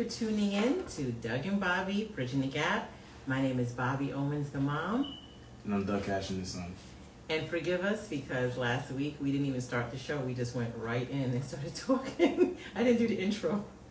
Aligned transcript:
for 0.00 0.08
tuning 0.08 0.52
in 0.52 0.82
to 0.86 1.12
Doug 1.12 1.44
and 1.44 1.60
Bobby 1.60 2.10
Bridging 2.14 2.40
the 2.40 2.46
Gap. 2.46 2.90
My 3.26 3.42
name 3.42 3.60
is 3.60 3.72
Bobby 3.72 4.14
Owens, 4.14 4.48
the 4.48 4.58
mom. 4.58 5.14
And 5.66 5.74
I'm 5.74 5.84
Doug 5.84 6.04
Cashing, 6.04 6.40
the 6.40 6.46
son. 6.46 6.72
And 7.28 7.46
forgive 7.50 7.84
us 7.84 8.08
because 8.08 8.56
last 8.56 8.90
week 8.92 9.18
we 9.20 9.30
didn't 9.30 9.44
even 9.44 9.60
start 9.60 9.90
the 9.90 9.98
show. 9.98 10.16
We 10.20 10.32
just 10.32 10.56
went 10.56 10.72
right 10.78 11.06
in 11.10 11.24
and 11.24 11.44
started 11.44 11.74
talking. 11.86 12.56
I 12.74 12.82
didn't 12.82 12.98
do 12.98 13.08
the 13.08 13.18
intro. 13.18 13.62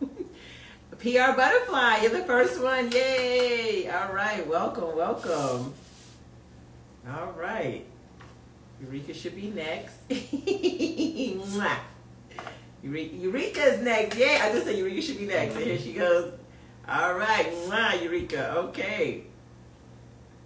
PR 0.98 1.36
Butterfly, 1.36 1.98
you're 2.02 2.10
the 2.10 2.24
first 2.24 2.60
one. 2.60 2.90
Yay! 2.90 3.88
All 3.88 4.12
right, 4.12 4.44
welcome, 4.48 4.96
welcome. 4.96 5.72
All 7.08 7.32
right. 7.38 7.86
Eureka 8.82 9.14
should 9.14 9.36
be 9.36 9.50
next. 9.50 9.94
Eureka, 12.82 13.14
Eureka's 13.16 13.80
next. 13.80 14.16
Yay! 14.16 14.36
I 14.36 14.52
just 14.52 14.66
said 14.66 14.76
Eureka 14.76 15.02
should 15.02 15.18
be 15.18 15.26
next. 15.26 15.54
And 15.54 15.64
here 15.64 15.78
she 15.78 15.92
goes. 15.92 16.32
All 16.88 17.14
right. 17.14 17.46
Mwah, 17.66 18.02
Eureka. 18.02 18.54
Okay. 18.56 19.24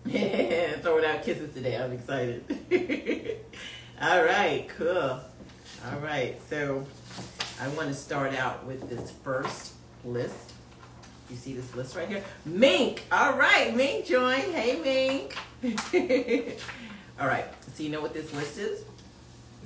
Yeah, 0.07 0.73
Throwing 0.83 1.05
out 1.05 1.23
kisses 1.23 1.55
today. 1.55 1.77
I'm 1.77 1.93
excited. 1.93 2.45
All 4.01 4.23
right, 4.25 4.69
cool. 4.77 5.21
All 5.91 6.01
right, 6.03 6.39
so 6.51 6.85
I 7.61 7.69
want 7.69 7.89
to 7.89 7.95
start 7.95 8.35
out 8.35 8.65
with 8.67 8.89
this 8.89 9.13
first 9.23 9.73
list. 10.05 10.53
You 11.31 11.37
see 11.37 11.55
this 11.55 11.75
list 11.75 11.97
right 11.97 12.09
here? 12.09 12.23
Mink. 12.45 13.05
All 13.11 13.35
right, 13.35 13.75
Mink 13.75 14.05
join. 14.05 14.41
Hey, 14.41 14.79
Mink. 14.83 15.37
All 17.21 17.27
right, 17.27 17.47
so 17.75 17.83
you 17.83 17.89
know 17.89 18.03
what 18.03 18.13
this 18.13 18.33
list 18.35 18.59
is? 18.59 18.85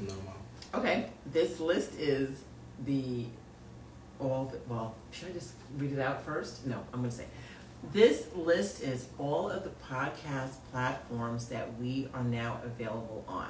No, 0.06 0.14
mom. 0.24 0.34
Okay, 0.74 1.06
this 1.33 1.58
list 1.58 1.94
is 1.98 2.42
the 2.84 3.26
all 4.20 4.46
the, 4.46 4.58
well, 4.68 4.94
should 5.12 5.28
I 5.28 5.32
just 5.32 5.52
read 5.76 5.92
it 5.92 6.00
out 6.00 6.24
first? 6.24 6.66
No, 6.66 6.76
I'm 6.92 7.00
gonna 7.00 7.10
say 7.10 7.26
this 7.92 8.26
list 8.34 8.82
is 8.82 9.08
all 9.18 9.48
of 9.50 9.62
the 9.64 9.70
podcast 9.88 10.54
platforms 10.72 11.48
that 11.48 11.78
we 11.78 12.08
are 12.12 12.24
now 12.24 12.60
available 12.64 13.24
on. 13.28 13.48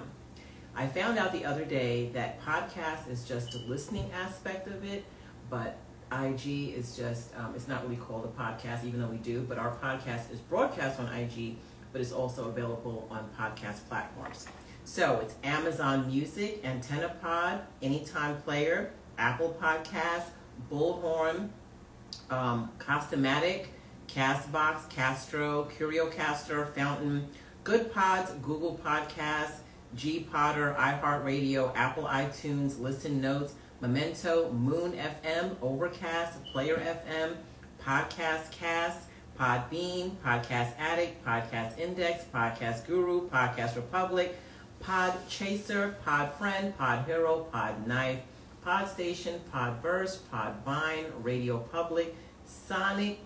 I 0.76 0.86
found 0.86 1.18
out 1.18 1.32
the 1.32 1.44
other 1.44 1.64
day 1.64 2.10
that 2.10 2.40
podcast 2.42 3.10
is 3.10 3.24
just 3.24 3.54
a 3.54 3.58
listening 3.66 4.10
aspect 4.12 4.68
of 4.68 4.84
it, 4.84 5.04
but 5.50 5.78
IG 6.12 6.74
is 6.76 6.96
just, 6.96 7.34
um, 7.36 7.52
it's 7.56 7.68
not 7.68 7.82
really 7.82 7.96
called 7.96 8.24
a 8.24 8.40
podcast, 8.40 8.84
even 8.84 9.00
though 9.00 9.08
we 9.08 9.16
do, 9.16 9.44
but 9.48 9.58
our 9.58 9.74
podcast 9.76 10.30
is 10.32 10.38
broadcast 10.38 11.00
on 11.00 11.12
IG, 11.12 11.56
but 11.92 12.00
it's 12.00 12.12
also 12.12 12.48
available 12.48 13.08
on 13.10 13.28
podcast 13.38 13.88
platforms. 13.88 14.46
So 14.84 15.18
it's 15.22 15.34
Amazon 15.42 16.06
Music, 16.06 16.60
Antenna 16.64 17.14
Pod, 17.20 17.60
Anytime 17.82 18.40
Player, 18.42 18.92
Apple 19.19 19.56
Podcasts, 19.61 20.30
Bullhorn, 20.70 21.48
um, 22.30 22.70
Castamatic, 22.78 23.66
Castbox, 24.06 24.88
Castro, 24.88 25.69
CurioCaster, 25.78 26.72
Fountain, 26.74 27.28
Good 27.64 27.92
Pods, 27.92 28.30
Google 28.42 28.80
Podcasts, 28.83 29.58
gPodder, 29.96 30.77
iHeartRadio, 30.77 31.72
Apple 31.74 32.05
iTunes, 32.05 32.80
Listen 32.80 33.20
Notes, 33.20 33.55
Memento, 33.80 34.50
Moon 34.52 34.92
FM, 34.92 35.56
Overcast, 35.61 36.42
Player 36.52 36.77
FM, 36.77 37.36
Pocket 37.78 38.50
Casts, 38.50 39.06
Podbean, 39.39 40.11
Podcast 40.24 40.72
Addict, 40.78 41.24
Podcast 41.24 41.78
Index, 41.78 42.24
Podcast 42.34 42.86
Guru, 42.86 43.28
Podcast 43.28 43.77
Republic, 43.77 44.36
Pod 44.80 45.14
Chaser, 45.28 45.96
Pod 46.05 46.33
Friend, 46.34 46.77
Pod 46.77 47.05
Hero, 47.06 47.46
Pod 47.52 47.86
Knife, 47.86 48.20
Pod 48.63 48.89
Station, 48.89 49.41
Podverse, 49.52 50.19
Podvine, 50.33 51.07
Radio 51.23 51.58
Public, 51.58 52.14
Sonic, 52.46 53.19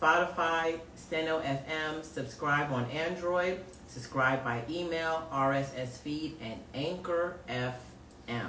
Spotify, 0.00 0.78
Steno 0.94 1.40
FM, 1.40 2.04
subscribe 2.04 2.70
on 2.72 2.84
Android, 2.90 3.60
subscribe 3.88 4.44
by 4.44 4.62
email, 4.68 5.26
RSS 5.32 5.98
feed, 5.98 6.36
and 6.42 6.60
Anchor 6.74 7.38
FM. 7.48 8.48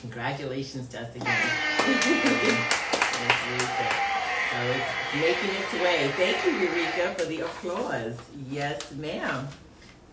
Congratulations 0.00 0.88
to 0.88 1.00
us 1.00 1.14
again. 1.14 1.50
So 4.50 4.56
it's 4.66 5.14
making 5.14 5.50
its 5.62 5.72
way. 5.74 6.10
Thank 6.16 6.44
you, 6.44 6.52
Eureka, 6.52 7.14
for 7.16 7.26
the 7.26 7.40
applause. 7.40 8.16
Yes, 8.48 8.90
ma'am. 8.92 9.46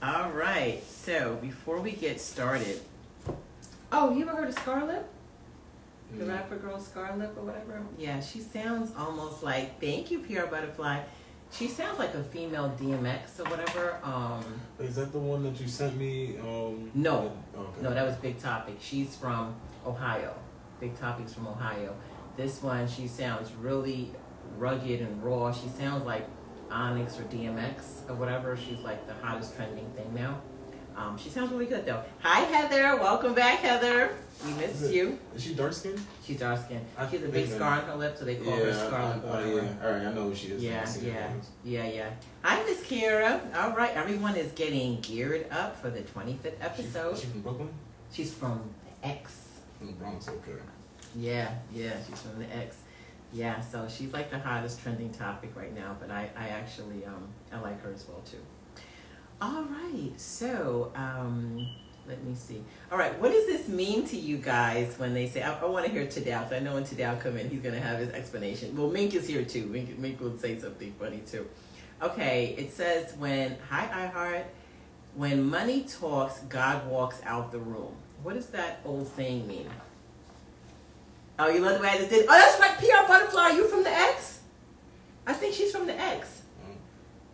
All 0.04 0.30
right. 0.32 0.84
So 0.86 1.38
before 1.42 1.80
we 1.80 1.92
get 1.92 2.20
started, 2.22 2.82
oh, 3.92 4.14
you 4.14 4.22
ever 4.28 4.36
heard 4.36 4.50
of 4.50 4.56
Scar 4.56 4.86
Lip? 4.86 5.06
The 6.18 6.24
Mm. 6.26 6.30
rapper 6.30 6.56
girl 6.56 6.80
Scar 6.80 7.16
Lip 7.18 7.34
or 7.38 7.44
whatever? 7.44 7.82
Yeah, 7.98 8.20
she 8.22 8.40
sounds 8.40 8.92
almost 8.98 9.44
like, 9.44 9.80
thank 9.82 10.10
you, 10.10 10.20
PR 10.20 10.46
Butterfly. 10.48 11.02
She 11.52 11.68
sounds 11.68 11.98
like 12.00 12.14
a 12.14 12.24
female 12.24 12.74
DMX 12.78 13.40
or 13.40 13.44
whatever. 13.46 13.98
Um, 14.04 14.44
Is 14.80 14.96
that 14.96 15.12
the 15.14 15.20
one 15.20 15.44
that 15.44 15.60
you 15.60 15.68
sent 15.68 15.96
me? 15.98 16.38
Um, 16.40 16.92
No. 16.94 17.32
Okay. 17.58 17.82
no, 17.82 17.94
that 17.94 18.06
was 18.06 18.16
Big 18.18 18.40
Topic. 18.40 18.76
She's 18.80 19.16
from 19.16 19.56
Ohio. 19.86 20.34
Big 20.80 20.98
Topic's 21.00 21.34
from 21.34 21.48
Ohio. 21.48 21.94
This 22.36 22.62
one, 22.62 22.88
she 22.88 23.08
sounds 23.08 23.52
really 23.54 24.12
rugged 24.58 25.02
and 25.02 25.24
raw. 25.24 25.52
She 25.52 25.68
sounds 25.70 26.06
like 26.06 26.26
Onyx 26.70 27.18
or 27.20 27.24
DMX 27.24 28.08
or 28.10 28.16
whatever. 28.16 28.56
She's 28.58 28.80
like 28.80 29.08
the 29.08 29.14
hottest 29.26 29.56
trending 29.56 29.90
thing 29.92 30.14
now. 30.14 30.42
Um, 30.98 31.16
she 31.18 31.30
sounds 31.30 31.52
really 31.52 31.68
good 31.68 31.86
though. 31.86 32.04
Hi 32.24 32.40
Heather, 32.40 33.00
welcome 33.00 33.36
back 33.36 33.60
Heather. 33.60 34.16
We 34.44 34.52
missed 34.54 34.82
Is 34.82 34.84
it- 34.84 34.96
you. 34.96 35.20
Is 35.36 35.44
she 35.44 35.54
dark 35.54 35.74
skinned? 35.74 36.02
She's 36.24 36.40
dark 36.40 36.60
skinned. 36.60 36.86
She 37.10 37.18
has 37.18 37.26
a 37.26 37.30
big 37.30 37.50
scar 37.50 37.82
on 37.82 37.86
her 37.86 37.96
lip, 37.96 38.18
so 38.18 38.26
they 38.26 38.36
call 38.36 38.54
her 38.56 38.74
Scar 38.74 39.16
Lip. 39.16 39.26
I, 39.32 39.46
yeah. 39.46 39.62
All 39.84 39.92
right, 39.92 40.08
I 40.08 40.14
know 40.14 40.24
who 40.30 40.36
she 40.36 40.48
is. 40.48 40.64
Yeah, 40.64 40.82
I've 40.82 40.90
seen 40.90 41.12
her 41.12 41.20
yeah. 41.64 41.84
Yeah, 41.86 41.94
yeah. 41.94 42.10
Hi, 42.44 42.64
Miss 42.64 42.82
Kira. 42.82 43.40
All 43.56 43.76
right, 43.76 43.96
everyone 43.96 44.36
is 44.36 44.52
getting 44.54 45.00
geared 45.02 45.48
up 45.52 45.80
for 45.80 45.90
the 45.90 46.02
25th 46.02 46.54
episode. 46.62 47.14
is 47.14 47.22
she 47.22 47.28
from 47.28 47.42
Brooklyn? 47.42 47.70
She's 48.12 48.34
from 48.34 48.62
the 49.02 49.08
X. 49.08 49.48
From 49.78 49.88
the 49.88 49.94
Bronx, 49.94 50.28
okay. 50.28 50.52
Yeah, 51.16 51.54
yeah, 51.74 51.94
she's 52.08 52.22
from 52.22 52.40
the 52.40 52.56
X. 52.56 52.78
Yeah, 53.34 53.60
so 53.60 53.88
she's 53.88 54.14
like 54.14 54.32
the 54.32 54.40
hottest 54.40 54.82
trending 54.82 55.12
topic 55.12 55.52
right 55.56 55.76
now, 55.76 55.96
but 56.00 56.10
I, 56.10 56.30
I 56.36 56.50
actually, 56.50 57.06
um, 57.06 57.28
I 57.52 57.60
like 57.60 57.82
her 57.84 57.92
as 57.92 58.08
well 58.08 58.22
too. 58.22 58.38
All 59.42 59.64
right, 59.64 60.12
so, 60.18 60.92
um, 60.96 61.68
let 62.08 62.24
me 62.24 62.34
see. 62.34 62.64
All 62.92 62.98
right, 62.98 63.18
what 63.22 63.32
does 63.32 63.46
this 63.46 63.68
mean 63.68 64.04
to 64.08 64.18
you 64.18 64.38
guys 64.38 64.98
when 64.98 65.14
they 65.14 65.28
say, 65.30 65.44
I, 65.44 65.60
I 65.60 65.66
want 65.66 65.86
to 65.86 65.92
hear 65.92 66.06
Tadao, 66.08 66.44
'cause 66.44 66.54
I 66.54 66.60
know 66.60 66.74
when 66.74 66.84
Tadao 66.86 67.20
come 67.22 67.38
in, 67.38 67.50
he's 67.50 67.60
going 67.62 67.76
to 67.76 67.82
have 67.82 68.00
his 68.00 68.10
explanation. 68.10 68.76
Well, 68.76 68.90
Mink 68.90 69.14
is 69.14 69.28
here 69.28 69.46
too. 69.46 69.68
Mink, 69.68 70.00
Mink 70.00 70.20
will 70.20 70.38
say 70.38 70.58
something 70.60 70.92
funny 71.00 71.20
too. 71.30 71.48
Okay, 72.02 72.56
it 72.58 72.74
says 72.74 73.14
when, 73.18 73.58
hi 73.70 74.12
iHeart, 74.12 74.44
when 75.16 75.48
money 75.48 75.84
talks, 75.84 76.40
God 76.42 76.88
walks 76.88 77.22
out 77.24 77.52
the 77.52 77.60
room. 77.60 77.94
What 78.24 78.34
does 78.36 78.48
that 78.48 78.80
old 78.86 79.08
saying 79.16 79.48
mean? 79.48 79.70
Oh, 81.40 81.48
you 81.50 81.60
love 81.60 81.76
the 81.76 81.82
way 81.84 81.90
I 81.90 81.98
just 81.98 82.10
did. 82.10 82.26
Oh, 82.28 82.34
that's 82.34 82.60
right, 82.60 82.76
PR 82.80 83.08
Butterfly. 83.08 83.50
You 83.50 83.68
from 83.68 83.84
the 83.84 83.92
X? 83.92 84.40
I 85.28 85.34
think 85.34 85.54
she's 85.54 85.72
from 85.72 85.86
the 85.86 85.96
X. 86.00 86.42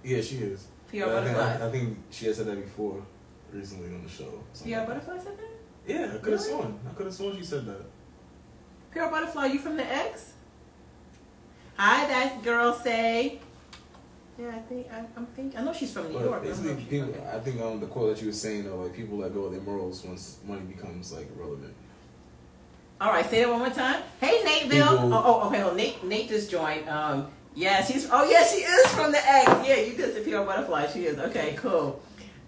Yeah, 0.04 0.22
she 0.22 0.38
is. 0.38 0.68
PR 0.94 1.06
But 1.06 1.16
I 1.18 1.24
think, 1.26 1.38
Butterfly. 1.38 1.66
I, 1.66 1.68
I 1.68 1.72
think 1.72 1.98
she 2.12 2.26
has 2.28 2.38
said 2.38 2.46
that 2.48 2.62
before, 2.64 3.04
recently 3.52 3.88
on 3.96 4.04
the 4.04 4.10
show. 4.10 4.44
Something 4.54 4.74
PR 4.74 4.80
like 4.80 4.88
that. 4.88 5.06
Butterfly 5.08 5.24
said 5.24 5.38
that? 5.40 5.50
Yeah, 5.88 6.06
I 6.06 6.08
could 6.08 6.14
have 6.14 6.26
Really? 6.26 6.38
sworn. 6.40 6.80
I 6.90 6.94
could 6.94 7.06
have 7.08 7.16
sworn 7.16 7.38
she 7.38 7.44
said 7.44 7.66
that. 7.66 7.82
PR 8.92 9.10
Butterfly, 9.12 9.46
you 9.48 9.60
from 9.60 9.76
the 9.76 9.84
X? 9.86 10.34
Hi, 11.78 12.08
that 12.08 12.44
girl 12.44 12.74
say. 12.74 13.40
Yeah, 14.40 14.50
I 14.50 14.60
think 14.60 14.88
I, 14.92 15.04
I'm 15.18 15.26
thinking. 15.36 15.60
I 15.60 15.64
know 15.64 15.74
she's 15.74 15.92
from 15.94 16.08
New 16.08 16.14
But 16.14 16.26
York. 16.26 16.42
I 16.42 16.46
don't 16.46 16.46
know 16.46 16.50
basically, 16.50 16.72
if 16.72 16.80
she's 16.80 16.88
people, 16.90 17.08
from 17.08 17.36
the 17.36 17.40
think 17.40 17.62
um, 17.62 17.80
the 17.80 17.86
quote 17.88 18.16
that 18.16 18.22
you 18.22 18.28
were 18.28 18.34
saying, 18.34 18.64
though, 18.66 18.78
like 18.78 18.96
people 18.96 19.18
let 19.18 19.34
go 19.34 19.44
of 19.46 19.52
their 19.52 19.62
morals 19.62 20.04
once 20.04 20.38
money 20.48 20.62
becomes 20.62 21.12
like 21.14 21.28
relevant. 21.36 21.74
All 23.02 23.12
right, 23.12 23.28
say 23.30 23.42
that 23.42 23.50
one 23.50 23.60
more 23.60 23.70
time. 23.70 24.02
Hey, 24.22 24.42
Nateville. 24.44 24.70
People- 24.92 25.14
Oh, 25.14 25.24
oh, 25.44 25.48
okay. 25.48 25.64
Well, 25.64 25.76
Nate, 25.76 26.04
Nate 26.04 26.30
just 26.30 26.50
joined. 26.50 26.88
Um, 26.88 27.32
yeah, 27.56 27.84
she's. 27.84 28.10
Oh, 28.12 28.30
yeah, 28.30 28.44
she 28.46 28.58
is 28.58 28.88
from 28.94 29.12
the 29.12 29.20
X. 29.20 29.50
Yeah, 29.68 29.76
you 29.76 29.96
the 29.96 30.22
PR 30.22 30.44
Butterfly. 30.44 30.88
She 30.88 31.06
is. 31.06 31.20
Okay, 31.20 31.56
cool. 31.58 32.02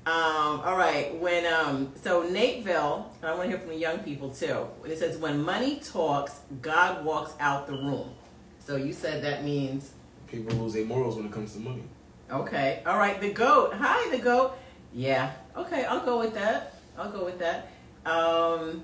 Um, 0.06 0.62
all 0.62 0.78
right. 0.78 1.16
When 1.20 1.52
um, 1.52 1.92
so 2.02 2.24
Nateville, 2.24 3.06
and 3.22 3.32
I 3.32 3.36
want 3.36 3.44
to 3.44 3.48
hear 3.50 3.58
from 3.58 3.70
the 3.70 3.76
young 3.76 4.00
people 4.00 4.30
too. 4.30 4.68
It 4.86 5.00
says 5.00 5.18
when 5.18 5.42
money 5.42 5.80
talks, 5.80 6.40
God 6.62 7.04
walks 7.04 7.34
out 7.40 7.68
the 7.68 7.74
room. 7.74 8.12
So 8.60 8.76
you 8.76 8.94
said 8.94 9.24
that 9.24 9.44
means 9.44 9.92
People 10.28 10.58
lose 10.58 10.74
their 10.74 10.86
morals 10.86 11.16
when 11.16 11.26
it 11.26 11.32
comes 11.32 11.54
to 11.54 11.60
money. 11.60 11.84
Okay. 12.32 12.82
All 12.86 12.98
right. 12.98 13.20
The 13.22 13.32
goat. 13.32 13.74
Hi, 13.74 14.10
the 14.10 14.22
goat. 14.22 14.58
Yeah. 14.94 15.32
Okay. 15.56 15.86
I'll 15.86 16.06
go 16.06 16.20
with 16.20 16.34
that. 16.34 16.76
I'll 16.98 17.12
go 17.12 17.26
with 17.26 17.40
that. 17.40 17.70
Um, 18.06 18.84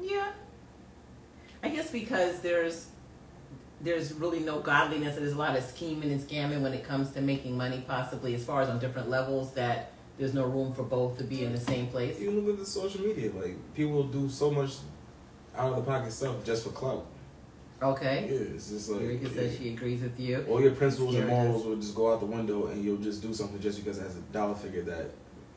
yeah. 0.00 0.32
I 1.62 1.68
guess 1.68 1.90
because 1.90 2.40
there's 2.40 2.88
there's 3.82 4.12
really 4.14 4.40
no 4.40 4.60
godliness 4.60 5.16
and 5.16 5.24
there's 5.24 5.34
a 5.34 5.38
lot 5.38 5.56
of 5.56 5.64
scheming 5.64 6.12
and 6.12 6.20
scamming 6.20 6.62
when 6.62 6.72
it 6.72 6.84
comes 6.84 7.10
to 7.10 7.20
making 7.20 7.56
money 7.56 7.84
possibly 7.86 8.34
as 8.34 8.44
far 8.44 8.62
as 8.62 8.68
on 8.68 8.78
different 8.78 9.10
levels 9.10 9.52
that 9.54 9.92
there's 10.18 10.34
no 10.34 10.44
room 10.44 10.72
for 10.72 10.84
both 10.84 11.18
to 11.18 11.24
be 11.24 11.44
in 11.44 11.52
the 11.52 11.60
same 11.60 11.88
place. 11.88 12.20
Even 12.20 12.40
look 12.40 12.54
at 12.54 12.60
the 12.60 12.66
social 12.66 13.00
media, 13.00 13.30
like 13.32 13.56
people 13.74 14.04
do 14.04 14.28
so 14.28 14.50
much 14.50 14.74
out 15.56 15.70
of 15.70 15.76
the 15.76 15.82
pocket 15.82 16.12
stuff 16.12 16.44
just 16.44 16.64
for 16.64 16.70
clout. 16.70 17.06
Okay. 17.82 18.28
Yeah, 18.30 18.54
it's 18.54 18.70
just 18.70 18.90
like 18.90 19.00
Eureka 19.00 19.28
yeah. 19.28 19.34
says 19.34 19.58
she 19.58 19.70
agrees 19.70 20.02
with 20.02 20.18
you. 20.20 20.46
all 20.48 20.60
your 20.60 20.70
principles 20.72 21.16
and 21.16 21.24
Here 21.28 21.32
it 21.32 21.40
is. 21.40 21.48
morals 21.48 21.66
will 21.66 21.76
just 21.76 21.94
go 21.96 22.12
out 22.12 22.20
the 22.20 22.26
window, 22.26 22.68
and 22.68 22.84
you'll 22.84 22.98
just 22.98 23.22
do 23.22 23.34
something 23.34 23.60
just 23.60 23.82
because 23.82 23.98
it 23.98 24.02
has 24.02 24.16
a 24.16 24.20
dollar 24.32 24.54
figure 24.54 24.82
that 24.82 25.10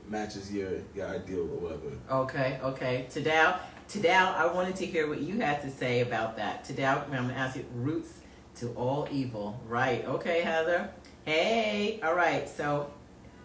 matches 0.07 0.51
your 0.51 0.71
your 0.95 1.07
ideal 1.07 1.41
or 1.41 1.57
whatever. 1.57 1.91
Okay, 2.23 2.59
okay. 2.63 3.05
Tadao, 3.11 3.59
Tadao, 3.89 4.35
I 4.35 4.47
wanted 4.47 4.75
to 4.77 4.85
hear 4.85 5.07
what 5.07 5.21
you 5.21 5.39
had 5.39 5.61
to 5.61 5.69
say 5.69 6.01
about 6.01 6.37
that. 6.37 6.65
Tadao, 6.65 7.03
I'm 7.03 7.11
going 7.11 7.29
to 7.29 7.35
ask 7.35 7.55
you 7.55 7.65
roots 7.73 8.19
to 8.55 8.69
all 8.69 9.07
evil. 9.11 9.61
Right. 9.67 10.03
Okay, 10.05 10.41
Heather. 10.41 10.89
Hey. 11.23 11.99
All 12.03 12.15
right. 12.15 12.49
So, 12.49 12.91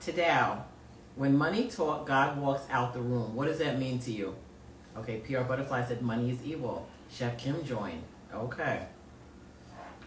Tadao, 0.03 0.63
when 1.17 1.37
money 1.37 1.69
talk, 1.69 2.07
God 2.07 2.39
walks 2.39 2.65
out 2.71 2.95
the 2.95 3.01
room. 3.01 3.35
What 3.35 3.49
does 3.49 3.59
that 3.59 3.79
mean 3.79 3.99
to 4.01 4.13
you? 4.13 4.35
Okay, 4.97 5.19
PR 5.19 5.43
Butterfly 5.43 5.87
said 5.87 6.03
money 6.03 6.31
is 6.31 6.43
evil. 6.45 6.87
Chef 7.11 7.37
Kim 7.39 7.63
joined. 7.65 8.03
Okay. 8.35 8.87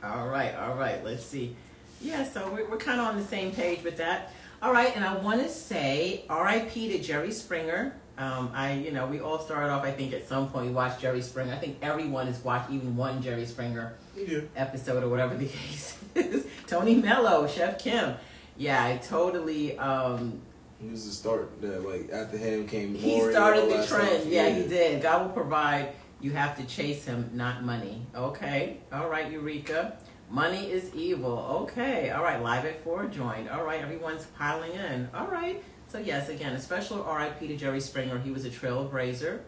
All 0.04 0.28
right, 0.28 0.56
all 0.56 0.76
right. 0.76 1.04
Let's 1.04 1.24
see. 1.24 1.56
Yeah, 2.02 2.24
so 2.26 2.52
we're, 2.52 2.70
we're 2.70 2.78
kind 2.78 3.00
of 3.00 3.08
on 3.08 3.18
the 3.18 3.26
same 3.26 3.52
page 3.52 3.84
with 3.84 3.98
that. 3.98 4.34
All 4.62 4.74
right, 4.74 4.96
and 4.96 5.06
I 5.06 5.16
want 5.18 5.42
to 5.42 5.50
say 5.50 6.26
RIP 6.30 6.74
to 6.74 7.00
Jerry 7.00 7.32
Springer. 7.32 7.96
Um, 8.18 8.52
I, 8.54 8.74
you 8.74 8.92
know, 8.92 9.08
we 9.08 9.20
all 9.22 9.40
started 9.40 9.72
off, 9.72 9.84
I 9.84 9.92
think, 9.92 10.14
at 10.14 10.28
some 10.28 10.50
point 10.50 10.68
we 10.68 10.72
watched 10.72 11.02
Jerry 11.02 11.22
Springer. 11.22 11.54
I 11.54 11.58
think 11.58 11.78
everyone 11.82 12.28
has 12.28 12.44
watched 12.44 12.70
even 12.72 12.96
one 12.96 13.22
Jerry 13.24 13.46
Springer 13.46 13.94
Yeah. 14.16 14.42
episode 14.56 15.04
or 15.04 15.10
whatever 15.10 15.36
the 15.36 15.48
case 15.60 15.98
is. 16.16 16.46
Tony 16.68 16.96
Mello, 16.96 17.48
Chef 17.48 17.80
Kim. 17.80 18.14
Yeah, 18.58 18.84
I 18.86 18.98
totally. 18.98 19.78
Um, 19.80 20.40
He 20.80 20.90
was 20.90 21.06
the 21.06 21.12
start 21.12 21.60
that 21.62 21.88
like 21.88 22.12
after 22.12 22.38
him 22.38 22.68
came. 22.68 22.94
he 22.94 23.18
Maury 23.18 23.34
started 23.34 23.64
the 23.70 23.86
trend. 23.88 24.10
stuff. 24.22 24.26
Yeah, 24.28 24.50
he 24.50 24.68
did. 24.68 25.02
God 25.02 25.26
will 25.26 25.34
provide. 25.34 25.90
You 26.22 26.32
have 26.32 26.56
to 26.58 26.64
chase 26.66 27.04
him, 27.06 27.32
not 27.34 27.64
money. 27.64 28.06
Okay. 28.16 28.78
All 28.94 29.10
right, 29.10 29.30
Eureka. 29.32 29.98
Money 30.30 30.72
is 30.72 30.94
evil. 30.96 31.38
Okay. 31.64 32.12
All 32.12 32.24
right. 32.24 32.42
Live 32.42 32.66
at 32.66 32.84
four 32.84 33.06
joined. 33.08 33.50
All 33.50 33.64
right. 33.66 33.82
Everyone's 33.82 34.26
piling 34.38 34.72
in. 34.72 35.10
All 35.14 35.28
right. 35.28 35.62
So 35.94 36.00
yes, 36.00 36.30
again, 36.30 36.54
a 36.54 36.60
special 36.60 37.04
RIP 37.04 37.38
to 37.42 37.56
Jerry 37.56 37.80
Springer. 37.80 38.18
He 38.18 38.32
was 38.32 38.46
a 38.46 38.50
trailblazer. 38.50 39.42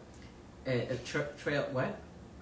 A, 0.68 0.80
a 0.90 0.96
tra- 0.98 1.30
trail 1.40 1.68
what? 1.72 1.98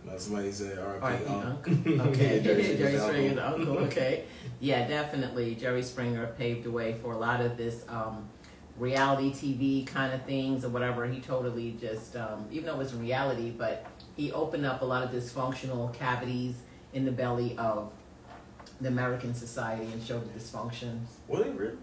No, 0.05 0.17
somebody 0.17 0.51
said 0.51 0.77
RIP 0.77 1.01
R.I.P. 1.01 1.25
uncle. 1.29 2.01
Okay. 2.09 2.41
Jerry 2.43 2.75
Jerry, 2.75 2.97
Springer's 2.97 3.37
uncle. 3.37 3.77
Okay. 3.77 4.25
Yeah, 4.59 4.85
definitely. 4.89 5.55
Jerry 5.55 5.81
Springer 5.81 6.27
paved 6.37 6.65
the 6.65 6.71
way 6.71 6.97
for 7.01 7.13
a 7.13 7.17
lot 7.17 7.39
of 7.39 7.55
this 7.55 7.85
um, 7.87 8.27
reality 8.77 9.31
TV 9.31 9.87
kind 9.87 10.13
of 10.13 10.21
things 10.25 10.65
or 10.65 10.69
whatever. 10.69 11.07
He 11.07 11.21
totally 11.21 11.77
just, 11.79 12.17
um, 12.17 12.45
even 12.51 12.65
though 12.65 12.75
it 12.75 12.79
was 12.79 12.93
reality, 12.93 13.51
but 13.51 13.85
he 14.17 14.33
opened 14.33 14.65
up 14.65 14.81
a 14.81 14.85
lot 14.85 15.03
of 15.03 15.11
dysfunctional 15.11 15.93
cavities 15.93 16.55
in 16.91 17.05
the 17.05 17.11
belly 17.13 17.57
of 17.57 17.89
the 18.81 18.89
American 18.89 19.33
society 19.33 19.89
and 19.93 20.03
showed 20.03 20.25
the 20.25 20.37
dysfunction. 20.37 20.99
Were 21.29 21.41
they 21.41 21.51
real? 21.51 21.77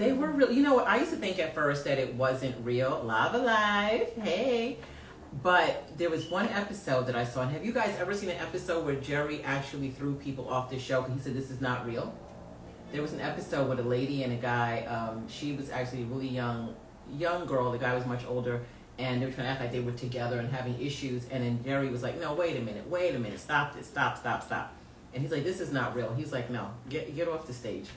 They 0.00 0.14
were 0.14 0.30
real. 0.30 0.50
You 0.50 0.62
know 0.62 0.76
what? 0.76 0.88
I 0.88 0.98
used 0.98 1.10
to 1.10 1.18
think 1.18 1.38
at 1.38 1.54
first 1.54 1.84
that 1.84 1.98
it 1.98 2.14
wasn't 2.14 2.56
real. 2.64 3.02
Live, 3.04 4.08
hey. 4.14 4.78
But 5.42 5.92
there 5.98 6.08
was 6.08 6.26
one 6.30 6.48
episode 6.48 7.06
that 7.08 7.14
I 7.14 7.24
saw. 7.24 7.42
And 7.42 7.50
have 7.50 7.66
you 7.66 7.72
guys 7.72 7.94
ever 8.00 8.14
seen 8.14 8.30
an 8.30 8.38
episode 8.38 8.86
where 8.86 8.94
Jerry 8.94 9.42
actually 9.42 9.90
threw 9.90 10.14
people 10.14 10.48
off 10.48 10.70
the 10.70 10.78
show 10.78 11.02
he 11.02 11.18
said 11.18 11.34
this 11.34 11.50
is 11.50 11.60
not 11.60 11.86
real? 11.86 12.14
There 12.92 13.02
was 13.02 13.12
an 13.12 13.20
episode 13.20 13.68
with 13.68 13.78
a 13.78 13.82
lady 13.82 14.22
and 14.22 14.32
a 14.32 14.36
guy. 14.36 14.86
Um, 14.86 15.28
she 15.28 15.52
was 15.52 15.68
actually 15.68 16.04
a 16.04 16.06
really 16.06 16.28
young, 16.28 16.74
young 17.12 17.44
girl. 17.44 17.70
The 17.70 17.76
guy 17.76 17.94
was 17.94 18.06
much 18.06 18.24
older, 18.26 18.62
and 18.98 19.20
they 19.20 19.26
were 19.26 19.32
trying 19.32 19.48
to 19.48 19.50
act 19.50 19.60
like 19.60 19.70
they 19.70 19.80
were 19.80 19.92
together 19.92 20.38
and 20.38 20.50
having 20.50 20.80
issues. 20.80 21.28
And 21.30 21.44
then 21.44 21.62
Jerry 21.62 21.90
was 21.90 22.02
like, 22.02 22.18
"No, 22.18 22.32
wait 22.32 22.56
a 22.56 22.60
minute, 22.60 22.88
wait 22.88 23.14
a 23.14 23.18
minute, 23.18 23.38
stop 23.38 23.76
this, 23.76 23.86
stop, 23.86 24.16
stop, 24.16 24.42
stop." 24.42 24.72
And 25.12 25.22
he's 25.22 25.30
like, 25.30 25.44
"This 25.44 25.60
is 25.60 25.70
not 25.74 25.94
real." 25.94 26.14
He's 26.14 26.32
like, 26.32 26.48
"No, 26.48 26.70
get 26.88 27.14
get 27.14 27.28
off 27.28 27.46
the 27.46 27.52
stage." 27.52 27.90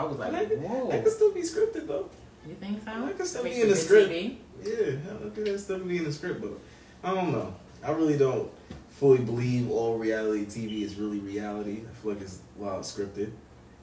I 0.00 0.04
was 0.04 0.16
like, 0.18 0.32
That 0.32 0.48
could- 0.48 0.62
"Whoa." 0.62 0.90
That 0.90 1.04
could 1.04 1.12
still 1.12 1.32
be 1.32 1.42
scripted 1.42 1.86
though. 1.86 2.08
You 2.48 2.54
think 2.54 2.78
so? 2.82 3.06
That 3.06 3.16
could 3.18 3.26
still 3.26 3.44
be 3.44 3.60
in 3.60 3.68
the 3.68 3.76
script. 3.76 4.10
TV. 4.10 4.38
Yeah, 4.62 4.96
I 5.12 5.28
think 5.30 5.46
that 5.46 5.58
stuff 5.58 5.86
be 5.86 5.98
in 5.98 6.04
the 6.04 6.12
script, 6.12 6.40
but 6.40 6.52
I 7.04 7.14
don't 7.14 7.32
know. 7.32 7.54
I 7.84 7.92
really 7.92 8.16
don't 8.16 8.50
fully 8.88 9.18
believe 9.18 9.70
all 9.70 9.98
reality 9.98 10.46
TV 10.46 10.82
is 10.82 10.96
really 10.96 11.18
reality. 11.18 11.82
I 11.90 11.94
feel 11.94 12.12
like 12.12 12.22
it's 12.22 12.40
a 12.58 12.62
lot 12.62 12.80
scripted. 12.82 13.30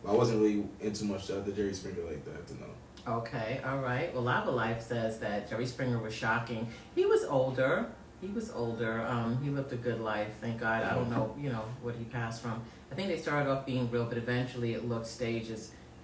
But 0.03 0.11
I 0.11 0.15
wasn't 0.15 0.41
really 0.41 0.67
into 0.81 1.05
much 1.05 1.29
of 1.29 1.45
the 1.45 1.51
Jerry 1.51 1.73
Springer 1.73 2.03
like 2.03 2.23
that 2.25 2.47
to 2.47 2.53
know. 2.55 3.17
Okay, 3.19 3.61
all 3.65 3.79
right. 3.79 4.13
Well, 4.13 4.23
Lava 4.23 4.51
Life 4.51 4.81
says 4.81 5.19
that 5.19 5.49
Jerry 5.49 5.65
Springer 5.65 5.97
was 5.99 6.13
shocking. 6.13 6.67
He 6.95 7.05
was 7.05 7.23
older. 7.25 7.87
He 8.21 8.27
was 8.27 8.51
older. 8.51 9.01
Um, 9.07 9.39
he 9.43 9.49
lived 9.51 9.71
a 9.71 9.75
good 9.75 10.01
life, 10.01 10.29
thank 10.41 10.59
God. 10.59 10.83
I 10.83 10.95
don't 10.95 11.09
know, 11.09 11.35
you 11.39 11.49
know, 11.49 11.63
what 11.83 11.95
he 11.95 12.03
passed 12.05 12.41
from. 12.41 12.61
I 12.91 12.95
think 12.95 13.09
they 13.09 13.17
started 13.17 13.49
off 13.51 13.65
being 13.65 13.89
real, 13.91 14.05
but 14.05 14.17
eventually 14.17 14.73
it 14.73 14.87
looked 14.89 15.05
staged 15.07 15.51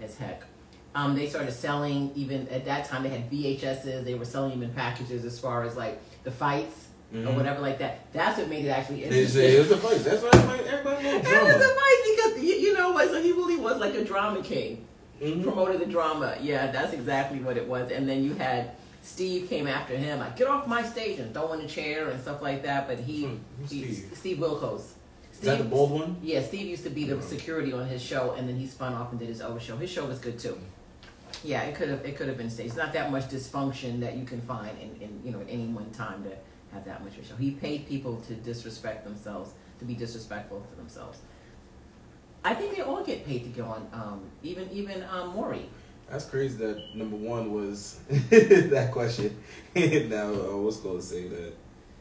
as, 0.02 0.16
heck. 0.18 0.44
Um, 0.96 1.16
they 1.16 1.28
started 1.28 1.52
selling 1.52 2.12
even 2.16 2.48
at 2.50 2.66
that 2.66 2.86
time. 2.86 3.04
They 3.04 3.10
had 3.10 3.30
VHSs. 3.32 4.04
They 4.06 4.14
were 4.14 4.26
selling 4.26 4.52
them 4.52 4.64
in 4.64 4.74
packages 4.74 5.26
as 5.26 5.40
far 5.40 5.64
as 5.64 5.76
like 5.76 6.00
the 6.24 6.32
fights 6.32 6.88
or 7.16 7.32
whatever 7.34 7.60
like 7.62 7.78
that. 7.80 8.12
That's 8.12 8.40
what 8.40 8.48
made 8.50 8.66
it 8.66 8.70
actually 8.70 9.02
Mm-hmm. 9.02 9.12
Interesting. 9.14 9.44
it 9.56 9.60
was 9.60 9.70
the 9.70 9.78
fights. 9.78 10.04
That's 10.04 10.22
why 10.24 10.30
everybody, 10.34 10.68
everybody 10.68 11.04
knows 11.04 11.14
It 11.16 11.24
was 11.24 11.30
drama. 11.30 11.50
a 11.64 11.76
fight 11.76 12.02
because 12.34 12.44
you, 12.44 12.54
you 12.56 12.74
know 12.74 12.92
what? 12.92 13.10
So 13.10 13.22
he 13.22 13.32
really 13.32 13.56
was 13.58 13.78
like 13.80 13.94
a 13.96 14.04
drama 14.04 14.42
king. 14.42 14.86
Mhm. 15.22 15.44
promoted 15.44 15.80
the 15.80 15.86
drama. 15.86 16.36
Yeah, 16.42 16.72
that's 16.72 16.92
exactly 16.94 17.40
what 17.40 17.56
it 17.56 17.68
was. 17.68 17.92
And 17.92 18.10
then 18.10 18.24
you 18.24 18.34
had 18.34 18.72
Steve 19.04 19.48
came 19.48 19.68
after 19.68 19.96
him, 19.96 20.20
like 20.20 20.36
get 20.38 20.48
off 20.48 20.68
my 20.68 20.82
stage 20.84 21.20
and 21.20 21.34
throw 21.34 21.54
in 21.54 21.62
a 21.62 21.68
chair 21.68 22.10
and 22.10 22.20
stuff 22.22 22.42
like 22.42 22.64
that. 22.64 22.88
But 22.88 23.00
he, 23.00 23.26
Hmm, 23.26 23.36
he 23.62 23.68
Steve? 23.68 24.12
Steve 24.16 24.38
Wilkos. 24.38 24.94
Is 25.44 25.50
that 25.50 25.58
the 25.58 25.70
bald 25.70 25.92
one? 25.92 26.16
Yeah, 26.24 26.42
Steve 26.42 26.68
used 26.68 26.86
to 26.86 26.90
be 26.90 27.04
the 27.04 27.22
security 27.22 27.74
on 27.74 27.86
his 27.86 28.02
show, 28.02 28.34
and 28.38 28.48
then 28.48 28.56
he 28.56 28.66
spun 28.66 28.94
off 28.94 29.12
and 29.12 29.20
did 29.20 29.28
his 29.28 29.42
own 29.42 29.60
show. 29.60 29.76
His 29.76 29.90
show 29.90 30.06
was 30.06 30.18
good 30.18 30.40
too. 30.40 30.58
Yeah, 31.44 31.64
it 31.64 31.76
could 31.76 31.90
have 31.90 32.06
it 32.06 32.16
could 32.16 32.30
have 32.30 32.38
been 32.38 32.50
staged. 32.50 32.70
It's 32.70 32.78
not 32.78 32.94
that 32.94 33.12
much 33.12 33.26
dysfunction 33.28 34.00
that 34.00 34.16
you 34.16 34.24
can 34.24 34.40
find 34.42 34.72
in, 34.80 35.02
in 35.02 35.22
you 35.26 35.32
know 35.32 35.42
at 35.42 35.48
any 35.50 35.66
one 35.66 35.92
time 35.92 36.24
to 36.24 36.30
have 36.72 36.86
that 36.86 37.04
much 37.04 37.18
of 37.18 37.26
a 37.26 37.28
show. 37.28 37.36
He 37.36 37.52
paid 37.52 37.90
people 37.90 38.22
to 38.28 38.36
disrespect 38.36 39.04
themselves, 39.04 39.52
to 39.80 39.86
be 39.86 39.96
disrespectful 39.96 40.62
to 40.62 40.76
themselves. 40.78 41.20
I 42.46 42.54
think 42.54 42.78
they 42.78 42.82
all 42.82 43.04
get 43.04 43.26
paid 43.26 43.44
to 43.44 43.50
go 43.50 43.66
on. 43.66 43.90
Um, 43.92 44.22
even 44.44 44.70
even 44.72 45.04
um, 45.04 45.36
Maury. 45.36 45.70
That's 46.10 46.26
crazy 46.26 46.56
that 46.58 46.96
number 46.96 47.18
one 47.18 47.52
was 47.52 48.00
that 48.30 48.92
question. 48.94 49.36
now, 49.76 50.32
uh, 50.32 50.58
what's 50.58 50.78
going 50.78 50.98
to 51.00 51.04
say 51.04 51.28
that? 51.28 51.54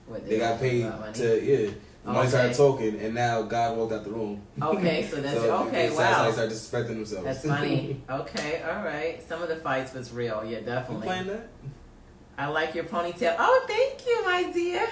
What, 0.07 0.28
They 0.28 0.38
got 0.38 0.61
paid 0.61 0.83
to, 1.14 1.43
yeah. 1.43 1.71
Money 2.04 2.28
started 2.28 2.56
talking, 2.56 2.99
and 3.00 3.14
now 3.14 3.42
God 3.42 3.76
walked 3.76 3.92
out 3.92 4.02
the 4.04 4.11
room. 4.11 4.42
Okay, 4.61 5.06
so 5.09 5.16
that's 5.21 5.37
So 5.40 5.54
okay. 5.66 5.87
how 5.87 5.90
they 5.90 5.97
Wow, 5.97 6.30
start 6.32 6.50
disrespecting 6.50 6.87
themselves. 6.97 7.25
that's 7.25 7.47
funny. 7.47 8.02
Okay, 8.11 8.62
all 8.62 8.82
right. 8.85 9.23
Some 9.28 9.40
of 9.40 9.49
the 9.49 9.56
fights 9.56 9.94
was 9.94 10.12
real. 10.12 10.42
Yeah, 10.44 10.59
You 10.59 10.64
definitely. 10.64 11.06
playing 11.06 11.26
that? 11.28 11.49
I 12.37 12.47
like 12.49 12.75
your 12.75 12.85
ponytail. 12.85 13.37
Oh, 13.38 13.64
thank 13.68 14.04
you, 14.06 14.25
my 14.25 14.50
dear. 14.52 14.88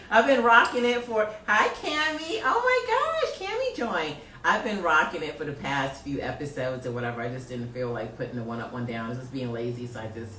I've 0.10 0.26
been 0.26 0.42
rocking 0.44 0.84
it 0.84 1.02
for. 1.04 1.30
Hi, 1.46 1.68
Cammy. 1.68 2.42
Oh 2.44 2.60
my 2.62 3.38
gosh, 3.38 3.48
Cammy 3.48 3.74
joined. 3.76 4.16
I've 4.44 4.64
been 4.64 4.82
rocking 4.82 5.22
it 5.22 5.38
for 5.38 5.44
the 5.44 5.52
past 5.52 6.04
few 6.04 6.20
episodes 6.20 6.86
or 6.86 6.92
whatever. 6.92 7.22
I 7.22 7.28
just 7.28 7.48
didn't 7.48 7.72
feel 7.72 7.90
like 7.90 8.16
putting 8.16 8.36
the 8.36 8.42
one 8.44 8.60
up, 8.60 8.72
one 8.72 8.84
down. 8.86 9.06
I 9.06 9.08
was 9.10 9.18
just 9.18 9.32
being 9.32 9.52
lazy, 9.52 9.86
so 9.86 10.00
I 10.00 10.08
just, 10.08 10.32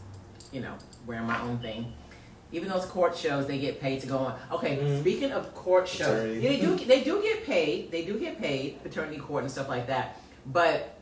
you 0.51 0.62
know, 0.62 0.74
wearing 1.08 1.25
my 1.25 1.39
own 1.41 1.58
thing. 1.60 1.93
Even 2.51 2.70
those 2.70 2.86
court 2.86 3.15
shows, 3.15 3.46
they 3.46 3.60
get 3.60 3.79
paid 3.79 4.01
to 4.01 4.08
go 4.08 4.18
on. 4.18 4.39
Okay, 4.51 4.77
Mhm. 4.77 5.01
speaking 5.01 5.32
of 5.32 5.53
court 5.53 5.88
shows, 5.88 6.36
yeah, 6.38 6.50
they 6.50 6.60
do. 6.60 6.75
They 6.75 7.01
do 7.03 7.22
get 7.22 7.46
paid. 7.46 7.91
They 7.91 8.03
do 8.06 8.18
get 8.20 8.39
paid, 8.41 8.82
paternity 8.82 9.18
court 9.20 9.44
and 9.44 9.51
stuff 9.51 9.70
like 9.70 9.86
that. 9.88 10.20
But 10.48 10.96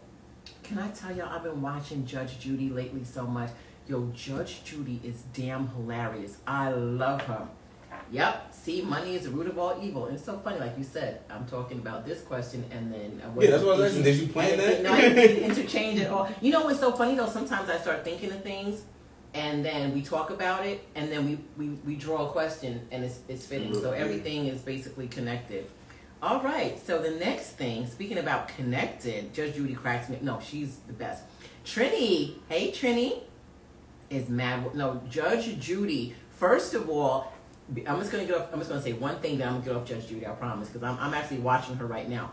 can 0.63 0.77
I 0.80 0.89
tell 0.89 1.16
y'all, 1.16 1.30
I've 1.34 1.44
been 1.44 1.62
watching 1.62 2.06
Judge 2.06 2.39
Judy 2.39 2.70
lately 2.70 3.04
so 3.06 3.25
much. 3.25 3.50
Yo, 3.88 4.12
Judge 4.13 4.63
Judy 4.66 5.00
is 5.04 5.22
damn 5.34 5.70
hilarious. 5.70 6.38
I 6.46 6.72
love 6.72 7.22
her. 7.22 7.48
Yep. 8.12 8.54
See, 8.54 8.82
money 8.82 9.16
is 9.16 9.24
the 9.24 9.30
root 9.30 9.48
of 9.48 9.58
all 9.58 9.77
evil. 9.82 10.06
And 10.06 10.16
it's 10.16 10.25
so 10.25 10.38
funny, 10.39 10.60
like 10.60 10.77
you 10.77 10.84
said. 10.84 11.22
I'm 11.30 11.46
talking 11.46 11.77
about 11.80 12.06
this 12.06 12.22
question, 12.22 12.66
and 12.72 12.94
then 12.94 13.22
uh, 13.25 13.39
Yeah, 13.39 13.51
that's 13.51 13.63
what 13.63 13.75
I 13.75 13.77
was 13.80 13.86
asking. 13.92 14.04
Did 14.04 14.16
you 14.18 14.27
plan 14.27 14.58
that? 14.58 14.84
No, 14.84 14.92
I 14.94 15.01
didn't 15.10 15.44
interchange 15.51 16.00
it 16.01 16.10
all. 16.10 16.30
You 16.42 16.51
know 16.51 16.63
what's 16.66 16.80
so 16.80 16.92
funny 16.92 17.16
though? 17.16 17.30
Sometimes 17.30 17.70
I 17.70 17.77
start 17.80 18.04
thinking 18.04 18.32
of 18.32 18.44
things, 18.44 18.82
and 19.38 19.63
then 19.63 19.94
we 19.94 20.01
talk 20.01 20.32
about 20.32 20.65
it, 20.65 20.84
and 20.96 21.12
then 21.12 21.25
we 21.25 21.38
we, 21.58 21.74
we 21.86 21.96
draw 21.96 22.27
a 22.27 22.32
question, 22.32 22.88
and 22.91 23.03
it's 23.03 23.20
it's 23.27 23.46
fitting. 23.46 23.74
So 23.74 23.91
everything 23.91 24.48
is 24.48 24.62
basically 24.62 25.08
connected. 25.08 25.70
All 26.22 26.41
right. 26.41 26.79
So 26.84 27.00
the 27.00 27.12
next 27.12 27.51
thing, 27.51 27.86
speaking 27.86 28.17
about 28.17 28.48
connected, 28.48 29.34
Judge 29.36 29.53
Judy 29.53 29.75
cracks 29.75 30.10
me. 30.10 30.17
No, 30.22 30.39
she's 30.39 30.77
the 30.88 30.94
best. 30.94 31.24
Trini, 31.63 32.38
hey 32.50 32.72
Trini, 32.72 33.22
is 34.10 34.27
mad. 34.27 34.74
No, 34.74 35.01
Judge 35.08 35.60
Judy. 35.60 36.15
First 36.32 36.74
of 36.74 36.89
all, 36.89 37.32
I'm 37.86 38.00
just 38.00 38.12
gonna 38.12 38.25
get 38.25 38.36
off. 38.36 38.48
I'm 38.51 38.60
just 38.60 38.72
gonna 38.72 38.82
say 38.82 38.94
one 38.94 39.20
thing. 39.20 39.38
Then 39.38 39.50
I'm 39.50 39.53
gonna 39.56 39.65
get 39.65 39.75
off 39.75 39.86
Judge 39.86 40.08
Judy. 40.08 40.25
I 40.25 40.32
promise, 40.32 40.70
because 40.70 40.82
I'm 40.82 40.98
I'm 41.00 41.13
actually 41.13 41.39
watching 41.39 41.75
her 41.75 41.86
right 41.86 42.10
now. 42.10 42.32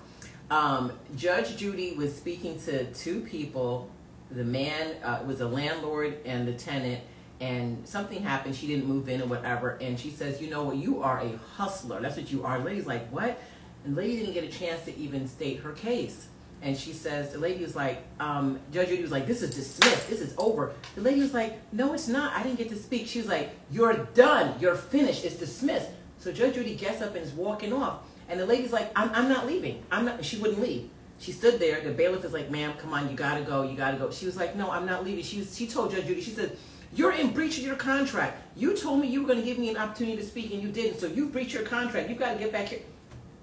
Um, 0.50 0.92
Judge 1.16 1.56
Judy 1.56 1.92
was 1.92 2.14
speaking 2.14 2.58
to 2.60 2.86
two 2.92 3.20
people. 3.20 3.90
The 4.34 4.44
man 4.44 5.02
uh, 5.02 5.22
was 5.26 5.40
a 5.40 5.48
landlord 5.48 6.18
and 6.24 6.46
the 6.46 6.52
tenant, 6.52 7.02
and 7.40 7.86
something 7.86 8.22
happened. 8.22 8.56
She 8.56 8.66
didn't 8.66 8.86
move 8.86 9.08
in 9.08 9.22
or 9.22 9.26
whatever. 9.26 9.78
And 9.80 9.98
she 9.98 10.10
says, 10.10 10.40
"You 10.40 10.50
know 10.50 10.64
what? 10.64 10.76
You 10.76 11.02
are 11.02 11.20
a 11.20 11.36
hustler. 11.56 12.00
That's 12.00 12.16
what 12.16 12.30
you 12.30 12.44
are." 12.44 12.58
The 12.58 12.64
lady's 12.64 12.86
like, 12.86 13.08
"What?" 13.10 13.38
And 13.84 13.96
the 13.96 14.00
lady 14.00 14.18
didn't 14.18 14.34
get 14.34 14.44
a 14.44 14.48
chance 14.48 14.84
to 14.86 14.96
even 14.96 15.28
state 15.28 15.60
her 15.60 15.72
case. 15.72 16.28
And 16.62 16.74
she 16.74 16.94
says, 16.94 17.30
the 17.30 17.38
lady 17.38 17.62
was 17.62 17.76
like, 17.76 18.02
um, 18.18 18.58
Judge 18.72 18.88
Judy 18.88 19.02
was 19.02 19.10
like, 19.10 19.26
this 19.26 19.42
is 19.42 19.54
dismissed, 19.54 20.08
this 20.08 20.22
is 20.22 20.34
over. 20.38 20.72
The 20.94 21.02
lady 21.02 21.20
was 21.20 21.34
like, 21.34 21.60
no, 21.74 21.92
it's 21.92 22.08
not. 22.08 22.32
I 22.32 22.42
didn't 22.42 22.56
get 22.56 22.70
to 22.70 22.76
speak. 22.76 23.06
She 23.06 23.18
was 23.18 23.28
like, 23.28 23.50
you're 23.70 23.92
done, 24.14 24.54
you're 24.58 24.74
finished, 24.74 25.26
it's 25.26 25.36
dismissed. 25.36 25.90
So 26.18 26.32
Judge 26.32 26.54
Judy 26.54 26.74
gets 26.74 27.02
up 27.02 27.14
and 27.14 27.22
is 27.22 27.32
walking 27.32 27.74
off. 27.74 27.98
And 28.30 28.40
the 28.40 28.46
lady's 28.46 28.72
like, 28.72 28.90
I'm, 28.96 29.10
I'm 29.10 29.28
not 29.28 29.46
leaving. 29.46 29.82
I'm 29.90 30.06
not. 30.06 30.24
She 30.24 30.38
wouldn't 30.38 30.60
leave. 30.60 30.88
She 31.18 31.32
stood 31.32 31.58
there. 31.58 31.80
The 31.80 31.90
bailiff 31.90 32.24
is 32.24 32.32
like, 32.32 32.50
ma'am, 32.50 32.74
come 32.78 32.92
on, 32.92 33.08
you 33.08 33.16
gotta 33.16 33.42
go, 33.42 33.62
you 33.62 33.76
gotta 33.76 33.96
go. 33.96 34.10
She 34.10 34.26
was 34.26 34.36
like, 34.36 34.56
no, 34.56 34.70
I'm 34.70 34.86
not 34.86 35.04
leaving. 35.04 35.24
She, 35.24 35.38
was, 35.38 35.56
she 35.56 35.66
told 35.66 35.92
Judge 35.92 36.06
Judy, 36.06 36.20
she 36.20 36.30
said, 36.30 36.56
you're 36.94 37.12
in 37.12 37.30
breach 37.30 37.58
of 37.58 37.64
your 37.64 37.76
contract. 37.76 38.42
You 38.56 38.76
told 38.76 39.00
me 39.00 39.08
you 39.08 39.22
were 39.22 39.28
gonna 39.28 39.42
give 39.42 39.58
me 39.58 39.68
an 39.70 39.76
opportunity 39.76 40.16
to 40.16 40.24
speak 40.24 40.52
and 40.52 40.62
you 40.62 40.68
didn't. 40.68 41.00
So 41.00 41.06
you 41.06 41.28
breached 41.28 41.54
your 41.54 41.64
contract. 41.64 42.08
You 42.08 42.14
gotta 42.14 42.38
get 42.38 42.52
back 42.52 42.68
here. 42.68 42.80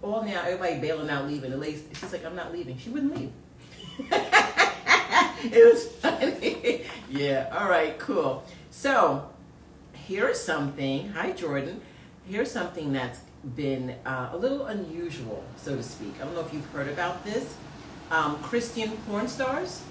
All 0.01 0.23
now, 0.23 0.41
everybody 0.41 0.79
bailing 0.79 1.09
out, 1.09 1.27
leaving. 1.27 1.51
The 1.51 1.57
lady, 1.57 1.83
she's 1.93 2.11
like, 2.11 2.25
I'm 2.25 2.35
not 2.35 2.51
leaving. 2.51 2.77
She 2.77 2.89
wouldn't 2.89 3.15
leave. 3.15 3.31
it 5.43 5.73
was 5.73 5.87
funny. 5.87 6.85
yeah, 7.09 7.55
all 7.59 7.69
right, 7.69 7.99
cool. 7.99 8.43
So, 8.71 9.29
here's 9.93 10.39
something. 10.39 11.09
Hi, 11.09 11.31
Jordan. 11.33 11.81
Here's 12.25 12.49
something 12.49 12.93
that's 12.93 13.19
been 13.55 13.95
uh, 14.05 14.29
a 14.33 14.37
little 14.37 14.65
unusual, 14.67 15.43
so 15.57 15.75
to 15.75 15.83
speak. 15.83 16.13
I 16.21 16.25
don't 16.25 16.33
know 16.35 16.41
if 16.41 16.53
you've 16.53 16.65
heard 16.71 16.87
about 16.87 17.23
this. 17.23 17.55
Um, 18.11 18.37
Christian 18.43 18.91
porn 19.07 19.27
stars. 19.27 19.83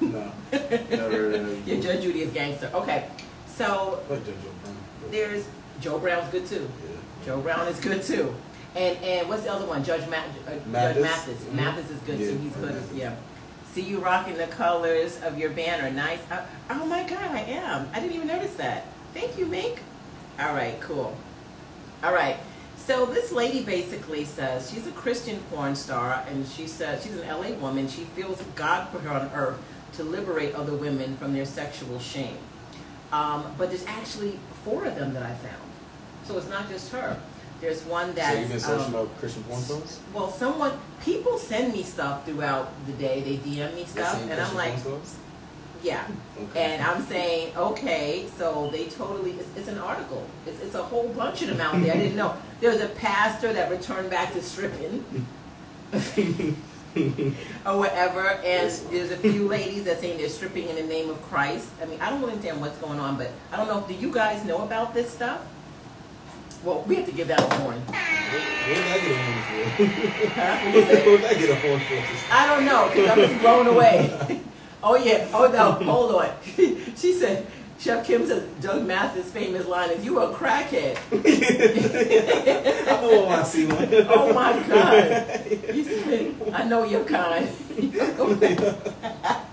No, 0.00 0.30
never 0.52 1.10
heard 1.10 1.34
of 1.34 1.68
yeah, 1.68 1.80
Judge 1.80 2.02
Judy 2.02 2.22
is 2.22 2.32
gangster. 2.32 2.70
Okay, 2.74 3.08
so 3.46 4.00
Like 4.08 4.24
Joe 4.24 4.32
Brown. 4.62 4.76
there's 5.10 5.46
Joe 5.80 5.98
Brown's 5.98 6.30
good 6.30 6.46
too. 6.46 6.68
Yeah. 6.88 6.96
Joe 7.26 7.40
Brown 7.40 7.68
is 7.68 7.78
good 7.80 8.02
too. 8.02 8.34
And 8.76 8.96
and 9.04 9.28
what's 9.28 9.42
the 9.42 9.52
other 9.52 9.66
one? 9.66 9.82
Judge 9.84 10.08
Ma- 10.08 10.16
uh, 10.16 10.50
Judge 10.52 10.66
Mathis? 10.66 11.02
Mathis. 11.02 11.42
Mhm. 11.44 11.52
Mathis 11.54 11.90
is 11.90 11.98
good 12.00 12.18
Yeah, 12.18 12.26
too. 12.30 12.38
He's 12.38 12.52
good. 12.54 12.74
Mathis. 12.74 12.92
Yeah. 12.94 13.14
See 13.74 13.82
you 13.82 13.98
rocking 13.98 14.36
the 14.36 14.46
colors 14.46 15.20
of 15.22 15.36
your 15.38 15.50
banner. 15.50 15.90
Nice. 15.90 16.18
Uh, 16.30 16.44
oh 16.70 16.86
my 16.86 17.02
God, 17.02 17.30
I 17.30 17.40
am. 17.40 17.88
I 17.92 18.00
didn't 18.00 18.14
even 18.16 18.28
notice 18.28 18.54
that. 18.54 18.84
Thank 19.14 19.38
you, 19.38 19.46
Mink. 19.46 19.80
All 20.38 20.54
right, 20.54 20.80
cool. 20.80 21.14
All 22.02 22.12
right. 22.12 22.36
So 22.76 23.04
this 23.06 23.30
lady 23.30 23.62
basically 23.62 24.24
says 24.24 24.70
she's 24.70 24.86
a 24.86 24.90
Christian 24.92 25.38
porn 25.50 25.76
star, 25.76 26.24
and 26.28 26.46
she 26.46 26.66
says 26.66 27.02
she's 27.02 27.14
an 27.16 27.28
LA 27.28 27.50
woman. 27.52 27.88
She 27.88 28.02
feels 28.02 28.42
God 28.56 28.90
put 28.90 29.02
her 29.02 29.10
on 29.10 29.30
earth 29.34 29.58
to 29.94 30.04
liberate 30.04 30.54
other 30.54 30.74
women 30.74 31.16
from 31.16 31.34
their 31.34 31.44
sexual 31.44 31.98
shame. 31.98 32.38
Um, 33.12 33.54
but 33.58 33.70
there's 33.70 33.84
actually 33.86 34.38
four 34.64 34.84
of 34.84 34.94
them 34.94 35.12
that 35.14 35.22
I 35.22 35.34
found. 35.34 35.70
So 36.24 36.38
it's 36.38 36.48
not 36.48 36.68
just 36.68 36.90
her. 36.92 37.20
There's 37.60 37.82
one 37.84 38.14
that. 38.14 38.32
So 38.32 38.40
you've 38.40 38.48
been 38.48 38.60
searching 38.60 38.94
um, 38.94 39.02
up 39.02 39.18
Christian 39.18 39.42
porn 39.44 39.60
stars? 39.60 40.00
well, 40.14 40.30
someone 40.30 40.72
people 41.04 41.38
send 41.38 41.72
me 41.72 41.82
stuff 41.82 42.24
throughout 42.24 42.70
the 42.86 42.92
day. 42.94 43.20
They 43.20 43.36
DM 43.36 43.74
me 43.74 43.84
stuff, 43.84 44.22
and 44.22 44.40
I'm 44.40 44.54
like? 44.54 44.74
Yeah. 45.82 46.06
Okay. 46.50 46.74
And 46.74 46.82
I'm 46.82 47.02
saying, 47.02 47.56
okay, 47.56 48.26
so 48.36 48.68
they 48.70 48.86
totally, 48.86 49.32
it's, 49.32 49.48
it's 49.56 49.68
an 49.68 49.78
article. 49.78 50.26
It's, 50.46 50.60
it's 50.62 50.74
a 50.74 50.82
whole 50.82 51.08
bunch 51.08 51.42
of 51.42 51.48
them 51.48 51.60
out 51.60 51.80
there. 51.82 51.94
I 51.94 51.96
didn't 51.98 52.16
know. 52.16 52.34
There 52.60 52.70
was 52.70 52.80
a 52.80 52.88
pastor 52.88 53.52
that 53.52 53.70
returned 53.70 54.10
back 54.10 54.32
to 54.34 54.42
stripping 54.42 55.04
or 57.66 57.78
whatever, 57.78 58.28
and 58.44 58.70
there's 58.90 59.10
a 59.10 59.16
few 59.16 59.46
ladies 59.48 59.84
that 59.84 60.00
saying 60.00 60.18
they're 60.18 60.28
stripping 60.28 60.68
in 60.68 60.76
the 60.76 60.82
name 60.82 61.08
of 61.10 61.20
Christ. 61.22 61.68
I 61.82 61.86
mean, 61.86 62.00
I 62.00 62.10
don't 62.10 62.22
understand 62.24 62.60
what's 62.60 62.78
going 62.78 63.00
on, 63.00 63.16
but 63.16 63.30
I 63.52 63.56
don't 63.56 63.68
know. 63.68 63.84
Do 63.86 63.94
you 63.94 64.12
guys 64.12 64.44
know 64.44 64.62
about 64.62 64.92
this 64.94 65.10
stuff? 65.10 65.40
Well, 66.62 66.82
we 66.86 66.96
have 66.96 67.06
to 67.06 67.12
give 67.12 67.28
that 67.28 67.40
a 67.40 67.54
horn. 67.54 67.80
What 67.80 68.74
did 68.74 68.86
I 68.86 68.98
get 69.00 69.12
a 69.12 69.22
horn 69.22 69.42
for? 69.46 70.28
Huh? 70.34 70.56
What 70.64 70.74
What 70.74 70.74
you 70.74 70.82
say? 70.84 71.04
did 71.04 71.24
I 71.24 71.34
get 71.34 71.50
a 71.50 71.54
horn 71.56 71.80
for? 71.80 72.34
I 72.34 72.46
don't 72.46 72.64
know 72.66 72.88
because 72.88 73.08
I'm 73.10 73.18
just 73.18 73.40
blown 73.40 73.66
away. 73.66 74.40
oh 74.82 74.96
yeah. 74.96 75.28
Oh 75.32 75.50
no. 75.50 75.72
Hold 75.90 76.14
on. 76.14 76.30
she 76.96 77.12
said. 77.12 77.46
Chef 77.78 78.06
Kim 78.06 78.26
says 78.26 78.42
Doug 78.60 78.86
Mathis' 78.86 79.30
famous 79.30 79.66
line 79.66 79.88
is 79.88 80.04
"You 80.04 80.20
a 80.20 80.34
crackhead." 80.34 80.98
I 82.86 83.00
know 83.00 83.26
I 83.26 83.42
see 83.42 83.64
one. 83.64 83.88
Oh 84.10 84.34
my 84.34 84.52
God. 84.68 85.40
He 85.46 85.82
said, 85.84 86.34
"I 86.52 86.64
know 86.64 86.84
you're 86.84 87.04
kind." 87.06 87.48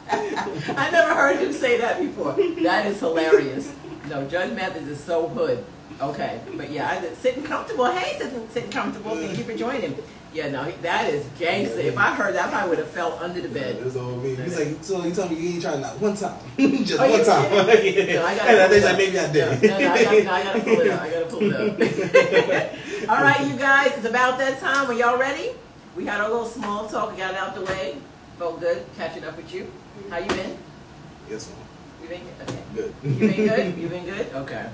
I 0.09 0.89
never 0.91 1.13
heard 1.13 1.37
him 1.39 1.53
say 1.53 1.77
that 1.77 2.01
before. 2.01 2.33
That 2.63 2.85
is 2.87 2.99
hilarious. 2.99 3.73
No, 4.09 4.27
Judge 4.27 4.51
Mathis 4.53 4.87
is 4.87 4.99
so 5.01 5.29
hood. 5.29 5.63
Okay, 5.99 6.39
but 6.55 6.69
yeah, 6.69 6.89
I 6.89 7.13
sitting 7.15 7.43
comfortable. 7.43 7.85
Hey, 7.85 8.17
sitting, 8.19 8.47
sitting 8.49 8.69
comfortable. 8.71 9.15
Thank 9.15 9.37
you 9.37 9.43
for 9.43 9.55
joining. 9.55 9.95
Yeah, 10.33 10.49
no, 10.49 10.69
that 10.83 11.11
is 11.11 11.25
gangster. 11.39 11.79
If 11.79 11.97
I 11.97 12.13
heard 12.13 12.35
that, 12.35 12.47
I 12.47 12.51
probably 12.51 12.69
would 12.69 12.77
have 12.79 12.89
fell 12.89 13.17
under 13.19 13.41
the 13.41 13.49
bed. 13.49 13.79
That's 13.81 13.95
all 13.95 14.17
me. 14.17 14.35
He's 14.35 14.59
like, 14.59 14.83
so 14.83 15.03
you 15.03 15.13
told 15.13 15.31
me 15.31 15.37
you 15.37 15.53
ain't 15.53 15.61
trying 15.63 15.81
not 15.81 15.99
one 15.99 16.15
time. 16.15 16.37
Just 16.57 16.99
Oh, 17.01 17.09
one 17.09 17.19
yeah, 17.19 17.25
time. 17.25 17.51
yeah. 17.83 18.13
No, 18.13 18.25
I 18.25 18.35
gotta 18.35 18.49
and 18.49 18.61
I 18.61 18.67
pull 18.67 18.75
it 18.75 18.81
think 18.81 18.85
like, 18.85 18.97
maybe 18.97 19.19
I 19.19 19.27
No, 19.27 19.33
did. 19.33 19.63
no, 19.63 19.79
no, 19.79 19.91
I, 19.93 20.03
gotta, 20.03 20.23
no, 20.23 20.31
I 20.31 20.43
gotta 20.43 20.59
pull 20.59 20.79
it 20.81 20.89
up. 20.91 21.01
I 21.01 21.09
gotta 21.09 21.25
pull 21.25 21.41
it 21.51 21.53
up. 21.55 23.09
all 23.09 23.23
right, 23.23 23.47
you 23.47 23.55
guys, 23.55 23.91
it's 23.97 24.05
about 24.05 24.37
that 24.37 24.59
time. 24.59 24.91
Are 24.91 24.93
y'all 24.93 25.17
ready? 25.17 25.51
We 25.95 26.05
had 26.05 26.21
our 26.21 26.29
little 26.29 26.45
small 26.45 26.87
talk. 26.87 27.11
We 27.11 27.17
got 27.17 27.31
it 27.31 27.37
out 27.37 27.55
the 27.55 27.61
way. 27.61 27.97
Felt 28.37 28.59
good 28.59 28.85
catching 28.97 29.23
up 29.23 29.35
with 29.35 29.51
you. 29.51 29.71
How 30.11 30.19
you 30.19 30.27
been? 30.27 30.55
yes, 31.27 31.49
ma'am. 31.49 31.57
You 32.03 32.09
been 32.09 32.21
good? 32.21 32.49
okay? 32.49 32.63
Good. 32.75 32.93
You 33.03 33.27
been 33.27 33.47
good? 33.47 33.77
You 33.79 33.87
been 33.89 34.05
good? 34.05 34.27
Okay. 34.35 34.69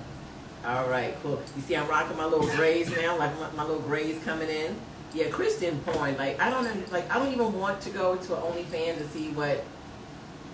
All 0.65 0.87
right, 0.87 1.15
cool. 1.21 1.41
You 1.55 1.61
see, 1.61 1.75
I'm 1.75 1.87
rocking 1.89 2.15
my 2.15 2.25
little 2.25 2.47
grays 2.55 2.89
now, 2.95 3.17
like 3.17 3.37
my, 3.37 3.51
my 3.51 3.63
little 3.63 3.81
grays 3.81 4.21
coming 4.23 4.49
in. 4.49 4.75
Yeah, 5.13 5.27
Christian 5.29 5.79
porn. 5.81 6.17
Like 6.17 6.39
I 6.39 6.49
don't 6.49 6.91
like. 6.91 7.09
I 7.13 7.19
don't 7.19 7.31
even 7.33 7.59
want 7.59 7.81
to 7.81 7.89
go 7.89 8.15
to 8.15 8.35
an 8.35 8.41
OnlyFans 8.41 8.97
to 8.97 9.07
see 9.09 9.29
what 9.29 9.63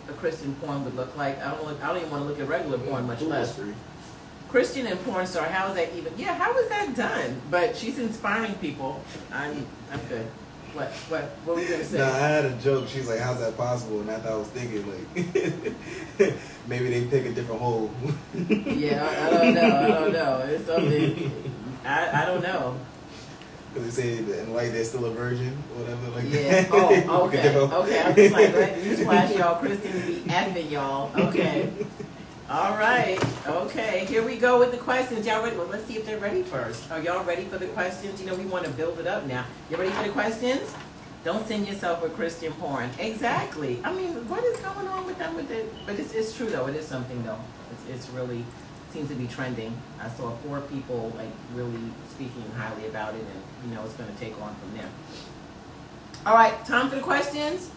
a 0.10 0.14
Christian 0.14 0.56
porn 0.56 0.84
would 0.84 0.96
look 0.96 1.16
like. 1.16 1.40
I 1.44 1.52
don't. 1.52 1.64
Look, 1.66 1.82
I 1.84 1.88
don't 1.88 1.98
even 1.98 2.12
want 2.12 2.24
to 2.24 2.30
look 2.30 2.40
at 2.40 2.48
regular 2.48 2.78
porn, 2.80 3.06
much 3.08 3.22
less. 3.22 3.58
is. 3.58 3.74
Christian 4.50 4.88
and 4.88 5.00
porn 5.06 5.28
star. 5.28 5.46
How 5.46 5.68
is 5.70 5.76
that 5.76 5.96
even? 5.96 6.12
Yeah, 6.18 6.34
how 6.34 6.58
is 6.58 6.68
that 6.70 6.96
done? 6.96 7.40
But 7.52 7.78
she's 7.78 8.00
inspiring 8.00 8.56
people. 8.56 9.02
I'm. 9.32 9.66
I'm 9.92 10.00
good. 10.08 10.28
What? 10.80 10.92
What? 11.10 11.24
What 11.44 11.56
were 11.58 11.62
you 11.62 11.70
gonna 11.70 11.84
say? 11.84 11.98
Nah, 11.98 12.06
I 12.08 12.28
had 12.30 12.46
a 12.46 12.54
joke. 12.58 12.88
She's 12.88 13.08
like, 13.10 13.20
"How's 13.20 13.40
that 13.42 13.58
possible?" 13.58 14.00
And 14.00 14.10
I 14.10 14.20
thought 14.20 14.32
I 14.32 14.36
was 14.38 14.48
thinking, 14.48 14.86
like, 14.88 16.34
maybe 16.68 16.90
they 16.90 17.06
pick 17.06 17.26
a 17.26 17.34
different 17.34 17.60
hole. 17.62 17.92
Yeah, 18.50 19.04
I, 19.06 19.28
I 19.28 19.30
don't 19.30 19.54
know. 19.56 19.78
I 19.78 19.88
don't 19.90 20.14
know. 20.14 20.38
It's 20.48 20.66
something. 20.66 21.32
I, 21.84 22.22
I 22.22 22.26
don't 22.26 22.42
know. 22.42 22.78
Because 23.74 23.96
they 23.96 24.04
say 24.04 24.22
that 24.22 24.40
in 24.44 24.54
light 24.54 24.72
they're 24.72 24.86
still 24.86 25.06
a 25.06 25.12
virgin, 25.12 25.56
or 25.76 25.82
whatever. 25.84 26.10
Like 26.12 26.24
Yeah. 26.32 26.62
that. 26.64 27.06
Oh, 27.10 27.26
okay. 27.28 27.58
Okay. 27.58 28.02
I'm 28.02 28.16
just 28.16 28.34
like, 28.34 28.54
let 28.54 28.76
newsflash, 28.82 29.38
y'all. 29.38 29.60
Christians 29.60 30.06
be 30.06 30.22
effing 30.32 30.72
y'all. 30.72 31.12
Okay. 31.28 31.70
All 32.50 32.76
right. 32.78 33.24
Okay. 33.46 34.06
Here 34.06 34.26
we 34.26 34.36
go 34.36 34.58
with 34.58 34.72
the 34.72 34.78
questions. 34.78 35.28
Y'all 35.28 35.44
ready? 35.44 35.56
Well, 35.56 35.68
let's 35.68 35.86
see 35.86 35.98
if 35.98 36.06
they're 36.08 36.18
ready 36.18 36.42
first. 36.42 36.90
Are 36.90 37.00
y'all 37.00 37.24
ready 37.24 37.44
for 37.44 37.60
the 37.60 37.68
questions? 37.68 38.20
You 38.20 38.26
know, 38.26 38.34
we 38.34 38.46
want 38.46 38.66
to 38.66 38.72
build 38.72 38.98
it 38.98 39.06
up 39.06 39.28
now. 39.28 39.46
You 39.70 39.78
ready 39.78 39.92
for 39.92 40.02
the 40.02 40.10
questions? 40.10 40.74
Don't 41.24 41.48
send 41.48 41.68
yourself 41.68 42.04
a 42.04 42.10
Christian 42.10 42.52
porn. 42.54 42.90
Exactly. 42.98 43.80
I 43.84 43.94
mean, 43.94 44.28
what 44.28 44.44
is 44.44 44.58
going 44.62 44.88
on 44.88 45.06
with 45.06 45.20
them 45.20 45.36
with 45.36 45.52
it? 45.52 45.72
But 45.86 46.00
it's, 46.00 46.16
it's 46.16 46.36
true 46.36 46.50
though. 46.50 46.66
It 46.66 46.76
is 46.76 46.88
something 46.88 47.22
though. 47.24 47.38
It's, 47.72 48.08
it's 48.08 48.10
really 48.16 48.44
seems 48.92 49.10
to 49.10 49.16
be 49.16 49.28
trending. 49.28 49.78
I 50.02 50.10
saw 50.10 50.32
four 50.38 50.62
people 50.62 51.14
like 51.18 51.30
really 51.54 51.92
speaking 52.10 52.50
highly 52.58 52.88
about 52.88 53.14
it, 53.14 53.22
and 53.22 53.70
you 53.70 53.76
know 53.76 53.84
it's 53.86 53.94
going 53.94 54.12
to 54.12 54.20
take 54.20 54.34
on 54.42 54.56
from 54.56 54.76
there. 54.76 54.90
All 56.26 56.34
right, 56.34 56.66
time 56.66 56.90
for 56.90 56.96
the 56.96 57.04
questions. 57.04 57.70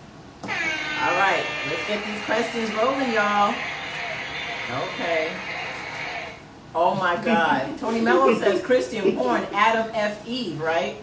All 0.44 0.48
right, 0.48 1.44
let's 1.68 1.86
get 1.86 2.02
these 2.06 2.24
questions 2.24 2.74
rolling, 2.74 3.12
y'all. 3.12 3.54
Okay. 4.72 5.30
Oh 6.74 6.94
my 6.94 7.22
God. 7.22 7.78
Tony 7.78 8.00
Mello 8.00 8.34
says 8.38 8.62
Christian 8.62 9.14
porn, 9.16 9.46
Adam 9.52 9.90
F. 9.92 10.26
Eve, 10.26 10.58
right? 10.60 10.96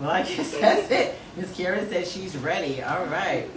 Well, 0.00 0.10
I 0.10 0.22
guess 0.22 0.56
that's 0.60 0.88
it. 0.92 1.16
Miss 1.36 1.54
Karen 1.56 1.88
says 1.88 2.10
she's 2.10 2.36
ready. 2.36 2.82
All 2.82 3.04
right. 3.06 3.48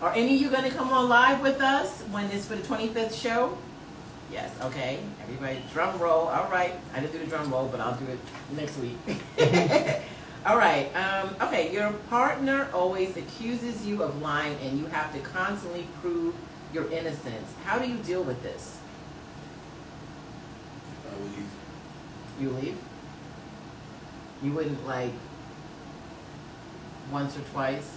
Are 0.00 0.12
any 0.12 0.36
of 0.36 0.40
you 0.40 0.48
going 0.48 0.64
to 0.64 0.70
come 0.70 0.88
on 0.88 1.10
live 1.10 1.42
with 1.42 1.60
us 1.60 2.00
when 2.10 2.30
it's 2.30 2.46
for 2.46 2.56
the 2.56 2.62
25th 2.62 3.20
show? 3.20 3.58
Yes, 4.32 4.50
okay. 4.62 4.98
Everybody, 5.22 5.62
drum 5.74 5.98
roll. 5.98 6.28
All 6.28 6.50
right. 6.50 6.72
I 6.94 7.00
didn't 7.00 7.12
do 7.12 7.18
the 7.18 7.26
drum 7.26 7.50
roll, 7.50 7.68
but 7.68 7.80
I'll 7.80 7.96
do 7.96 8.06
it 8.06 8.18
next 8.56 8.78
week. 8.78 8.96
All 10.46 10.56
right. 10.56 10.90
Um, 10.96 11.36
okay. 11.42 11.70
Your 11.72 11.92
partner 12.08 12.68
always 12.72 13.14
accuses 13.16 13.86
you 13.86 14.02
of 14.02 14.22
lying, 14.22 14.56
and 14.62 14.78
you 14.78 14.86
have 14.86 15.12
to 15.12 15.20
constantly 15.20 15.86
prove 16.00 16.34
your 16.72 16.90
innocence. 16.90 17.52
How 17.64 17.78
do 17.78 17.86
you 17.86 17.96
deal 17.98 18.22
with 18.22 18.42
this? 18.42 18.78
I 21.18 21.22
leave. 21.22 21.50
You 22.40 22.50
leave? 22.50 22.76
You 24.42 24.52
wouldn't 24.52 24.86
like 24.86 25.12
once 27.10 27.36
or 27.36 27.40
twice? 27.52 27.96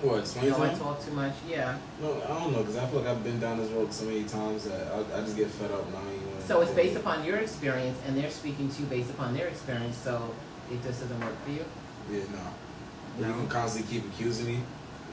What? 0.00 0.36
You 0.42 0.50
know, 0.50 0.62
I 0.62 0.72
talk 0.74 1.04
too 1.04 1.10
much. 1.10 1.34
Yeah. 1.46 1.76
No, 2.00 2.22
I 2.22 2.28
don't 2.28 2.52
know, 2.52 2.60
because 2.60 2.76
I 2.78 2.86
feel 2.86 3.00
like 3.00 3.08
I've 3.08 3.22
been 3.22 3.38
down 3.38 3.58
this 3.58 3.70
road 3.70 3.92
so 3.92 4.06
many 4.06 4.24
times 4.24 4.64
that 4.64 4.90
I, 4.90 5.18
I 5.18 5.20
just 5.20 5.36
get 5.36 5.48
fed 5.48 5.70
up 5.70 5.92
now. 5.92 6.00
So 6.46 6.62
it's 6.62 6.72
based 6.72 6.96
upon 6.96 7.22
your 7.22 7.36
experience, 7.36 7.98
and 8.06 8.16
they're 8.16 8.30
speaking 8.30 8.70
to 8.70 8.80
you 8.80 8.86
based 8.86 9.10
upon 9.10 9.34
their 9.34 9.48
experience. 9.48 9.98
So 9.98 10.34
it 10.72 10.82
just 10.82 11.02
doesn't 11.02 11.20
work 11.20 11.34
for 11.44 11.50
you. 11.50 11.64
Yeah, 12.10 12.24
no. 13.18 13.26
You 13.26 13.34
can 13.34 13.48
constantly 13.48 14.00
keep 14.00 14.10
accusing 14.10 14.46
me. 14.46 14.62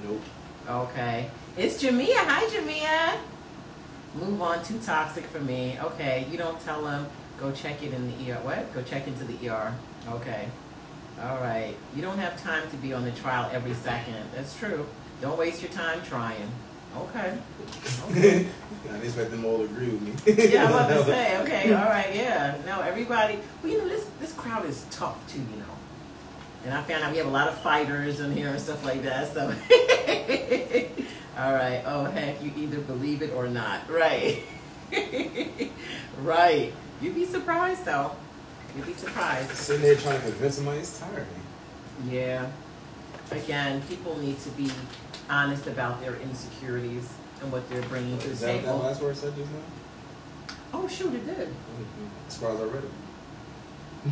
Nope. 0.06 0.22
Okay. 0.70 1.30
It's 1.58 1.84
Jamia. 1.84 2.16
Hi, 2.16 2.46
Jamia. 2.46 3.18
Move 4.16 4.42
on. 4.42 4.64
Too 4.64 4.80
toxic 4.80 5.26
for 5.26 5.42
me. 5.42 5.78
Okay. 5.82 6.26
You 6.32 6.38
don't 6.38 6.60
tell 6.62 6.84
them. 6.86 7.08
Go 7.40 7.52
check 7.52 7.84
it 7.84 7.94
in 7.94 8.08
the 8.08 8.32
ER. 8.32 8.36
What? 8.42 8.74
Go 8.74 8.82
check 8.82 9.08
into 9.08 9.24
the 9.24 9.50
ER. 9.50 9.74
Okay. 10.10 10.48
All 11.22 11.38
right. 11.38 11.76
You 11.96 12.02
don't 12.02 12.18
have 12.18 12.42
time 12.42 12.70
to 12.70 12.78
be 12.78 12.94
on 12.94 13.04
the 13.04 13.12
trial 13.12 13.50
every 13.52 13.74
second. 13.76 14.24
That's 14.36 14.58
true. 14.58 14.86
Don't 15.22 15.38
waste 15.38 15.62
your 15.62 15.72
time 15.72 16.02
trying. 16.04 16.50
Okay. 16.96 17.38
Okay. 18.10 18.48
I 18.92 18.98
expect 18.98 19.32
them 19.32 19.46
all 19.46 19.58
to 19.60 19.64
agree 19.66 19.90
with 19.90 20.28
me. 20.28 20.52
yeah, 20.52 20.66
I'm 20.66 20.74
about 20.74 20.88
to 20.90 21.04
say. 21.12 21.38
Okay. 21.42 21.74
All 21.74 21.86
right. 21.86 22.16
Yeah. 22.16 22.58
No, 22.66 22.82
everybody. 22.82 23.40
Well, 23.62 23.72
you 23.72 23.80
know, 23.80 23.88
this 23.88 24.08
this 24.20 24.34
crowd 24.34 24.66
is 24.66 24.86
tough 24.90 25.18
too. 25.32 25.40
You 25.40 25.58
know. 25.58 25.66
And 26.66 26.74
I 26.74 26.82
found 26.84 27.04
out 27.04 27.12
we 27.12 27.18
have 27.18 27.28
a 27.28 27.32
lot 27.32 27.48
of 27.48 27.58
fighters 27.60 28.20
in 28.20 28.32
here 28.36 28.50
and 28.50 28.60
stuff 28.60 28.84
like 28.84 29.04
that. 29.04 29.34
So. 29.34 29.42
all 31.38 31.54
right. 31.54 31.84
Oh 31.86 32.06
heck, 32.06 32.42
you 32.44 32.52
either 32.58 32.80
believe 32.80 33.22
it 33.22 33.34
or 33.34 33.48
not. 33.48 33.90
Right. 33.90 34.44
right. 36.22 36.74
You'd 37.02 37.16
be 37.16 37.26
surprised 37.26 37.86
though. 37.86 38.12
You'd 38.76 38.86
be 38.86 38.94
surprised. 38.94 39.50
Sitting 39.52 39.82
there 39.84 39.96
trying 39.96 40.20
to 40.22 40.28
convince 40.28 40.56
somebody 40.56 40.80
is 40.80 41.00
tiring. 41.00 41.26
Yeah. 42.10 42.50
Again, 43.32 43.82
people 43.84 44.18
need 44.20 44.40
to 44.42 44.50
be 44.52 44.72
honest 45.30 45.68
about 45.68 46.00
their 46.02 46.16
insecurities 46.18 47.10
and 47.42 47.52
what 47.52 47.70
they're 47.70 47.82
bringing 47.84 48.18
to 48.20 48.28
the 48.28 48.34
Is 48.34 48.40
that 48.42 48.48
that 48.58 48.62
table. 48.64 48.78
last 48.80 49.02
word 49.02 49.12
I 49.12 49.14
said 49.20 49.36
just 49.36 49.52
now? 49.52 50.56
Oh 50.74 50.88
shoot, 50.88 51.14
it 51.14 51.26
did. 51.26 51.50
As 52.28 52.38
far 52.38 52.52
as 52.54 52.60
I 52.62 52.64
read 52.64 52.84
it. 52.84 52.92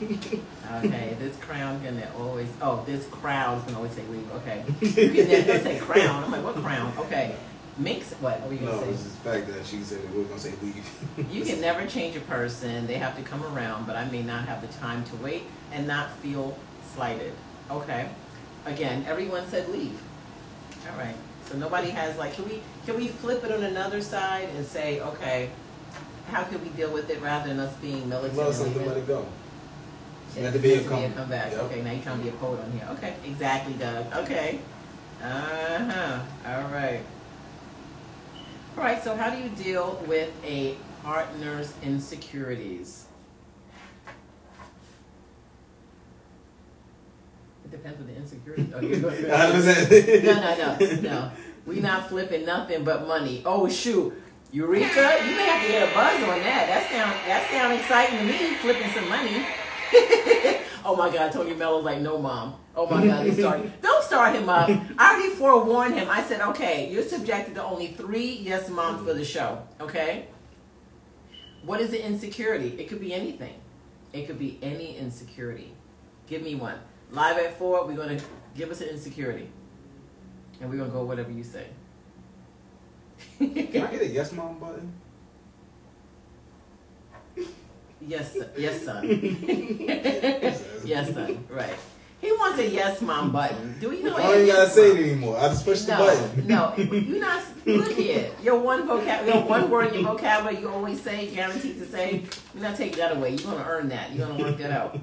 Okay, 0.00 1.16
this 1.18 1.36
crown 1.38 1.82
gonna 1.82 2.08
always. 2.16 2.46
Oh, 2.62 2.84
this 2.86 3.04
crowd's 3.08 3.64
gonna 3.64 3.78
always 3.78 3.90
say 3.92 4.02
leave. 4.06 4.30
Okay, 4.30 4.64
you 4.80 4.92
can 4.92 5.28
never 5.28 5.58
say 5.58 5.78
crown. 5.80 6.22
I'm 6.22 6.30
like, 6.30 6.44
what 6.44 6.54
crown? 6.54 6.92
Okay, 6.98 7.34
makes 7.78 8.12
what? 8.14 8.40
You 8.50 8.58
No, 8.60 8.72
gonna 8.72 8.90
it's 8.90 9.00
say? 9.00 9.04
just 9.08 9.22
the 9.24 9.30
fact 9.30 9.46
that 9.48 9.66
she 9.66 9.82
said 9.82 10.12
we 10.12 10.18
were 10.22 10.24
gonna 10.24 10.40
say 10.40 10.52
leave. 10.62 10.88
You 11.32 11.44
can 11.44 11.60
never 11.60 11.86
change 11.86 12.16
a 12.16 12.20
person. 12.20 12.86
They 12.86 12.94
have 12.98 13.16
to 13.16 13.22
come 13.22 13.42
around, 13.44 13.86
but 13.86 13.96
I 13.96 14.04
may 14.06 14.22
not 14.22 14.46
have 14.48 14.60
the 14.60 14.68
time 14.78 15.04
to 15.04 15.16
wait 15.16 15.44
and 15.72 15.86
not 15.86 16.10
feel 16.18 16.56
slighted. 16.94 17.32
Okay. 17.70 18.08
Again, 18.66 19.04
everyone 19.08 19.46
said 19.48 19.68
leave. 19.68 20.00
All 20.90 20.98
right. 20.98 21.14
So 21.46 21.56
nobody 21.56 21.90
has 21.90 22.16
like, 22.18 22.34
can 22.34 22.44
we 22.48 22.60
can 22.86 22.96
we 22.96 23.08
flip 23.08 23.44
it 23.44 23.52
on 23.52 23.62
another 23.62 24.00
side 24.02 24.48
and 24.56 24.66
say, 24.66 25.00
okay, 25.00 25.50
how 26.30 26.44
can 26.44 26.60
we 26.62 26.68
deal 26.70 26.92
with 26.92 27.08
it 27.10 27.20
rather 27.22 27.48
than 27.48 27.58
us 27.60 27.74
being 27.76 28.08
militant? 28.08 28.36
Love 28.38 28.54
something, 28.54 28.86
let 28.86 28.96
it 28.96 29.06
go. 29.06 29.26
Let 30.36 30.52
to 30.52 30.58
be 30.58 30.72
a 30.74 30.76
meant 30.76 30.88
come- 30.88 31.12
comeback. 31.14 31.52
Yep. 31.52 31.60
Okay, 31.62 31.82
now 31.82 31.90
you're 31.92 32.02
trying 32.02 32.18
to 32.18 32.22
be 32.24 32.28
a 32.28 32.32
poet 32.32 32.60
on 32.60 32.70
here. 32.72 32.86
Okay, 32.92 33.14
exactly, 33.24 33.72
Doug. 33.74 34.12
Okay. 34.14 34.58
Uh 35.22 35.90
huh. 35.90 36.20
All 36.46 36.68
right. 36.70 37.00
All 38.78 38.84
right. 38.84 39.02
So, 39.02 39.16
how 39.16 39.28
do 39.28 39.42
you 39.42 39.48
deal 39.48 40.00
with 40.06 40.30
a 40.44 40.76
partner's 41.02 41.74
insecurities? 41.82 43.06
It 47.64 47.72
depends 47.72 48.00
on 48.00 48.06
the 48.06 48.14
insecurities. 48.14 48.72
Oh, 48.72 48.80
you're 48.80 49.00
going 49.00 49.24
I 49.32 49.50
was 49.50 49.66
at- 49.66 49.90
no, 50.22 50.32
no, 50.32 50.76
no, 50.78 51.00
no. 51.00 51.30
We 51.66 51.80
not 51.80 52.08
flipping 52.08 52.46
nothing 52.46 52.84
but 52.84 53.08
money. 53.08 53.42
Oh 53.44 53.68
shoot, 53.68 54.14
Eureka! 54.52 55.24
You 55.26 55.34
may 55.34 55.46
have 55.46 55.62
to 55.66 55.68
get 55.68 55.90
a 55.90 55.92
buzz 55.92 56.22
on 56.22 56.38
that. 56.38 56.68
That 56.68 56.88
sound 56.88 57.10
that 57.26 57.50
sound 57.50 57.72
exciting 57.72 58.18
to 58.20 58.24
me. 58.26 58.54
Flipping 58.58 58.92
some 58.92 59.08
money. 59.08 59.44
oh 60.84 60.94
my 60.96 61.12
God, 61.12 61.32
Tony 61.32 61.52
Mello's 61.52 61.84
like, 61.84 62.00
no, 62.00 62.16
mom. 62.16 62.54
Oh 62.78 62.86
my 62.86 63.04
God, 63.04 63.26
they 63.26 63.32
started. 63.32 63.72
Don't 63.82 64.04
start 64.04 64.36
him 64.36 64.48
up. 64.48 64.70
I 64.98 65.14
already 65.14 65.34
forewarned 65.34 65.94
him. 65.94 66.08
I 66.08 66.22
said, 66.22 66.40
okay, 66.40 66.88
you're 66.88 67.02
subjected 67.02 67.56
to 67.56 67.64
only 67.64 67.88
three 67.88 68.38
yes 68.40 68.68
moms 68.68 69.04
for 69.04 69.14
the 69.14 69.24
show. 69.24 69.66
Okay. 69.80 70.28
What 71.64 71.80
is 71.80 71.90
the 71.90 72.00
insecurity? 72.06 72.76
It 72.78 72.88
could 72.88 73.00
be 73.00 73.12
anything. 73.12 73.54
It 74.12 74.28
could 74.28 74.38
be 74.38 74.60
any 74.62 74.96
insecurity. 74.96 75.74
Give 76.28 76.40
me 76.40 76.54
one. 76.54 76.78
Live 77.10 77.36
at 77.38 77.58
four, 77.58 77.84
we're 77.84 77.96
gonna 77.96 78.20
give 78.56 78.70
us 78.70 78.80
an 78.80 78.90
insecurity. 78.90 79.50
And 80.60 80.70
we're 80.70 80.76
gonna 80.76 80.90
go 80.90 81.02
whatever 81.02 81.32
you 81.32 81.42
say. 81.42 81.66
Can 83.38 83.50
I 83.50 83.90
get 83.90 84.02
a 84.02 84.06
yes 84.06 84.30
mom 84.30 84.60
button? 84.60 84.92
yes, 88.00 88.34
son. 88.34 88.48
yes, 88.56 88.84
son. 88.84 89.04
yes, 90.84 91.12
son. 91.12 91.44
Right. 91.50 91.74
He 92.20 92.32
wants 92.32 92.58
a 92.58 92.68
yes, 92.68 93.00
mom 93.00 93.30
button. 93.30 93.78
Do 93.78 93.92
you 93.92 94.02
know? 94.02 94.16
I 94.16 94.22
don't 94.22 94.34
even 94.34 94.46
yes, 94.46 94.56
gotta 94.56 94.70
say 94.70 94.90
it 94.90 95.12
anymore. 95.12 95.38
I 95.38 95.48
just 95.48 95.64
push 95.64 95.82
the 95.82 95.92
button. 95.92 96.46
no, 96.46 96.74
you're 96.76 97.20
not. 97.20 97.44
Look 97.64 97.92
here, 97.92 98.30
your 98.42 98.58
one 98.58 98.88
vocab, 98.88 99.26
your 99.26 99.42
one 99.44 99.70
word, 99.70 99.92
in 99.92 100.00
your 100.00 100.14
vocabulary, 100.14 100.58
you 100.58 100.68
always 100.68 101.00
say, 101.00 101.28
guaranteed 101.28 101.78
to 101.78 101.86
say. 101.86 102.24
You're 102.54 102.62
not 102.62 102.76
taking 102.76 102.98
that 102.98 103.16
away. 103.16 103.30
You're 103.30 103.52
gonna 103.52 103.64
earn 103.68 103.88
that. 103.90 104.12
You're 104.12 104.26
gonna 104.26 104.42
work 104.42 104.58
that 104.58 104.72
out. 104.72 104.98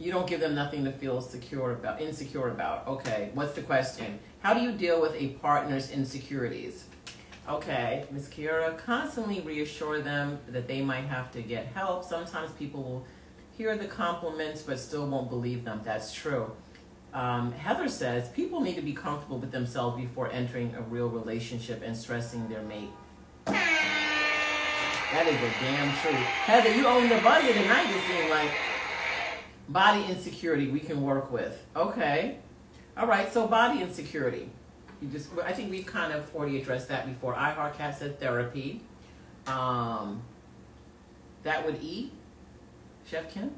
You 0.00 0.10
don't 0.10 0.26
give 0.26 0.40
them 0.40 0.54
nothing 0.54 0.84
to 0.84 0.92
feel 0.92 1.20
secure 1.20 1.72
about, 1.72 2.00
insecure 2.00 2.48
about. 2.48 2.88
Okay, 2.88 3.30
what's 3.34 3.52
the 3.52 3.62
question? 3.62 4.18
How 4.40 4.54
do 4.54 4.60
you 4.60 4.72
deal 4.72 5.00
with 5.00 5.14
a 5.14 5.28
partner's 5.42 5.90
insecurities? 5.90 6.86
Okay, 7.48 8.06
Ms. 8.10 8.28
Kiera, 8.28 8.78
constantly 8.78 9.40
reassure 9.40 10.00
them 10.00 10.38
that 10.48 10.66
they 10.66 10.80
might 10.80 11.04
have 11.04 11.30
to 11.32 11.42
get 11.42 11.66
help. 11.74 12.04
Sometimes 12.04 12.50
people 12.52 12.82
will 12.82 13.06
hear 13.56 13.76
the 13.76 13.86
compliments 13.86 14.62
but 14.62 14.78
still 14.78 15.06
won't 15.06 15.30
believe 15.30 15.64
them. 15.64 15.80
That's 15.84 16.12
true. 16.12 16.52
Um, 17.12 17.52
Heather 17.52 17.88
says 17.88 18.28
people 18.28 18.60
need 18.60 18.76
to 18.76 18.82
be 18.82 18.92
comfortable 18.92 19.38
with 19.38 19.50
themselves 19.50 20.00
before 20.00 20.30
entering 20.30 20.74
a 20.76 20.82
real 20.82 21.08
relationship 21.08 21.82
and 21.84 21.96
stressing 21.96 22.48
their 22.48 22.62
mate. 22.62 22.90
That 23.46 25.26
is 25.26 25.34
a 25.34 25.50
damn 25.60 25.96
truth. 25.98 26.14
Heather, 26.14 26.72
you 26.72 26.86
own 26.86 27.08
the 27.08 27.16
buzzer 27.16 27.52
tonight, 27.52 27.90
it 27.90 28.00
seems 28.06 28.30
like. 28.30 28.50
Body 29.68 30.04
insecurity 30.08 30.70
we 30.70 30.78
can 30.78 31.02
work 31.02 31.32
with. 31.32 31.66
Okay. 31.74 32.38
All 32.96 33.08
right, 33.08 33.32
so 33.32 33.46
body 33.48 33.82
insecurity. 33.82 34.48
You 35.00 35.08
just 35.08 35.30
I 35.44 35.52
think 35.52 35.70
we've 35.70 35.86
kind 35.86 36.12
of 36.12 36.32
already 36.34 36.60
addressed 36.60 36.88
that 36.88 37.06
before. 37.06 37.34
I 37.34 37.50
Heart 37.52 37.78
Cat 37.78 37.98
said 37.98 38.20
therapy. 38.20 38.82
Um 39.46 40.22
that 41.42 41.64
would 41.64 41.82
eat. 41.82 42.12
Chef 43.10 43.32
Kim? 43.34 43.50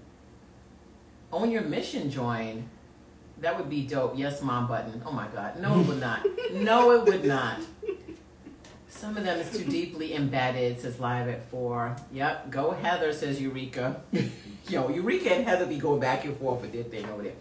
Own 1.30 1.50
your 1.50 1.62
mission 1.62 2.10
join. 2.10 2.68
That 3.40 3.58
would 3.58 3.68
be 3.68 3.82
dope. 3.86 4.14
Yes, 4.16 4.40
mom 4.40 4.66
button. 4.66 5.02
Oh 5.04 5.12
my 5.12 5.26
god. 5.28 5.60
No, 5.60 5.78
it 5.80 5.86
would 5.86 6.00
not. 6.00 6.26
No, 6.52 6.90
it 6.92 7.04
would 7.04 7.24
not. 7.24 7.60
Some 8.88 9.16
of 9.16 9.24
them 9.24 9.38
is 9.40 9.50
too 9.50 9.64
deeply 9.64 10.14
embedded, 10.14 10.78
says 10.78 11.00
live 11.00 11.28
at 11.28 11.48
four. 11.50 11.96
Yep. 12.12 12.50
Go 12.50 12.72
Heather, 12.72 13.12
says 13.12 13.40
Eureka. 13.40 14.02
Yo, 14.68 14.88
Eureka 14.90 15.32
and 15.32 15.46
Heather 15.46 15.66
be 15.66 15.78
going 15.78 15.98
back 15.98 16.24
and 16.26 16.36
forth 16.36 16.60
with 16.60 16.72
their 16.72 16.84
thing 16.84 17.06
over 17.06 17.22
there. 17.22 17.32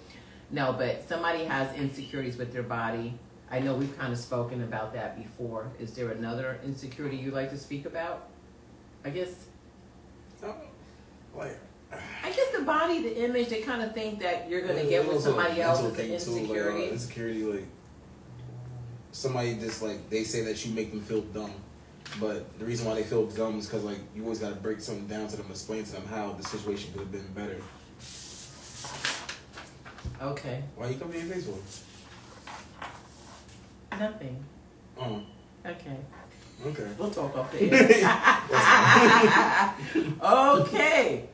No, 0.49 0.73
but 0.73 1.07
somebody 1.07 1.43
has 1.43 1.75
insecurities 1.77 2.37
with 2.37 2.51
their 2.53 2.63
body. 2.63 3.13
I 3.51 3.59
know 3.59 3.75
we've 3.75 3.97
kind 3.99 4.13
of 4.13 4.19
spoken 4.19 4.63
about 4.63 4.93
that 4.93 5.17
before. 5.21 5.69
Is 5.77 5.93
there 5.93 6.09
another 6.09 6.59
insecurity 6.65 7.17
you'd 7.17 7.33
like 7.33 7.49
to 7.51 7.57
speak 7.57 7.85
about? 7.85 8.27
I 9.03 9.09
guess 9.09 9.45
Oh, 10.43 10.55
Like, 11.35 11.59
I 12.23 12.31
guess 12.31 12.47
the 12.57 12.63
body, 12.63 13.01
the 13.01 13.25
image, 13.25 13.49
they 13.49 13.61
kind 13.61 13.81
of 13.81 13.93
think 13.93 14.19
that 14.19 14.49
you're 14.49 14.61
gonna 14.61 14.85
get 14.85 15.05
with 15.05 15.15
also 15.17 15.31
a 15.31 15.33
somebody 15.33 15.61
else 15.61 15.81
mental 15.81 15.99
is 15.99 16.11
an 16.11 16.19
thing, 16.35 16.47
too, 16.47 16.53
like, 16.53 16.61
uh, 16.61 16.69
insecurity. 16.69 16.89
insecurity, 16.89 17.43
like 17.43 17.65
somebody 19.11 19.53
just 19.55 19.81
like 19.81 20.09
they 20.09 20.23
say 20.23 20.41
that 20.43 20.65
you 20.65 20.73
make 20.73 20.91
them 20.91 21.01
feel 21.01 21.21
dumb, 21.21 21.51
but 22.19 22.57
the 22.59 22.65
reason 22.65 22.87
why 22.87 22.95
they 22.95 23.03
feel 23.03 23.25
dumb 23.27 23.59
is 23.59 23.65
because 23.67 23.83
like 23.83 23.99
you 24.15 24.23
always 24.23 24.39
got 24.39 24.49
to 24.49 24.55
break 24.55 24.79
something 24.79 25.07
down 25.07 25.27
to 25.27 25.35
them, 25.37 25.45
explain 25.49 25.83
to 25.83 25.91
them 25.91 26.05
how 26.07 26.31
the 26.33 26.43
situation 26.43 26.91
could 26.93 27.01
have 27.01 27.11
been 27.11 27.27
better. 27.33 27.57
Okay, 30.21 30.63
Why 30.75 30.89
you 30.89 30.95
come 30.95 31.11
to 31.11 31.17
your 31.17 31.27
face 31.33 31.45
for? 31.47 31.57
nothing. 33.97 34.37
Oh, 34.99 35.21
Okay, 35.65 35.97
okay. 36.65 36.87
we'll 36.97 37.11
talk 37.11 37.35
off 37.37 37.51
the 37.51 37.61
air. 37.73 39.73
okay, 40.23 41.25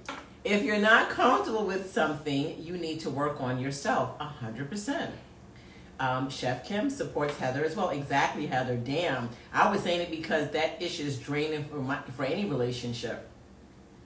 if 0.47 0.63
you're 0.63 0.77
not 0.77 1.09
comfortable 1.09 1.65
with 1.65 1.91
something, 1.91 2.61
you 2.61 2.77
need 2.77 3.01
to 3.01 3.09
work 3.09 3.41
on 3.41 3.59
yourself 3.59 4.15
a 4.19 4.25
hundred 4.25 4.69
percent. 4.69 5.13
Um, 5.99 6.29
Chef 6.29 6.65
Kim 6.65 6.89
supports 6.89 7.37
Heather 7.37 7.65
as 7.65 7.75
well. 7.75 7.89
Exactly, 7.89 8.45
Heather. 8.45 8.77
Damn, 8.77 9.29
I 9.51 9.69
was 9.71 9.81
saying 9.81 10.01
it 10.01 10.11
because 10.11 10.51
that 10.51 10.81
issue 10.81 11.03
is 11.03 11.17
draining 11.17 11.65
for 11.65 11.77
my, 11.77 11.99
for 12.15 12.23
any 12.23 12.45
relationship. 12.45 13.29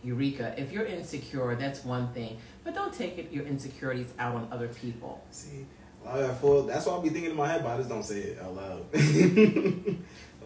Eureka, 0.03 0.55
if 0.57 0.71
you're 0.71 0.85
insecure, 0.85 1.53
that's 1.55 1.85
one 1.85 2.11
thing, 2.13 2.37
but 2.63 2.73
don't 2.73 2.93
take 2.93 3.19
it, 3.19 3.31
your 3.31 3.45
insecurities 3.45 4.13
out 4.17 4.35
on 4.35 4.47
other 4.51 4.67
people. 4.67 5.23
See. 5.29 5.65
That's 6.03 6.41
what 6.41 6.87
I'll 6.87 7.01
be 7.01 7.09
thinking 7.09 7.31
in 7.31 7.37
my 7.37 7.47
head, 7.47 7.61
but 7.61 7.73
I 7.73 7.77
just 7.77 7.89
don't 7.89 8.03
say 8.03 8.19
it 8.21 8.41
out 8.41 8.55
loud. 8.55 8.85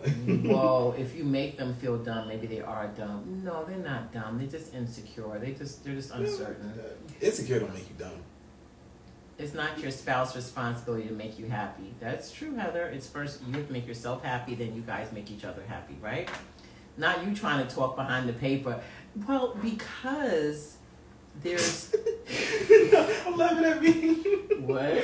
Whoa, 0.45 0.95
if 0.97 1.15
you 1.15 1.23
make 1.23 1.57
them 1.57 1.73
feel 1.75 1.97
dumb, 1.97 2.27
maybe 2.27 2.47
they 2.47 2.61
are 2.61 2.87
dumb. 2.87 3.41
No, 3.43 3.65
they're 3.65 3.77
not 3.77 4.13
dumb. 4.13 4.37
They're 4.37 4.47
just 4.47 4.73
insecure. 4.73 5.39
They 5.39 5.51
just 5.53 5.83
they're 5.83 5.95
just 5.95 6.11
uncertain. 6.11 6.73
Insecure 7.21 7.59
don't 7.59 7.73
make 7.73 7.89
you 7.89 7.95
dumb. 7.97 8.23
It's 9.37 9.53
not 9.53 9.79
your 9.79 9.91
spouse's 9.91 10.35
responsibility 10.35 11.07
to 11.07 11.13
make 11.13 11.37
you 11.37 11.47
happy. 11.47 11.93
That's 11.99 12.31
true, 12.31 12.55
Heather. 12.55 12.85
It's 12.87 13.07
first 13.07 13.41
you 13.45 13.53
have 13.53 13.67
to 13.67 13.73
make 13.73 13.87
yourself 13.87 14.23
happy, 14.23 14.55
then 14.55 14.75
you 14.75 14.81
guys 14.81 15.11
make 15.11 15.29
each 15.29 15.43
other 15.43 15.63
happy, 15.67 15.97
right? 16.01 16.29
Not 16.97 17.25
you 17.25 17.35
trying 17.35 17.65
to 17.65 17.75
talk 17.75 17.95
behind 17.97 18.29
the 18.29 18.33
paper. 18.33 18.79
Well, 19.27 19.57
because 19.61 20.74
there's 21.43 21.93
I'm 23.25 23.37
laughing 23.37 23.65
at 23.65 23.81
me. 23.81 24.13
what? 24.59 25.03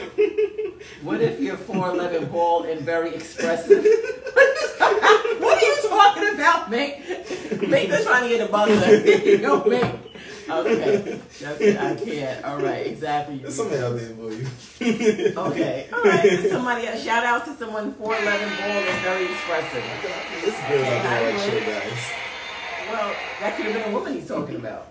What 1.04 1.22
if 1.22 1.40
you're 1.40 1.58
four 1.58 1.90
eleven 1.90 2.26
bald 2.30 2.66
and 2.66 2.82
very 2.82 3.14
expressive? 3.16 3.84
what 5.40 5.58
are 5.58 5.66
you 5.66 5.78
talking 5.90 6.34
about, 6.36 6.70
Mink? 6.70 7.08
Mink 7.68 7.90
is 7.90 8.06
trying 8.06 8.24
to 8.24 8.30
get 8.30 8.48
a 8.48 8.52
buzzer. 8.52 9.08
Yo, 9.38 9.64
Mink. 9.66 10.00
Okay, 10.50 11.22
that's 11.40 11.62
it. 11.62 11.78
I 11.78 11.96
can't. 11.96 12.44
All 12.44 12.60
right, 12.60 12.86
exactly. 12.88 13.38
There's 13.38 13.56
somebody 13.56 13.82
out 13.82 13.96
there 13.96 14.10
for 14.16 14.32
you. 14.32 15.34
Okay, 15.38 15.88
all 15.94 16.04
right. 16.04 16.50
Somebody 16.50 16.88
else. 16.88 17.04
Shout 17.04 17.24
out 17.24 17.46
to 17.46 17.56
someone 17.56 17.94
four 17.94 18.16
eleven 18.16 18.50
bald 18.50 18.86
and 18.86 19.02
very 19.02 19.26
expressive. 19.26 19.84
It's 20.44 20.58
girls 20.68 20.88
out 20.88 21.04
there 21.04 21.34
like 21.34 21.44
show 21.44 21.60
guys. 21.60 22.12
Well, 22.90 23.16
that 23.40 23.56
could 23.56 23.68
have 23.68 23.76
been 23.76 23.94
a 23.94 23.96
woman 23.96 24.14
he's 24.14 24.28
talking 24.28 24.56
about. 24.56 24.91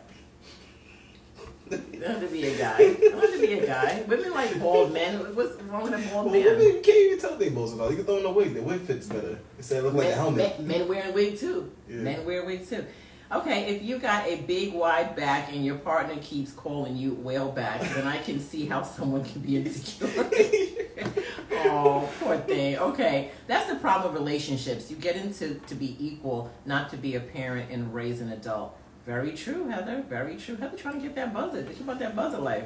Had 1.70 2.20
to 2.20 2.26
be 2.26 2.46
a 2.46 2.56
guy. 2.58 2.76
It 2.78 3.12
had 3.14 3.32
to 3.32 3.40
be 3.40 3.52
a 3.60 3.66
guy. 3.66 4.02
Women 4.08 4.32
like 4.32 4.58
bald 4.58 4.92
men. 4.92 5.34
What's 5.36 5.60
wrong 5.62 5.82
with 5.84 5.92
a 5.94 6.10
bald 6.10 6.26
Well, 6.26 6.34
man? 6.34 6.44
women, 6.44 6.62
you 6.62 6.80
can't 6.82 6.96
even 6.98 7.18
tell 7.18 7.36
they 7.36 7.50
both 7.50 7.74
about. 7.74 7.90
You 7.90 7.96
can 7.96 8.06
throw 8.06 8.18
in 8.18 8.26
a 8.26 8.30
wig. 8.30 8.54
The 8.54 8.62
wig 8.62 8.80
fits 8.80 9.06
better. 9.06 9.38
Instead 9.58 9.84
of 9.84 9.94
look 9.94 10.04
like 10.04 10.12
a 10.12 10.16
helmet. 10.16 10.58
men, 10.58 10.66
men 10.66 10.88
wearing 10.88 11.14
wig 11.14 11.38
too. 11.38 11.70
Yeah. 11.88 11.96
Men 11.96 12.24
wear 12.26 12.42
a 12.42 12.46
wig 12.46 12.68
too. 12.68 12.84
Okay, 13.32 13.76
if 13.76 13.82
you 13.84 14.00
got 14.00 14.26
a 14.26 14.40
big 14.40 14.74
wide 14.74 15.14
back 15.14 15.52
and 15.52 15.64
your 15.64 15.76
partner 15.76 16.16
keeps 16.20 16.50
calling 16.50 16.96
you 16.96 17.12
whale 17.12 17.52
back, 17.52 17.80
then 17.80 18.04
I 18.04 18.18
can 18.18 18.40
see 18.40 18.66
how 18.66 18.82
someone 18.82 19.24
can 19.24 19.40
be 19.40 19.56
insecure. 19.56 20.08
oh, 21.52 22.08
poor 22.18 22.38
thing. 22.38 22.76
Okay, 22.78 23.30
that's 23.46 23.70
the 23.70 23.76
problem 23.76 24.12
with 24.12 24.20
relationships. 24.20 24.90
You 24.90 24.96
get 24.96 25.14
into 25.14 25.54
to 25.68 25.74
be 25.76 25.96
equal, 26.04 26.50
not 26.66 26.90
to 26.90 26.96
be 26.96 27.14
a 27.14 27.20
parent 27.20 27.70
and 27.70 27.94
raise 27.94 28.20
an 28.20 28.32
adult. 28.32 28.76
Very 29.06 29.32
true, 29.32 29.68
Heather. 29.68 30.04
Very 30.08 30.36
true. 30.36 30.56
Heather 30.56 30.76
trying 30.76 30.94
to 30.94 31.00
get 31.00 31.14
that 31.16 31.32
buzzer. 31.32 31.62
Think 31.62 31.80
about 31.80 31.98
that 31.98 32.14
buzzer 32.14 32.38
life. 32.38 32.64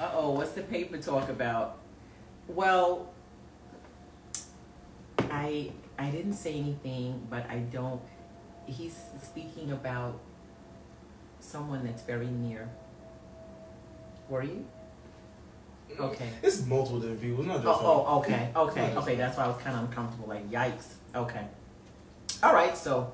Uh 0.00 0.10
oh, 0.14 0.30
what's 0.30 0.52
the 0.52 0.62
paper 0.62 0.98
talk 0.98 1.28
about? 1.28 1.78
Well, 2.46 3.10
I 5.30 5.72
I 5.98 6.10
didn't 6.10 6.34
say 6.34 6.54
anything, 6.54 7.26
but 7.28 7.48
I 7.50 7.58
don't. 7.58 8.00
He's 8.66 8.96
speaking 9.22 9.72
about 9.72 10.20
someone 11.40 11.84
that's 11.84 12.02
very 12.02 12.28
near. 12.28 12.68
Were 14.28 14.42
you? 14.42 14.64
Okay. 15.98 16.28
It's 16.42 16.64
multiple 16.66 17.00
different 17.00 17.20
people. 17.22 17.40
It's 17.40 17.48
not 17.48 17.62
just. 17.62 17.82
Oh, 17.82 18.04
oh, 18.06 18.18
okay, 18.20 18.50
okay, 18.54 18.94
okay. 18.94 19.14
That's 19.16 19.36
why 19.36 19.44
I 19.44 19.48
was 19.48 19.56
kind 19.56 19.74
of 19.76 19.84
uncomfortable. 19.84 20.28
Like, 20.28 20.48
yikes. 20.50 20.94
Okay. 21.14 21.44
All 22.42 22.54
right. 22.54 22.76
So. 22.76 23.12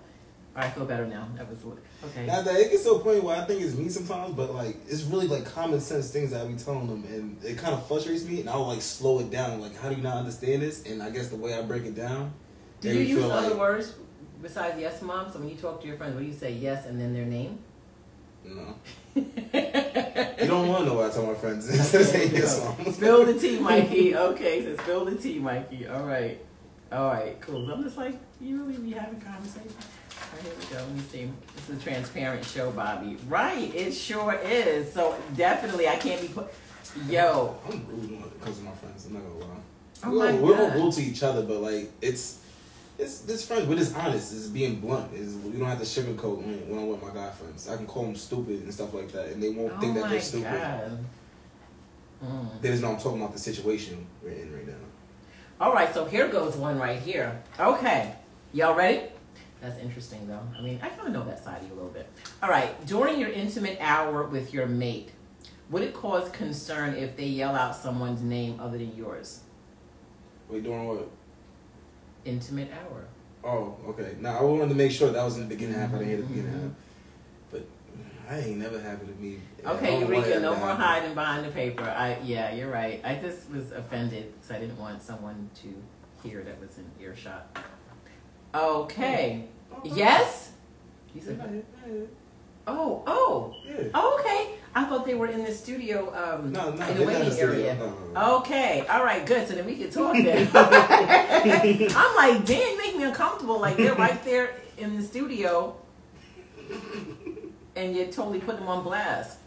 I 0.56 0.70
feel 0.70 0.84
better 0.84 1.06
now. 1.06 1.26
That 1.36 1.48
was 1.50 1.58
okay. 2.04 2.26
Now 2.26 2.42
that 2.42 2.54
it 2.60 2.70
gets 2.70 2.84
to 2.84 2.90
a 2.92 2.98
point 3.00 3.24
where 3.24 3.36
I 3.36 3.44
think 3.44 3.60
it's 3.60 3.74
me 3.74 3.88
sometimes, 3.88 4.34
but 4.34 4.54
like 4.54 4.76
it's 4.88 5.02
really 5.02 5.26
like 5.26 5.44
common 5.44 5.80
sense 5.80 6.10
things 6.10 6.30
that 6.30 6.42
I 6.42 6.48
be 6.48 6.54
telling 6.54 6.86
them, 6.86 7.04
and 7.12 7.42
it 7.44 7.58
kind 7.58 7.74
of 7.74 7.84
frustrates 7.88 8.24
me, 8.24 8.40
and 8.40 8.48
I'll 8.48 8.66
like 8.66 8.80
slow 8.82 9.18
it 9.18 9.30
down. 9.30 9.60
Like, 9.60 9.76
how 9.76 9.88
do 9.88 9.96
you 9.96 10.02
not 10.02 10.16
understand 10.18 10.62
this? 10.62 10.84
And 10.86 11.02
I 11.02 11.10
guess 11.10 11.28
the 11.28 11.36
way 11.36 11.54
I 11.54 11.62
break 11.62 11.84
it 11.84 11.96
down, 11.96 12.32
Do 12.80 12.88
you 12.92 13.00
use 13.00 13.18
feel 13.18 13.32
other 13.32 13.50
like- 13.50 13.58
words 13.58 13.94
besides 14.40 14.78
yes, 14.78 15.02
mom? 15.02 15.32
So 15.32 15.40
when 15.40 15.48
you 15.48 15.56
talk 15.56 15.80
to 15.80 15.88
your 15.88 15.96
friends, 15.96 16.14
what 16.14 16.20
do 16.20 16.26
you 16.26 16.32
say? 16.34 16.52
Yes, 16.52 16.86
and 16.86 17.00
then 17.00 17.14
their 17.14 17.26
name. 17.26 17.58
no, 18.44 18.74
you 19.14 20.46
don't 20.46 20.68
want 20.68 20.84
to 20.84 20.86
know 20.90 20.94
what 20.94 21.10
I 21.10 21.14
tell 21.14 21.26
my 21.26 21.34
friends. 21.34 21.68
Instead 21.68 22.02
of 22.02 22.06
saying 22.06 22.32
yes, 22.34 22.62
mom. 22.62 22.92
Spill 22.92 23.24
the 23.24 23.38
tea, 23.38 23.58
Mikey. 23.58 24.14
Okay, 24.16 24.62
so 24.64 24.76
spill 24.82 25.04
the 25.06 25.16
tea, 25.16 25.38
Mikey. 25.40 25.88
All 25.88 26.04
right. 26.04 26.38
All 26.92 27.06
right, 27.08 27.40
cool. 27.40 27.68
I'm 27.72 27.82
just 27.82 27.96
like, 27.96 28.14
you 28.40 28.62
really 28.62 28.78
be 28.78 28.92
having 28.92 29.20
a 29.20 29.24
conversation. 29.24 29.72
All 30.32 30.38
right, 30.38 30.44
here 30.44 30.52
we 30.58 30.64
go. 30.66 30.82
Let 30.82 30.90
me 30.90 31.00
see. 31.10 31.30
This 31.56 31.70
is 31.70 31.78
a 31.80 31.82
transparent 31.82 32.44
show, 32.44 32.70
Bobby. 32.70 33.16
Right, 33.28 33.74
it 33.74 33.92
sure 33.92 34.34
is. 34.34 34.92
So 34.92 35.16
definitely, 35.36 35.88
I 35.88 35.96
can't 35.96 36.20
be 36.20 36.28
put. 36.28 36.46
Yo, 37.08 37.56
I'm 37.66 37.86
rude 37.86 38.10
when 38.10 38.22
it 38.22 38.40
comes 38.40 38.58
to 38.58 38.64
my 38.64 38.72
friends. 38.72 39.06
I'm 39.06 39.14
not 39.14 39.22
gonna 39.22 39.38
lie. 39.38 39.60
Oh 40.04 40.10
we're, 40.10 40.32
my 40.32 40.38
we're 40.38 40.56
all 40.58 40.70
rude 40.70 40.94
to 40.94 41.02
each 41.02 41.22
other, 41.22 41.42
but 41.42 41.60
like 41.60 41.90
it's 42.00 42.40
it's 42.98 43.20
this 43.20 43.46
friends. 43.46 43.66
We're 43.66 43.76
just 43.76 43.96
honest. 43.96 44.32
It's 44.32 44.46
being 44.46 44.80
blunt. 44.80 45.12
Is 45.12 45.34
we 45.36 45.58
don't 45.58 45.68
have 45.68 45.80
to 45.80 45.84
sugarcoat 45.84 46.38
when, 46.38 46.68
when 46.68 46.78
I'm 46.78 46.88
with 46.88 47.02
my 47.02 47.10
guy 47.10 47.30
friends. 47.30 47.68
I 47.68 47.76
can 47.76 47.86
call 47.86 48.04
them 48.04 48.14
stupid 48.14 48.62
and 48.62 48.72
stuff 48.72 48.94
like 48.94 49.10
that, 49.12 49.28
and 49.28 49.42
they 49.42 49.50
won't 49.50 49.72
oh 49.76 49.80
think 49.80 49.94
that 49.94 50.02
my 50.02 50.08
they're 50.08 50.20
stupid. 50.20 50.52
god. 50.52 51.04
Mm. 52.24 52.60
They 52.60 52.68
just 52.70 52.82
know 52.82 52.92
I'm 52.92 52.98
talking 52.98 53.20
about 53.20 53.32
the 53.32 53.38
situation 53.38 54.06
we're 54.22 54.30
in 54.30 54.52
right 54.52 54.66
now. 54.66 54.74
All 55.60 55.72
right, 55.72 55.92
so 55.92 56.04
here 56.04 56.28
goes 56.28 56.56
one 56.56 56.78
right 56.78 56.98
here. 56.98 57.40
Okay, 57.58 58.14
y'all 58.52 58.74
ready? 58.74 59.02
That's 59.64 59.80
interesting, 59.80 60.28
though. 60.28 60.42
I 60.58 60.60
mean, 60.60 60.78
I 60.82 60.90
kind 60.90 61.06
of 61.06 61.14
know 61.14 61.24
that 61.24 61.42
side 61.42 61.62
of 61.62 61.66
you 61.66 61.72
a 61.72 61.76
little 61.76 61.90
bit. 61.90 62.06
All 62.42 62.50
right, 62.50 62.84
during 62.86 63.18
your 63.18 63.30
intimate 63.30 63.78
hour 63.80 64.24
with 64.24 64.52
your 64.52 64.66
mate, 64.66 65.12
would 65.70 65.82
it 65.82 65.94
cause 65.94 66.28
concern 66.32 66.94
if 66.94 67.16
they 67.16 67.24
yell 67.24 67.54
out 67.54 67.74
someone's 67.74 68.20
name 68.20 68.60
other 68.60 68.76
than 68.76 68.94
yours? 68.94 69.40
Wait, 70.50 70.64
doing 70.64 70.86
what? 70.86 71.08
Intimate 72.26 72.70
hour. 72.72 73.06
Oh, 73.42 73.78
okay. 73.88 74.16
Now 74.20 74.38
I 74.38 74.42
wanted 74.42 74.68
to 74.68 74.74
make 74.74 74.92
sure 74.92 75.10
that 75.10 75.24
was 75.24 75.36
in 75.36 75.48
the 75.48 75.54
beginning 75.54 75.76
half. 75.76 75.94
I 75.94 75.98
didn't 75.98 76.08
hear 76.08 76.16
the 76.18 76.22
beginning 76.24 76.52
half. 76.52 76.60
Mm-hmm. 76.60 76.70
But 77.50 77.66
I 78.28 78.38
ain't 78.40 78.58
never 78.58 78.78
happened 78.78 79.16
to 79.16 79.22
me. 79.22 79.38
Okay, 79.64 80.00
Eureka, 80.00 80.40
no 80.40 80.56
more 80.56 80.74
hiding 80.74 81.14
behind 81.14 81.46
the 81.46 81.50
paper. 81.50 81.84
I 81.84 82.18
yeah, 82.22 82.52
you're 82.52 82.70
right. 82.70 83.00
I 83.02 83.14
just 83.14 83.50
was 83.50 83.72
offended 83.72 84.34
because 84.34 84.50
I 84.50 84.58
didn't 84.58 84.78
want 84.78 85.02
someone 85.02 85.48
to 85.62 86.28
hear 86.28 86.42
that 86.42 86.60
was 86.60 86.76
in 86.76 86.84
earshot. 87.02 87.56
Okay. 88.54 89.48
Yes. 89.82 90.52
You 91.14 91.20
said 91.22 91.64
oh 92.66 93.02
oh 93.06 93.54
yeah. 93.66 93.88
oh 93.94 94.18
okay. 94.20 94.54
I 94.76 94.84
thought 94.86 95.06
they 95.06 95.14
were 95.14 95.28
in 95.28 95.44
the 95.44 95.52
studio 95.52 96.12
um 96.14 96.50
No, 96.52 96.70
no, 96.72 96.86
in 96.88 96.98
the 96.98 97.04
waiting 97.06 97.38
area. 97.38 97.74
No. 97.76 98.38
Okay, 98.38 98.84
all 98.88 99.04
right, 99.04 99.24
good. 99.24 99.46
So 99.46 99.54
then 99.54 99.66
we 99.66 99.76
can 99.76 99.90
talk 99.90 100.14
then. 100.14 100.48
I'm 100.54 102.16
like, 102.16 102.44
damn, 102.44 102.76
make 102.78 102.96
me 102.96 103.04
uncomfortable. 103.04 103.60
Like 103.60 103.76
they're 103.76 103.94
right 103.94 104.22
there 104.24 104.54
in 104.78 104.96
the 104.96 105.02
studio, 105.02 105.76
and 107.76 107.94
you're 107.94 108.06
totally 108.06 108.40
putting 108.40 108.60
them 108.60 108.68
on 108.68 108.82
blast. 108.82 109.38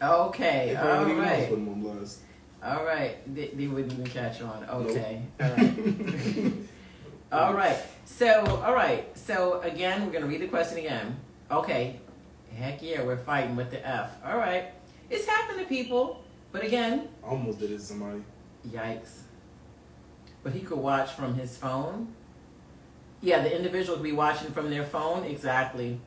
Okay, 0.00 0.76
all 0.76 1.04
right, 1.04 1.48
put 1.48 1.56
them 1.56 1.68
on 1.68 1.80
blast. 1.80 2.20
all 2.64 2.84
right. 2.84 3.16
They, 3.34 3.48
they 3.48 3.66
wouldn't 3.66 3.92
even 3.92 4.06
catch 4.06 4.40
on. 4.40 4.64
Okay, 4.70 5.22
all 5.40 5.50
right, 5.50 5.76
all 7.32 7.54
right. 7.54 7.78
So, 8.04 8.44
all 8.64 8.74
right. 8.74 9.16
So 9.16 9.60
again, 9.60 10.06
we're 10.06 10.12
gonna 10.12 10.26
read 10.26 10.40
the 10.40 10.48
question 10.48 10.78
again. 10.78 11.16
Okay, 11.50 12.00
heck 12.56 12.82
yeah, 12.82 13.02
we're 13.02 13.16
fighting 13.16 13.56
with 13.56 13.70
the 13.70 13.86
F. 13.86 14.10
All 14.24 14.36
right, 14.36 14.72
it's 15.10 15.26
happened 15.26 15.60
to 15.60 15.66
people, 15.66 16.22
but 16.52 16.64
again, 16.64 17.08
I 17.24 17.28
almost 17.28 17.58
did 17.58 17.70
it 17.70 17.78
to 17.78 17.82
somebody. 17.82 18.22
Yikes. 18.68 19.20
But 20.42 20.52
he 20.52 20.60
could 20.60 20.78
watch 20.78 21.12
from 21.12 21.34
his 21.34 21.56
phone? 21.56 22.14
Yeah, 23.20 23.42
the 23.42 23.54
individual 23.54 23.96
could 23.96 24.04
be 24.04 24.12
watching 24.12 24.50
from 24.52 24.70
their 24.70 24.84
phone? 24.84 25.24
Exactly. 25.24 26.00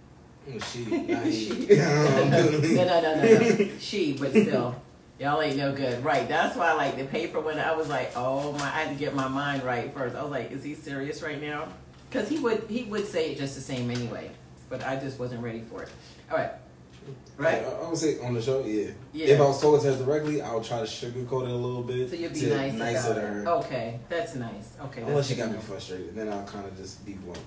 Oh, 0.48 0.60
she. 0.60 0.86
She. 1.32 1.68
no, 1.76 2.30
no, 2.30 2.50
no, 2.50 3.02
no, 3.02 3.16
no. 3.16 3.70
She, 3.80 4.14
but 4.14 4.32
still. 4.32 4.76
Y'all 5.22 5.40
ain't 5.40 5.56
no 5.56 5.72
good. 5.72 6.04
Right. 6.04 6.28
That's 6.28 6.56
why, 6.56 6.74
like, 6.74 6.98
the 6.98 7.04
paper, 7.04 7.40
when 7.40 7.60
I 7.60 7.76
was 7.76 7.88
like, 7.88 8.12
oh 8.16 8.54
my, 8.54 8.66
I 8.66 8.70
had 8.70 8.90
to 8.90 8.96
get 8.96 9.14
my 9.14 9.28
mind 9.28 9.62
right 9.62 9.94
first. 9.94 10.16
I 10.16 10.24
was 10.24 10.32
like, 10.32 10.52
is 10.52 10.64
he 10.64 10.74
serious 10.74 11.22
right 11.22 11.40
now? 11.40 11.68
Because 12.10 12.28
he 12.28 12.40
would, 12.40 12.66
he 12.68 12.86
would 12.86 13.06
say 13.06 13.32
it 13.32 13.38
just 13.38 13.54
the 13.54 13.62
same 13.62 13.92
anyway. 13.92 14.32
But 14.68 14.84
I 14.84 14.96
just 14.96 15.20
wasn't 15.20 15.44
ready 15.44 15.62
for 15.62 15.84
it. 15.84 15.90
All 16.32 16.38
right. 16.38 16.50
Right? 17.38 17.64
I, 17.64 17.88
would 17.88 18.00
say 18.00 18.20
on 18.22 18.34
the 18.34 18.42
show, 18.42 18.66
yeah. 18.66 18.90
Yeah. 19.14 19.28
If 19.28 19.42
I 19.42 19.44
was 19.44 19.62
talking 19.62 19.82
to 19.84 19.96
her 19.96 20.04
directly, 20.04 20.42
I 20.42 20.56
would 20.56 20.64
try 20.64 20.80
to 20.80 20.86
sugarcoat 20.86 21.44
it 21.44 21.52
a 21.52 21.56
little 21.56 21.84
bit. 21.84 22.10
So 22.10 22.16
you'd 22.16 22.34
be 22.34 22.48
nice 22.48 22.74
nicer 22.74 23.14
to 23.14 23.22
her. 23.22 23.48
Okay, 23.48 24.00
that's 24.10 24.34
nice. 24.34 24.74
Okay. 24.86 25.04
Unless 25.04 25.28
she 25.28 25.36
got 25.36 25.52
me 25.52 25.60
frustrated, 25.60 26.16
then 26.16 26.30
I'll 26.30 26.46
kind 26.46 26.66
of 26.66 26.76
just 26.76 27.06
be 27.06 27.14
blunt. 27.14 27.40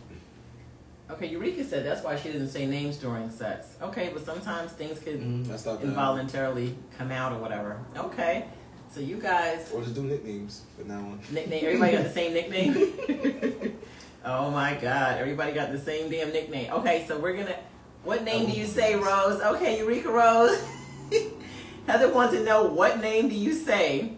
Okay, 1.10 1.26
Eureka 1.28 1.64
said 1.64 1.84
that's 1.84 2.02
why 2.02 2.16
she 2.16 2.32
didn't 2.32 2.48
say 2.48 2.66
names 2.66 2.96
during 2.96 3.30
sex. 3.30 3.76
Okay, 3.82 4.10
but 4.12 4.24
sometimes 4.24 4.72
things 4.72 4.98
could. 5.00 5.20
Mm, 5.20 5.50
I 5.50 5.82
involuntarily 5.82 6.74
come 6.96 7.10
out 7.10 7.32
or 7.32 7.38
whatever. 7.38 7.78
Okay, 7.96 8.46
so 8.90 9.00
you 9.00 9.16
guys 9.16 9.70
Or 9.72 9.82
just 9.82 9.94
do 9.94 10.02
nicknames 10.02 10.62
from 10.76 10.88
now 10.88 10.96
on. 10.98 11.20
nickname. 11.30 11.64
Everybody 11.64 11.92
got 11.92 12.04
the 12.04 12.10
same 12.20 12.32
nickname. 12.32 13.76
oh 14.24 14.50
my 14.50 14.74
God, 14.80 15.18
everybody 15.18 15.52
got 15.52 15.72
the 15.72 15.78
same 15.78 16.10
damn 16.10 16.32
nickname. 16.32 16.72
Okay, 16.72 17.04
so 17.06 17.18
we're 17.18 17.36
gonna. 17.36 17.58
What 18.02 18.24
name 18.24 18.46
do 18.46 18.52
you 18.52 18.66
say, 18.66 18.96
Rose? 18.96 19.40
Okay, 19.40 19.78
Eureka 19.78 20.10
Rose. 20.10 20.62
Heather 21.86 22.12
wants 22.12 22.34
to 22.34 22.42
know 22.42 22.64
what 22.64 23.00
name 23.02 23.28
do 23.28 23.34
you 23.34 23.52
say 23.52 24.14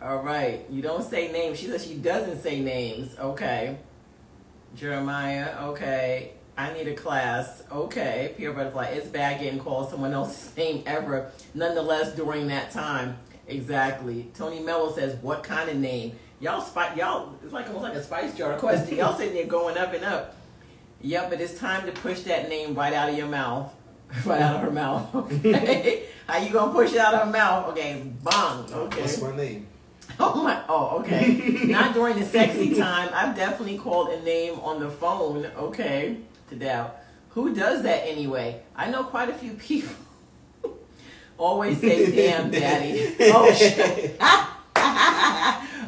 All 0.00 0.22
right. 0.22 0.64
You 0.70 0.80
don't 0.80 1.02
say 1.04 1.30
names. 1.30 1.58
She 1.58 1.66
says 1.66 1.86
she 1.86 1.96
doesn't 1.96 2.42
say 2.42 2.60
names. 2.60 3.14
Okay. 3.18 3.76
Jeremiah. 4.76 5.56
Okay. 5.68 6.32
I 6.56 6.72
need 6.74 6.88
a 6.88 6.94
class. 6.94 7.62
Okay. 7.72 8.34
PR 8.36 8.50
Butterfly. 8.50 8.86
It's 8.86 9.08
bad 9.08 9.40
getting 9.40 9.58
called 9.60 9.90
someone 9.90 10.12
else's 10.12 10.56
name 10.56 10.82
ever. 10.86 11.30
Nonetheless, 11.54 12.14
during 12.14 12.48
that 12.48 12.70
time. 12.70 13.16
Exactly. 13.46 14.30
Tony 14.34 14.60
Mello 14.60 14.92
says, 14.92 15.16
"What 15.22 15.42
kind 15.42 15.68
of 15.68 15.76
name?" 15.76 16.12
Y'all 16.38 16.60
spot 16.60 16.96
y'all. 16.96 17.34
It's 17.42 17.52
like 17.52 17.66
almost 17.66 17.82
like 17.82 17.94
a 17.94 18.02
spice 18.02 18.36
jar 18.36 18.56
question. 18.58 18.96
Y'all 18.96 19.16
sitting 19.16 19.34
there 19.34 19.46
going 19.46 19.76
up 19.76 19.92
and 19.92 20.04
up. 20.04 20.36
Yep, 21.02 21.30
but 21.30 21.40
it's 21.40 21.58
time 21.58 21.84
to 21.86 21.92
push 21.92 22.20
that 22.22 22.48
name 22.48 22.74
right 22.74 22.92
out 22.92 23.08
of 23.10 23.16
your 23.16 23.28
mouth. 23.28 23.72
Right 24.26 24.40
out 24.42 24.56
of 24.56 24.62
her 24.62 24.70
mouth. 24.70 25.14
Okay. 25.14 26.04
How 26.26 26.38
you 26.38 26.52
gonna 26.52 26.72
push 26.72 26.92
it 26.92 26.98
out 26.98 27.14
of 27.14 27.26
her 27.26 27.32
mouth? 27.32 27.68
Okay, 27.70 28.02
bong. 28.22 28.72
Okay. 28.72 29.00
What's 29.02 29.20
my 29.20 29.36
name? 29.36 29.66
Oh 30.18 30.42
my. 30.42 30.62
Oh, 30.68 30.98
okay. 31.00 31.64
Not 31.64 31.94
during 31.94 32.18
the 32.18 32.24
sexy 32.24 32.74
time. 32.78 33.10
I've 33.12 33.34
definitely 33.36 33.78
called 33.78 34.10
a 34.10 34.22
name 34.22 34.58
on 34.60 34.80
the 34.80 34.90
phone. 34.90 35.46
Okay, 35.46 36.16
Tadao. 36.50 36.90
Who 37.30 37.54
does 37.54 37.82
that 37.84 38.06
anyway? 38.06 38.62
I 38.74 38.90
know 38.90 39.04
quite 39.04 39.28
a 39.28 39.34
few 39.34 39.52
people. 39.52 39.94
Always 41.38 41.80
say, 41.80 42.10
"Damn, 42.10 42.50
daddy." 42.50 43.14
Oh 43.20 43.52
shit. 43.52 44.20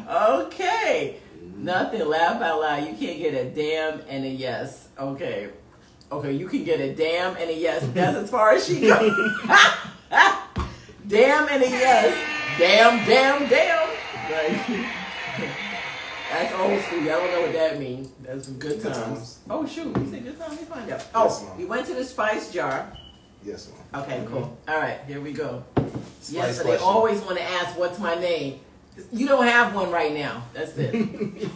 okay. 0.09 1.19
Nothing. 1.57 2.07
Laugh 2.07 2.41
out 2.41 2.61
loud. 2.61 2.87
You 2.87 2.95
can't 2.95 3.19
get 3.19 3.33
a 3.33 3.49
damn 3.49 4.01
and 4.07 4.25
a 4.25 4.29
yes. 4.29 4.87
Okay. 4.97 5.49
Okay, 6.11 6.31
you 6.33 6.47
can 6.47 6.63
get 6.63 6.79
a 6.79 6.93
damn 6.93 7.35
and 7.37 7.49
a 7.49 7.55
yes. 7.55 7.87
That's 7.93 8.17
as 8.17 8.29
far 8.29 8.51
as 8.53 8.65
she 8.67 8.81
goes. 8.81 9.11
damn 11.07 11.47
and 11.49 11.63
a 11.63 11.69
yes. 11.69 12.29
Damn, 12.57 13.07
damn, 13.07 13.49
damn. 13.49 13.89
Right. 14.29 14.89
That's 16.31 16.53
old 16.59 16.81
school. 16.81 16.99
Y'all 16.99 17.19
don't 17.19 17.31
know 17.31 17.41
what 17.41 17.53
that 17.53 17.79
means. 17.79 18.09
That's 18.23 18.45
some 18.45 18.57
good 18.57 18.81
Good 18.81 18.93
times. 18.93 19.05
times. 19.17 19.39
Oh 19.49 19.65
shoot, 19.67 19.95
you 19.97 20.07
said 20.09 20.23
good 20.23 20.39
time. 20.39 20.49
Let 20.51 20.59
me 20.61 20.65
find 20.65 20.83
out. 20.91 20.99
Yes, 20.99 21.09
Oh, 21.13 21.45
Mom. 21.47 21.57
we 21.57 21.65
went 21.65 21.85
to 21.87 21.93
the 21.93 22.03
spice 22.03 22.51
jar. 22.51 22.91
Yes, 23.45 23.69
mom. 23.91 24.03
Okay, 24.03 24.23
cool. 24.27 24.57
All 24.67 24.77
right, 24.79 24.99
here 25.05 25.19
we 25.21 25.33
go. 25.33 25.63
Spice 25.75 26.31
yes, 26.31 26.57
so 26.57 26.63
they 26.63 26.69
question. 26.69 26.87
always 26.87 27.19
want 27.21 27.37
to 27.37 27.43
ask, 27.43 27.77
"What's 27.77 27.99
my 27.99 28.15
name?" 28.15 28.61
You 29.11 29.27
don't 29.27 29.45
have 29.45 29.75
one 29.75 29.91
right 29.91 30.13
now. 30.13 30.43
That's 30.53 30.77
it. 30.77 30.93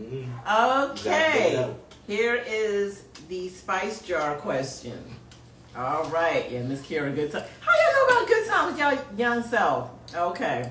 Mm. 0.00 0.90
Okay, 0.92 1.74
here 2.06 2.42
is 2.46 3.02
the 3.28 3.48
spice 3.50 4.00
jar 4.00 4.36
question. 4.36 4.98
All 5.76 6.04
right, 6.04 6.50
yeah, 6.50 6.62
Miss 6.62 6.80
Kira, 6.80 7.14
good 7.14 7.30
time. 7.30 7.44
How 7.60 7.72
y'all 7.72 8.08
know 8.08 8.14
about 8.16 8.28
good 8.28 8.46
time 8.48 8.66
with 8.66 8.78
y'all 8.78 8.98
young 9.18 9.42
self? 9.42 9.90
Okay. 10.14 10.70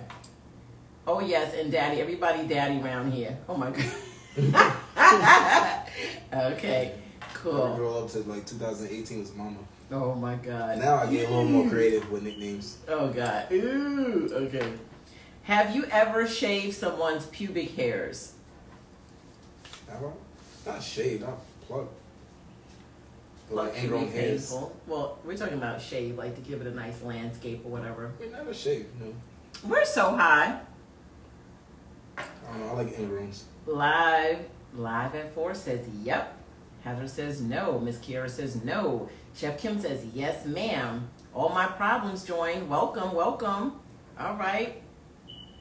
Oh 1.07 1.19
yes, 1.19 1.53
and 1.55 1.71
daddy, 1.71 2.01
everybody 2.01 2.47
daddy 2.47 2.79
around 2.81 3.11
here. 3.11 3.37
Oh 3.47 3.57
my 3.57 3.71
god. 3.71 3.85
okay, 6.33 6.93
I 7.21 7.25
cool. 7.33 7.75
grow 7.75 7.99
up 7.99 8.09
to 8.11 8.19
like 8.19 8.45
2018 8.45 9.19
was 9.19 9.33
mama. 9.35 9.57
Oh 9.91 10.13
my 10.15 10.35
god. 10.35 10.77
Now 10.79 10.97
I 10.97 11.11
get 11.11 11.27
a 11.27 11.31
little 11.31 11.45
more 11.45 11.69
creative 11.69 12.09
with 12.11 12.23
nicknames. 12.23 12.77
Oh 12.87 13.07
god. 13.09 13.51
Ooh. 13.51 14.29
Okay. 14.31 14.71
Have 15.43 15.75
you 15.75 15.85
ever 15.85 16.27
shaved 16.27 16.75
someone's 16.75 17.25
pubic 17.27 17.75
hairs? 17.75 18.33
Have 19.89 20.03
I? 20.03 20.11
Not 20.69 20.83
shaved, 20.83 21.21
not 21.23 21.39
plucked. 21.65 21.93
Pluck 23.49 23.65
like 23.65 23.73
can 23.75 23.85
ingrown 23.85 24.07
hairs. 24.11 24.51
painful. 24.51 24.75
Well, 24.85 25.17
we're 25.25 25.35
talking 25.37 25.57
about 25.57 25.81
shave, 25.81 26.17
like 26.19 26.35
to 26.35 26.41
give 26.41 26.61
it 26.61 26.67
a 26.67 26.71
nice 26.75 27.01
landscape 27.01 27.61
or 27.65 27.71
whatever. 27.71 28.11
We 28.19 28.27
never 28.27 28.53
shaved, 28.53 28.89
no. 29.01 29.11
We're 29.67 29.85
so 29.85 30.15
high. 30.15 30.59
I 32.49 32.57
don't 32.57 32.65
know, 32.65 32.71
I 32.71 32.73
like 32.73 32.95
ingrowns. 32.95 33.43
Live, 33.65 34.39
live 34.73 35.15
at 35.15 35.33
four 35.33 35.53
says 35.53 35.87
yep. 36.03 36.35
Heather 36.81 37.07
says 37.07 37.41
no. 37.41 37.79
Miss 37.79 37.97
Kiera 37.97 38.29
says 38.29 38.63
no. 38.63 39.09
Chef 39.35 39.59
Kim 39.59 39.79
says 39.79 40.05
yes, 40.13 40.45
ma'am. 40.45 41.09
All 41.33 41.49
my 41.49 41.67
problems 41.67 42.23
join. 42.23 42.67
Welcome, 42.69 43.13
welcome. 43.13 43.79
All 44.19 44.35
right. 44.35 44.81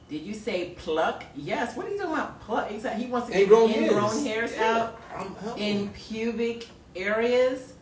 Did 0.08 0.22
you 0.22 0.32
say 0.32 0.70
pluck? 0.70 1.24
Yes. 1.34 1.76
What 1.76 1.86
are 1.86 1.90
you 1.90 1.98
talking 1.98 2.12
about? 2.14 2.40
Pluck? 2.40 2.70
Exactly. 2.70 3.04
He 3.04 3.10
wants 3.10 3.26
to 3.26 3.32
get 3.34 3.42
Ingrown 3.42 3.70
ingrown 3.70 4.24
hairs. 4.24 4.24
hairs 4.24 4.52
Yeah, 4.56 4.90
out 5.14 5.58
in 5.58 5.90
pubic 5.90 6.66
areas. 6.96 7.74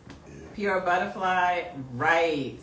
PR 0.55 0.79
Butterfly, 0.79 1.63
right. 1.93 2.59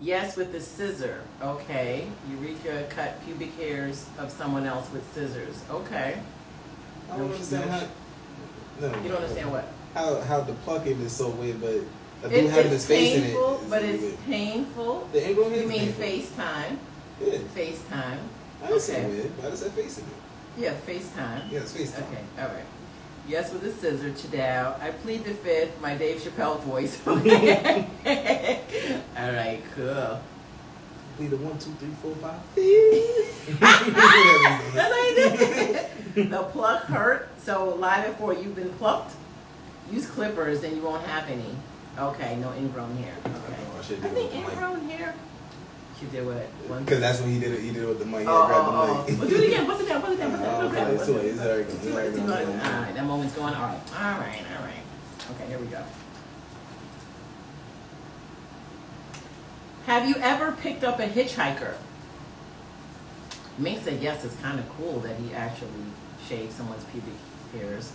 Yes, 0.00 0.36
with 0.36 0.52
the 0.52 0.60
scissor. 0.60 1.22
Okay. 1.42 2.06
Eureka 2.30 2.86
cut 2.88 3.24
pubic 3.24 3.54
hairs 3.56 4.06
of 4.18 4.30
someone 4.30 4.64
else 4.66 4.90
with 4.92 5.02
scissors. 5.12 5.60
Okay. 5.70 6.18
I 7.10 7.16
don't 7.16 7.30
understand 7.32 7.70
how. 7.70 7.82
No. 8.80 8.86
You 9.02 9.08
don't 9.08 9.16
understand 9.22 9.50
what? 9.50 9.66
How 9.94 10.20
how 10.20 10.40
the 10.42 10.52
plucking 10.52 11.00
is 11.00 11.12
so 11.12 11.30
weird, 11.30 11.60
but 11.60 11.70
a 12.22 12.28
dude 12.28 12.32
It, 12.44 12.50
having 12.50 12.72
it's 12.72 12.84
his 12.84 12.86
face 12.86 13.16
in 13.16 13.22
it. 13.24 13.26
painful, 13.26 13.60
is 13.62 13.70
but 13.70 13.82
really 13.82 13.94
it's 13.94 14.02
weird. 14.02 14.24
painful. 14.26 15.08
The 15.12 15.28
ingrown 15.30 15.50
hairs 15.50 15.62
You 15.62 15.68
mean 15.68 15.92
painful. 15.94 16.04
FaceTime? 16.44 16.76
Yeah. 17.20 17.38
FaceTime. 17.56 18.18
I 18.62 18.66
didn't 18.68 18.80
say 18.82 18.98
Okay. 19.04 19.08
weird, 19.10 19.36
but 19.36 19.46
I 19.46 19.50
just 19.50 19.62
said 19.64 19.72
face 19.72 19.98
in 19.98 20.04
it. 20.04 20.10
Yeah, 20.58 20.74
FaceTime. 20.86 21.50
Yeah, 21.50 21.60
it's 21.60 21.72
face 21.72 21.92
time. 21.92 22.04
Okay, 22.04 22.22
all 22.42 22.48
right. 22.48 22.64
Yes, 23.28 23.52
with 23.52 23.62
a 23.64 23.72
scissor, 23.72 24.10
Tadao. 24.10 24.80
I 24.80 24.90
plead 24.90 25.22
the 25.24 25.34
fifth, 25.34 25.78
my 25.82 25.94
Dave 25.94 26.18
Chappelle 26.22 26.58
voice. 26.60 26.98
all 27.06 27.14
right, 29.32 29.62
cool. 29.74 30.20
Plead 31.18 31.30
the 31.30 31.36
one, 31.36 31.58
two, 31.58 31.72
three, 31.72 31.90
four, 32.00 32.14
five. 32.16 32.40
That's 33.60 34.92
how 34.92 35.08
you 35.08 35.14
do 35.14 35.20
it. 36.16 36.30
The 36.30 36.42
pluck 36.44 36.84
hurt. 36.84 37.28
So 37.38 37.74
live 37.74 38.06
at 38.06 38.18
four, 38.18 38.32
you've 38.32 38.56
been 38.56 38.70
plucked. 38.74 39.14
Use 39.92 40.06
clippers, 40.06 40.60
then 40.62 40.74
you 40.76 40.82
won't 40.82 41.04
have 41.04 41.28
any. 41.28 41.54
Okay, 41.98 42.36
no 42.36 42.54
ingrown 42.54 42.96
hair. 42.96 43.14
Okay. 43.26 43.34
I 43.78 43.82
should 43.82 43.98
I 44.04 44.08
do 44.08 44.14
think 44.14 44.34
it 44.34 44.36
with 44.38 44.46
the 44.46 44.50
mic. 44.50 44.50
ingrown 44.52 44.88
hair. 44.88 45.14
You 46.00 46.06
did 46.08 46.24
what? 46.26 46.36
One. 46.68 46.84
Because 46.84 47.00
that's 47.00 47.20
when 47.20 47.30
he 47.30 47.40
did 47.40 47.52
it. 47.52 47.60
He 47.60 47.70
did 47.72 47.82
it 47.82 47.88
with 47.88 47.98
the 47.98 48.04
money. 48.04 48.22
He 48.24 48.30
Oh, 48.30 48.42
had 48.42 48.46
grabbed 48.48 48.68
oh, 48.68 48.72
oh. 48.72 49.02
the 49.04 49.10
mic. 49.12 49.20
Well, 49.20 49.28
do 49.30 49.36
it 49.42 49.46
again. 49.48 49.66
What's 49.66 49.80
it 49.82 49.88
down? 49.88 50.02
What's 50.02 50.14
it 50.14 50.18
down? 50.18 50.30
What's 50.32 50.42
it 50.44 50.46
down? 50.46 50.54
Oh, 50.54 50.64
What's 50.64 50.72
it 50.72 50.78
down? 50.78 50.96
What's 50.96 51.02
it 51.02 51.12
too 51.12 51.18
late. 51.18 51.26
It's 51.26 51.40
already 51.40 51.62
gone. 51.64 51.70
It's 51.70 51.74
It's 51.74 51.84
too 51.84 51.90
late. 51.90 51.96
already 51.98 52.12
Too 52.14 52.26
gone. 52.26 52.28
late. 52.30 52.46
All 52.48 52.80
right, 52.82 52.94
that 52.94 53.04
moment's 53.04 53.34
going. 53.34 53.54
All 53.54 53.62
right. 53.66 53.80
All 53.96 54.18
right. 54.20 54.42
All 54.56 54.64
right. 54.64 54.82
Okay, 55.32 55.46
here 55.48 55.58
we 55.58 55.66
go. 55.66 55.82
Have 59.86 60.08
you 60.08 60.16
ever 60.16 60.52
picked 60.52 60.84
up 60.84 61.00
a 61.00 61.08
hitchhiker? 61.08 61.74
Mink 63.58 63.82
said 63.82 64.00
yes. 64.02 64.24
It's 64.24 64.36
kind 64.36 64.58
of 64.60 64.68
cool 64.76 65.00
that 65.00 65.16
he 65.16 65.34
actually 65.34 65.70
shaved 66.28 66.52
someone's 66.52 66.84
pubic 66.84 67.14
hairs. 67.54 67.92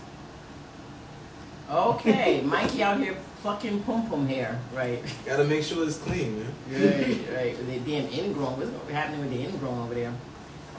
Okay, 1.72 2.42
Mikey 2.46 2.84
out 2.84 3.00
here 3.00 3.16
plucking 3.44 3.84
pom 3.84 4.10
pom 4.10 4.26
hair. 4.26 4.58
Right. 4.74 5.04
Gotta 5.26 5.44
make 5.44 5.64
sure 5.64 5.86
it's 5.86 5.98
clean, 5.98 6.40
man. 6.40 6.54
Right, 6.72 7.36
right. 7.36 7.58
With 7.58 7.68
the 7.68 7.92
damn 7.92 8.10
ingrown. 8.12 8.58
What's 8.58 8.90
happening 8.90 9.20
with 9.20 9.32
the 9.32 9.44
ingrown 9.44 9.80
over 9.84 9.94
there? 9.94 10.14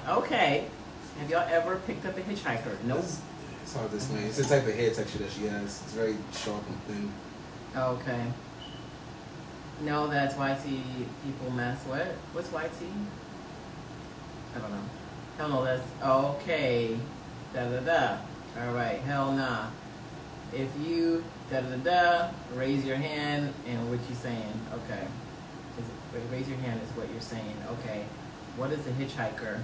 Okay. 0.08 0.66
Have 1.20 1.30
y'all 1.30 1.46
ever 1.48 1.76
picked 1.86 2.06
up 2.06 2.16
a 2.16 2.22
hitchhiker? 2.22 2.82
Nope. 2.84 3.00
It's, 3.00 3.20
it's 3.62 3.74
hard 3.74 3.90
to 3.90 3.96
explain. 3.96 4.24
It's 4.24 4.38
the 4.38 4.44
type 4.44 4.66
of 4.66 4.74
hair 4.74 4.90
texture 4.90 5.18
that 5.18 5.30
she 5.30 5.44
has. 5.44 5.82
It's 5.84 5.92
very 5.92 6.16
sharp 6.32 6.64
and 6.66 6.82
thin. 6.84 7.12
Okay. 7.76 8.24
No, 9.82 10.06
that's 10.06 10.34
YT 10.34 10.64
people 11.22 11.50
mess. 11.50 11.78
What? 11.84 12.06
What's 12.32 12.50
YT? 12.50 12.88
I 14.56 14.58
don't 14.58 14.70
know. 14.70 14.82
Hell 15.36 15.48
no, 15.50 15.64
that's 15.64 15.82
okay. 16.02 16.96
Da 17.52 17.68
da 17.68 17.80
da. 17.80 18.16
All 18.58 18.72
right. 18.72 19.00
Hell 19.00 19.32
nah. 19.32 19.66
If 20.54 20.70
you 20.80 21.24
da 21.50 21.60
da 21.60 21.76
da, 21.76 22.28
raise 22.54 22.84
your 22.84 22.96
hand 22.96 23.52
and 23.66 23.90
what 23.90 24.00
you 24.08 24.14
saying? 24.14 24.60
Okay. 24.72 25.04
Is 25.78 25.84
it, 25.84 26.22
raise 26.32 26.48
your 26.48 26.58
hand 26.58 26.80
is 26.82 26.96
what 26.96 27.10
you're 27.10 27.20
saying. 27.20 27.56
Okay. 27.80 28.04
What 28.56 28.72
is 28.72 28.86
a 28.86 28.90
hitchhiker? 28.90 29.60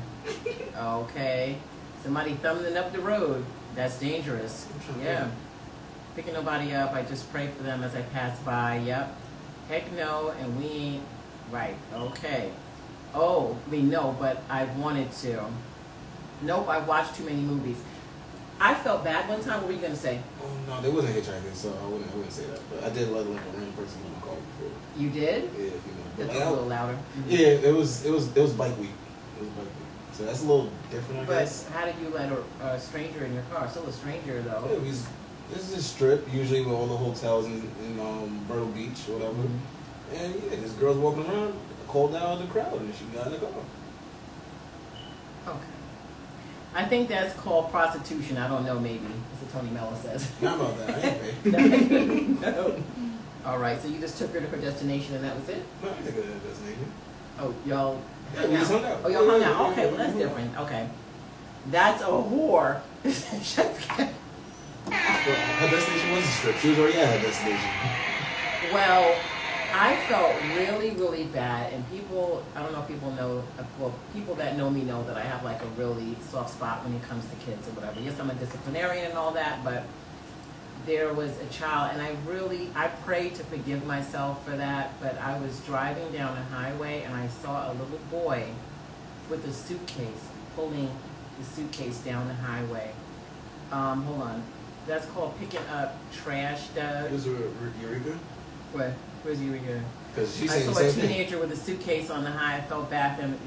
okay. 0.77 1.57
Somebody 2.03 2.35
thumbing 2.35 2.77
up 2.77 2.93
the 2.93 3.01
road. 3.01 3.45
That's 3.75 3.99
dangerous. 3.99 4.67
I'm 4.73 4.81
trying 4.81 4.99
to 4.99 5.05
Yeah. 5.05 5.31
Picking 6.17 6.35
nobody 6.35 6.75
up. 6.75 6.93
I 6.93 7.03
just 7.03 7.31
pray 7.33 7.49
for 7.49 7.63
them 7.63 7.83
as 7.85 7.95
I 7.95 8.03
pass 8.03 8.39
by. 8.41 8.79
Yep. 8.79 9.17
Heck 9.69 9.93
no, 9.93 10.35
and 10.41 10.59
we 10.59 10.67
ain't 10.67 11.05
right. 11.53 11.77
Okay. 11.95 12.51
Oh, 13.15 13.57
I 13.67 13.71
mean 13.71 13.91
no, 13.91 14.17
but 14.19 14.43
I 14.51 14.65
wanted 14.65 15.13
to. 15.13 15.45
Nope, 16.43 16.69
I 16.69 16.79
watched 16.79 17.15
too 17.17 17.25
many 17.25 17.41
movies. 17.41 17.77
I 18.61 18.75
felt 18.75 19.03
bad 19.05 19.29
one 19.29 19.41
time. 19.43 19.61
What 19.63 19.69
were 19.69 19.73
you 19.73 19.81
gonna 19.81 19.97
say? 19.97 20.21
Oh 20.43 20.47
no, 20.69 20.81
there 20.83 20.91
wasn't 20.91 21.17
hitchhiking, 21.17 21.55
so 21.55 21.71
I 21.83 21.87
wouldn't. 21.87 22.11
I 22.13 22.15
wouldn't 22.15 22.33
say 22.33 22.45
that. 22.45 22.61
But 22.71 22.85
I 22.85 22.91
did 22.91 23.09
let 23.11 23.27
like 23.27 23.41
a 23.41 23.51
random 23.57 23.73
person 23.73 24.01
on 24.05 24.15
the 24.15 24.21
call 24.21 24.37
before. 24.37 24.71
You 24.99 25.09
did? 25.11 25.45
Yeah, 25.57 25.65
if 25.65 25.87
you 25.87 25.93
know. 25.93 26.11
But, 26.19 26.27
like, 26.29 26.37
a 26.45 26.51
little 26.51 26.67
louder. 26.67 26.99
yeah, 27.27 27.47
it 27.49 27.75
was. 27.75 28.05
It 28.05 28.11
was. 28.13 28.37
It 28.37 28.41
was 28.43 28.53
bike 28.53 28.79
week. 28.79 28.91
It 29.39 29.41
was 29.45 29.49
bike 29.51 29.65
week. 29.65 29.75
So 30.13 30.25
that's 30.27 30.43
a 30.43 30.47
little 30.47 30.71
different, 30.91 31.21
I 31.21 31.25
But 31.25 31.39
guess. 31.41 31.67
how 31.71 31.87
did 31.87 31.95
you 32.03 32.11
let 32.11 32.31
a, 32.31 32.67
a 32.67 32.79
stranger 32.81 33.25
in 33.25 33.33
your 33.33 33.45
car? 33.45 33.67
Still 33.71 33.87
a 33.87 33.93
stranger 33.93 34.43
though. 34.43 34.67
we 34.83 34.89
was, 34.89 35.07
this 35.51 35.71
is 35.71 35.79
a 35.79 35.83
strip, 35.83 36.31
usually 36.31 36.61
with 36.61 36.75
all 36.75 36.87
the 36.87 36.97
hotels 36.97 37.47
in, 37.47 37.63
in 37.87 37.99
um, 38.01 38.45
Myrtle 38.47 38.67
Beach 38.67 39.09
or 39.09 39.15
whatever. 39.15 39.35
Mhm. 39.35 39.59
And 40.13 40.35
yeah, 40.51 40.57
this 40.61 40.73
girl's 40.73 40.99
walking 40.99 41.25
around, 41.27 41.55
called 41.89 42.15
out 42.15 42.39
the 42.41 42.47
crowd, 42.49 42.79
and 42.81 42.93
she 42.95 43.05
got 43.17 43.29
in 43.29 43.33
the 43.35 43.39
car. 43.39 43.49
Okay. 45.49 45.59
I 46.75 46.85
think 46.85 47.09
that's 47.09 47.35
called 47.41 47.71
prostitution. 47.71 48.37
I 48.37 48.49
don't 48.49 48.65
know, 48.65 48.79
maybe. 48.79 49.01
That's 49.41 49.53
what 49.55 49.63
Tony 49.63 49.71
Mello 49.73 49.95
says. 50.03 50.31
Not 50.41 50.61
about 50.61 50.79
that. 50.79 51.05
I 51.05 51.09
ain't 51.49 52.41
no. 52.41 52.83
All 53.45 53.59
right, 53.59 53.81
so 53.81 53.89
you 53.89 53.99
just 53.99 54.19
took 54.19 54.33
her 54.33 54.41
to 54.41 54.47
her 54.47 54.57
destination 54.59 55.17
and 55.17 55.25
that 55.25 55.35
was 55.39 55.49
it? 55.49 55.65
No, 55.83 55.91
I 55.91 55.95
take 55.95 56.15
her 56.15 56.23
to 56.23 56.29
that 56.29 56.47
destination. 56.47 56.93
Oh, 57.39 57.55
y'all. 57.67 58.01
Yeah, 58.35 58.47
we 58.47 58.55
just 58.57 58.71
hung 58.71 58.85
out. 58.85 59.01
Oh, 59.03 59.09
y'all 59.09 59.29
hung 59.29 59.43
out. 59.43 59.73
Okay, 59.73 59.87
well, 59.87 59.97
that's 59.97 60.15
different. 60.15 60.57
Okay. 60.59 60.89
That's 61.71 62.03
a 62.03 62.07
whore. 62.07 62.81
Well, 64.87 65.37
her 65.37 65.69
destination 65.71 66.11
was 66.13 66.25
a 66.25 66.29
strip. 66.29 66.57
She 66.57 66.71
was 66.71 66.79
already 66.79 66.99
at 66.99 67.21
her 67.21 67.23
destination. 67.27 67.71
Well, 68.73 69.15
I 69.73 69.97
felt 70.09 70.35
really, 70.57 70.91
really 70.91 71.25
bad, 71.25 71.73
and 71.73 71.89
people, 71.91 72.45
I 72.55 72.63
don't 72.63 72.73
know 72.73 72.83
if 72.83 72.89
people 72.89 73.11
know, 73.13 73.45
well, 73.79 73.95
people 74.13 74.35
that 74.37 74.57
know 74.57 74.69
me 74.71 74.83
know 74.83 75.03
that 75.05 75.17
I 75.17 75.23
have 75.23 75.45
like 75.45 75.63
a 75.63 75.67
really 75.79 76.17
soft 76.29 76.55
spot 76.55 76.85
when 76.85 76.95
it 76.95 77.03
comes 77.03 77.25
to 77.27 77.37
kids 77.47 77.69
or 77.69 77.73
whatever. 77.73 78.01
Yes, 78.01 78.19
I'm 78.19 78.31
a 78.31 78.35
disciplinarian 78.35 79.07
and 79.07 79.19
all 79.19 79.33
that, 79.33 79.65
but 79.65 79.85
there 80.87 81.13
was 81.13 81.31
a 81.39 81.47
child, 81.47 81.93
and 81.93 82.03
I 82.03 82.17
really, 82.27 82.69
I 82.75 82.89
prayed 82.89 83.35
to 83.37 83.45
forgive 83.45 83.87
myself 83.87 84.45
for 84.45 84.57
that, 84.57 85.01
but 85.01 85.19
I 85.19 85.39
was 85.39 85.61
driving 85.61 86.11
down 86.13 86.37
a 86.37 86.43
highway 86.43 87.03
and 87.03 87.15
I 87.15 87.29
saw 87.29 87.71
a 87.71 87.73
little 87.73 88.01
boy 88.11 88.47
with 89.29 89.47
a 89.47 89.53
suitcase 89.53 90.29
pulling 90.57 90.91
the 91.39 91.45
suitcase 91.45 91.99
down 91.99 92.27
the 92.29 92.35
highway. 92.35 92.93
Um, 93.71 94.03
hold 94.03 94.23
on. 94.23 94.43
That's 94.87 95.07
called 95.07 95.39
picking 95.39 95.65
up 95.73 95.97
trash, 96.13 96.69
Doug. 96.69 97.13
Is 97.13 97.27
it 97.27 97.37
Eureka? 97.81 98.19
Where? 98.73 98.95
Where's 99.23 99.41
Eureka? 99.43 99.83
Because 100.15 100.37
she's 100.37 100.51
I 100.51 100.55
saying 100.55 100.67
the 100.69 100.75
saw 100.75 100.81
a 100.81 100.91
same 100.91 101.01
thing. 101.01 101.09
teenager 101.09 101.39
with 101.39 101.53
a 101.53 101.57
suitcase 101.57 102.11
on 102.11 102.25
the 102.25 102.31
high. 102.31 102.57
I 102.57 102.61
felt 102.63 102.91
bad 102.91 103.17
for 103.17 103.23
him. 103.23 103.39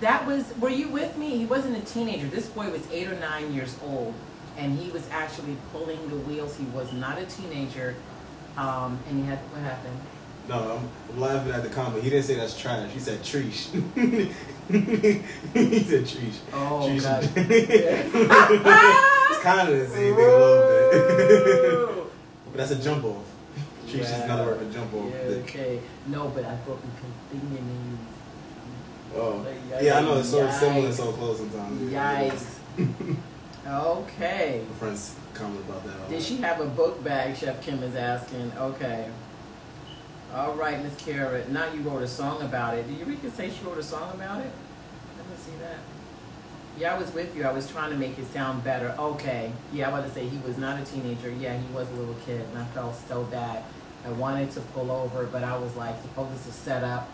That 0.00 0.26
was. 0.26 0.52
Were 0.58 0.70
you 0.70 0.88
with 0.88 1.16
me? 1.16 1.36
He 1.38 1.46
wasn't 1.46 1.76
a 1.76 1.80
teenager. 1.80 2.26
This 2.26 2.48
boy 2.48 2.70
was 2.70 2.82
eight 2.90 3.08
or 3.08 3.14
nine 3.20 3.52
years 3.54 3.76
old, 3.84 4.14
and 4.58 4.76
he 4.78 4.90
was 4.90 5.08
actually 5.10 5.56
pulling 5.72 6.08
the 6.08 6.16
wheels. 6.16 6.56
He 6.56 6.64
was 6.66 6.92
not 6.92 7.18
a 7.18 7.26
teenager. 7.26 7.94
Um, 8.56 8.98
and 9.08 9.20
he 9.20 9.26
had 9.26 9.38
what 9.38 9.62
happened? 9.62 9.98
No, 10.48 10.78
I'm, 10.78 10.88
I'm 11.14 11.20
laughing 11.20 11.52
at 11.52 11.62
the 11.62 11.70
comment. 11.70 12.04
He 12.04 12.10
didn't 12.10 12.24
say 12.26 12.34
that's 12.34 12.58
trash. 12.58 12.90
He 12.90 12.98
said 13.00 13.20
treesh. 13.20 13.70
he 14.74 15.78
said 15.80 16.04
treesh. 16.04 16.38
Oh 16.52 16.86
Treesh. 16.88 17.02
God! 17.02 17.24
it's 19.30 19.42
kind 19.42 19.68
of 19.68 19.78
the 19.78 19.86
same 19.88 20.14
thing 20.14 20.24
a 20.24 20.28
little 20.28 21.94
bit. 21.96 22.12
but 22.46 22.56
that's 22.58 22.70
a 22.72 22.76
jump 22.82 23.04
off. 23.04 23.24
Is 24.00 24.10
another 24.10 24.44
word 24.44 24.58
for 24.58 24.72
jump 24.72 24.94
off. 24.94 25.10
Yeah, 25.10 25.36
okay. 25.42 25.80
No, 26.06 26.28
but 26.28 26.44
I 26.44 26.56
thought 26.56 26.80
we 26.82 26.90
could 27.00 27.14
think 27.30 27.58
in 27.58 27.98
Oh, 29.16 29.46
yeah, 29.80 29.98
I 29.98 30.00
know 30.02 30.18
it's 30.18 30.30
so 30.30 30.50
similar, 30.50 30.90
so 30.90 31.12
close 31.12 31.38
sometimes. 31.38 31.80
Yikes. 31.92 32.58
Okay. 33.66 34.62
My 34.68 34.74
friends 34.76 35.14
comment 35.32 35.64
about 35.68 35.84
that. 35.86 36.00
all 36.00 36.08
Did 36.08 36.22
she 36.22 36.36
have 36.38 36.60
a 36.60 36.66
book 36.66 37.02
bag? 37.02 37.36
Chef 37.36 37.62
Kim 37.62 37.82
is 37.82 37.94
asking. 37.94 38.52
Okay. 38.58 39.08
All 40.34 40.54
right, 40.54 40.82
Miss 40.82 40.94
Kara. 40.96 41.48
Now 41.48 41.72
you 41.72 41.80
wrote 41.82 42.02
a 42.02 42.08
song 42.08 42.42
about 42.42 42.76
it. 42.76 42.86
Did 42.88 42.98
Eureka 42.98 43.30
say 43.30 43.50
she 43.50 43.64
wrote 43.64 43.78
a 43.78 43.82
song 43.82 44.12
about 44.14 44.40
it? 44.40 44.50
Let 45.16 45.28
me 45.28 45.36
see 45.36 45.56
that. 45.62 45.78
Yeah, 46.76 46.94
I 46.94 46.98
was 46.98 47.12
with 47.14 47.36
you. 47.36 47.44
I 47.44 47.52
was 47.52 47.70
trying 47.70 47.90
to 47.90 47.96
make 47.96 48.18
it 48.18 48.26
sound 48.32 48.64
better. 48.64 48.94
Okay. 48.98 49.52
Yeah, 49.72 49.88
I 49.88 49.92
was 49.92 50.00
about 50.00 50.14
to 50.14 50.20
say 50.20 50.28
he 50.28 50.38
was 50.38 50.58
not 50.58 50.80
a 50.80 50.84
teenager. 50.84 51.30
Yeah, 51.30 51.56
he 51.56 51.72
was 51.72 51.88
a 51.88 51.94
little 51.94 52.16
kid, 52.26 52.40
and 52.40 52.58
I 52.58 52.64
felt 52.66 52.96
so 53.08 53.22
bad. 53.24 53.62
I 54.04 54.10
wanted 54.12 54.50
to 54.52 54.60
pull 54.60 54.90
over, 54.90 55.24
but 55.26 55.42
I 55.44 55.56
was 55.56 55.74
like, 55.76 56.00
suppose 56.02 56.30
this 56.32 56.46
is 56.48 56.54
set 56.54 56.84
up 56.84 57.08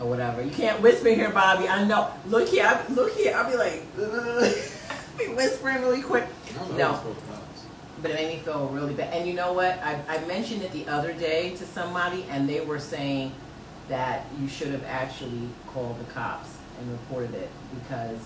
or 0.00 0.06
whatever. 0.08 0.42
You 0.42 0.50
can't 0.50 0.80
whisper 0.82 1.08
here, 1.08 1.30
Bobby. 1.30 1.68
I 1.68 1.84
know. 1.84 2.10
Look 2.26 2.48
here. 2.48 2.66
I, 2.66 2.92
look 2.92 3.12
here. 3.14 3.34
I'll 3.34 3.50
be 3.50 3.56
like, 3.56 3.82
be 5.18 5.28
whispering 5.34 5.80
really 5.80 6.02
quick. 6.02 6.24
I 6.50 6.58
don't 6.58 6.70
know 6.72 6.76
No. 6.78 6.90
what's 6.92 7.02
called 7.02 7.16
cops. 7.30 7.64
But 8.02 8.10
it 8.10 8.14
made 8.14 8.36
me 8.36 8.42
feel 8.44 8.68
really 8.68 8.92
bad. 8.94 9.14
And 9.14 9.26
you 9.26 9.32
know 9.34 9.54
what? 9.54 9.78
I, 9.82 9.98
I 10.08 10.24
mentioned 10.26 10.62
it 10.62 10.72
the 10.72 10.86
other 10.88 11.12
day 11.14 11.56
to 11.56 11.64
somebody, 11.64 12.26
and 12.30 12.46
they 12.48 12.60
were 12.60 12.78
saying 12.78 13.32
that 13.88 14.26
you 14.38 14.48
should 14.48 14.68
have 14.68 14.84
actually 14.84 15.48
called 15.68 15.98
the 15.98 16.04
cops 16.12 16.50
and 16.78 16.90
reported 16.92 17.34
it 17.34 17.48
because 17.74 18.18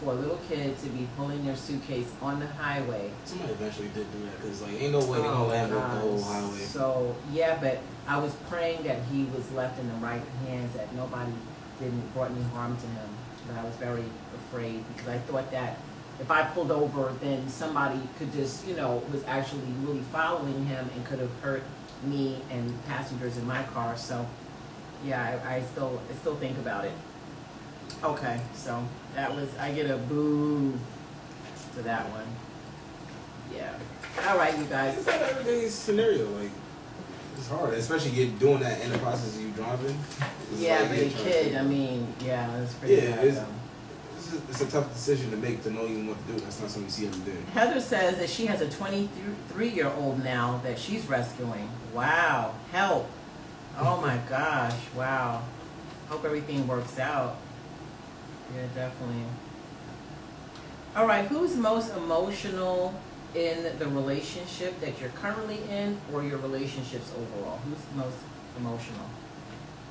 for 0.00 0.12
a 0.12 0.14
little 0.14 0.38
kid 0.48 0.78
to 0.78 0.88
be 0.90 1.08
pulling 1.16 1.44
their 1.44 1.56
suitcase 1.56 2.06
on 2.22 2.38
the 2.38 2.46
highway. 2.46 3.10
Somebody 3.24 3.52
eventually 3.52 3.88
did 3.88 4.10
do 4.12 4.24
that 4.24 4.36
because 4.36 4.62
like 4.62 4.80
ain't 4.80 4.92
no 4.92 5.00
way 5.00 5.18
they 5.18 5.26
oh 5.26 5.32
gonna 5.32 5.44
land 5.46 5.74
walk 5.74 5.90
the 5.90 6.00
whole 6.00 6.22
highway. 6.22 6.58
So 6.58 7.16
yeah, 7.32 7.58
but 7.60 7.80
I 8.06 8.18
was 8.18 8.32
praying 8.48 8.84
that 8.84 9.02
he 9.12 9.24
was 9.24 9.50
left 9.52 9.78
in 9.80 9.88
the 9.88 9.94
right 9.94 10.22
hands, 10.46 10.74
that 10.76 10.92
nobody 10.94 11.32
didn't 11.80 12.14
brought 12.14 12.30
any 12.30 12.42
harm 12.54 12.76
to 12.76 12.86
him. 12.86 13.08
But 13.46 13.58
I 13.58 13.64
was 13.64 13.74
very 13.76 14.04
afraid 14.34 14.84
because 14.94 15.08
I 15.08 15.18
thought 15.18 15.50
that 15.50 15.78
if 16.20 16.30
I 16.30 16.42
pulled 16.42 16.70
over, 16.70 17.12
then 17.20 17.48
somebody 17.48 18.00
could 18.18 18.32
just, 18.32 18.66
you 18.66 18.74
know, 18.74 19.02
was 19.12 19.22
actually 19.24 19.62
really 19.82 20.00
following 20.12 20.64
him 20.66 20.88
and 20.94 21.04
could 21.06 21.20
have 21.20 21.30
hurt 21.40 21.62
me 22.04 22.40
and 22.50 22.84
passengers 22.86 23.36
in 23.36 23.46
my 23.46 23.62
car. 23.64 23.96
So 23.96 24.26
yeah, 25.04 25.40
I, 25.44 25.56
I 25.56 25.62
still 25.62 26.00
I 26.10 26.14
still 26.14 26.36
think 26.36 26.58
about 26.58 26.84
it. 26.84 26.92
Okay, 28.02 28.40
so 28.54 28.82
that 29.14 29.34
was 29.34 29.48
I 29.58 29.72
get 29.72 29.90
a 29.90 29.96
boo 29.96 30.72
to 31.74 31.82
that 31.82 32.08
one. 32.10 32.26
Yeah. 33.54 33.72
All 34.28 34.36
right, 34.38 34.56
you 34.58 34.64
guys. 34.64 34.96
It's 34.98 35.06
not 35.06 35.16
everyday 35.22 35.68
scenario. 35.68 36.28
Like 36.30 36.50
it's 37.36 37.48
hard, 37.48 37.74
especially 37.74 38.12
get 38.12 38.38
doing 38.38 38.60
that 38.60 38.80
in 38.82 38.90
the 38.92 38.98
process 38.98 39.36
of 39.36 39.42
you 39.42 39.50
driving. 39.50 39.98
It's 40.52 40.60
Yeah, 40.60 40.80
like 40.80 40.88
but 40.90 40.98
a 40.98 41.08
kid, 41.10 41.56
I 41.56 41.62
mean, 41.62 42.12
yeah, 42.24 42.56
it's 42.62 42.74
pretty 42.74 42.94
Yeah, 42.96 43.16
bad 43.16 43.24
it's-. 43.26 43.44
It's 44.16 44.34
a, 44.34 44.36
it's 44.50 44.60
a 44.60 44.70
tough 44.70 44.92
decision 44.92 45.30
to 45.30 45.36
make 45.38 45.62
to 45.62 45.70
know 45.70 45.84
even 45.86 46.06
what 46.08 46.18
to 46.26 46.32
do. 46.34 46.38
That's 46.40 46.60
not 46.60 46.68
something 46.68 46.84
you 46.84 46.90
see 46.90 47.06
every 47.06 47.32
day. 47.32 47.38
Heather 47.54 47.80
says 47.80 48.18
that 48.18 48.28
she 48.28 48.44
has 48.46 48.60
a 48.60 48.68
23 48.68 49.68
year 49.70 49.90
old 49.96 50.22
now 50.22 50.60
that 50.64 50.78
she's 50.78 51.06
rescuing. 51.06 51.70
Wow, 51.94 52.54
help. 52.70 53.08
Oh 53.78 53.98
my 54.02 54.18
gosh, 54.28 54.74
wow. 54.94 55.42
Hope 56.10 56.24
everything 56.26 56.66
works 56.66 56.98
out. 56.98 57.36
Yeah, 58.54 58.62
definitely. 58.74 59.24
All 60.96 61.06
right, 61.06 61.26
who's 61.26 61.54
most 61.54 61.94
emotional 61.94 62.94
in 63.34 63.78
the 63.78 63.86
relationship 63.88 64.80
that 64.80 65.00
you're 65.00 65.10
currently 65.10 65.58
in 65.70 65.98
or 66.12 66.22
your 66.22 66.38
relationships 66.38 67.12
overall? 67.16 67.58
Who's 67.58 67.78
most 67.94 68.16
emotional? 68.58 69.04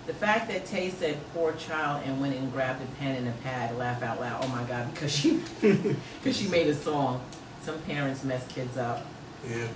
The 0.07 0.13
fact 0.13 0.49
that 0.49 0.65
Tay 0.65 0.89
said 0.89 1.17
poor 1.33 1.53
child 1.53 2.03
and 2.05 2.19
went 2.21 2.35
and 2.35 2.51
grabbed 2.51 2.81
a 2.81 2.85
pen 2.95 3.15
and 3.17 3.27
a 3.27 3.33
pad, 3.43 3.77
laugh 3.77 4.01
out 4.01 4.19
loud. 4.19 4.43
Oh 4.43 4.47
my 4.47 4.63
God, 4.63 4.91
because 4.93 5.13
she 5.13 5.41
because 5.61 6.37
she 6.37 6.47
made 6.49 6.67
a 6.67 6.75
song. 6.75 7.23
Some 7.61 7.79
parents 7.81 8.23
mess 8.23 8.47
kids 8.47 8.77
up. 8.77 9.05
Yeah. 9.47 9.67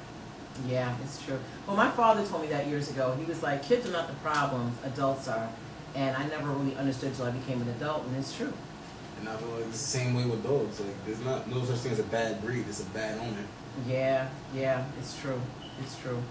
Yeah, 0.68 0.96
it's 1.04 1.22
true. 1.24 1.40
Well, 1.68 1.76
my 1.76 1.90
father 1.92 2.26
told 2.26 2.44
me 2.44 2.48
that 2.50 2.68
years 2.68 2.90
ago. 2.90 3.16
He 3.20 3.26
was 3.26 3.44
like, 3.44 3.64
kids 3.64 3.88
are 3.88 3.92
not 3.92 4.08
the 4.08 4.14
problem, 4.16 4.72
adults 4.86 5.28
are. 5.28 5.50
And 5.96 6.16
I 6.16 6.26
never 6.28 6.50
really 6.50 6.76
understood 6.78 7.10
until 7.10 7.26
I 7.26 7.32
became 7.32 7.62
an 7.62 7.70
adult, 7.70 8.06
and 8.06 8.16
it's 8.16 8.36
true. 8.36 8.54
And 9.22 9.30
I 9.30 9.36
feel 9.38 9.50
like 9.50 9.66
it's 9.66 9.72
the 9.72 10.00
same 10.00 10.16
way 10.16 10.26
with 10.26 10.44
dogs. 10.44 10.80
Like 10.80 11.06
there's 11.06 11.24
not 11.24 11.48
no 11.48 11.64
such 11.64 11.78
thing 11.78 11.92
as 11.92 12.00
a 12.00 12.04
bad 12.04 12.44
breed. 12.44 12.66
It's 12.68 12.82
a 12.82 12.86
bad 12.86 13.20
owner. 13.20 13.46
Yeah, 13.88 14.28
yeah, 14.54 14.84
it's 15.00 15.20
true. 15.22 15.40
It's 15.80 15.96
true. 16.00 16.22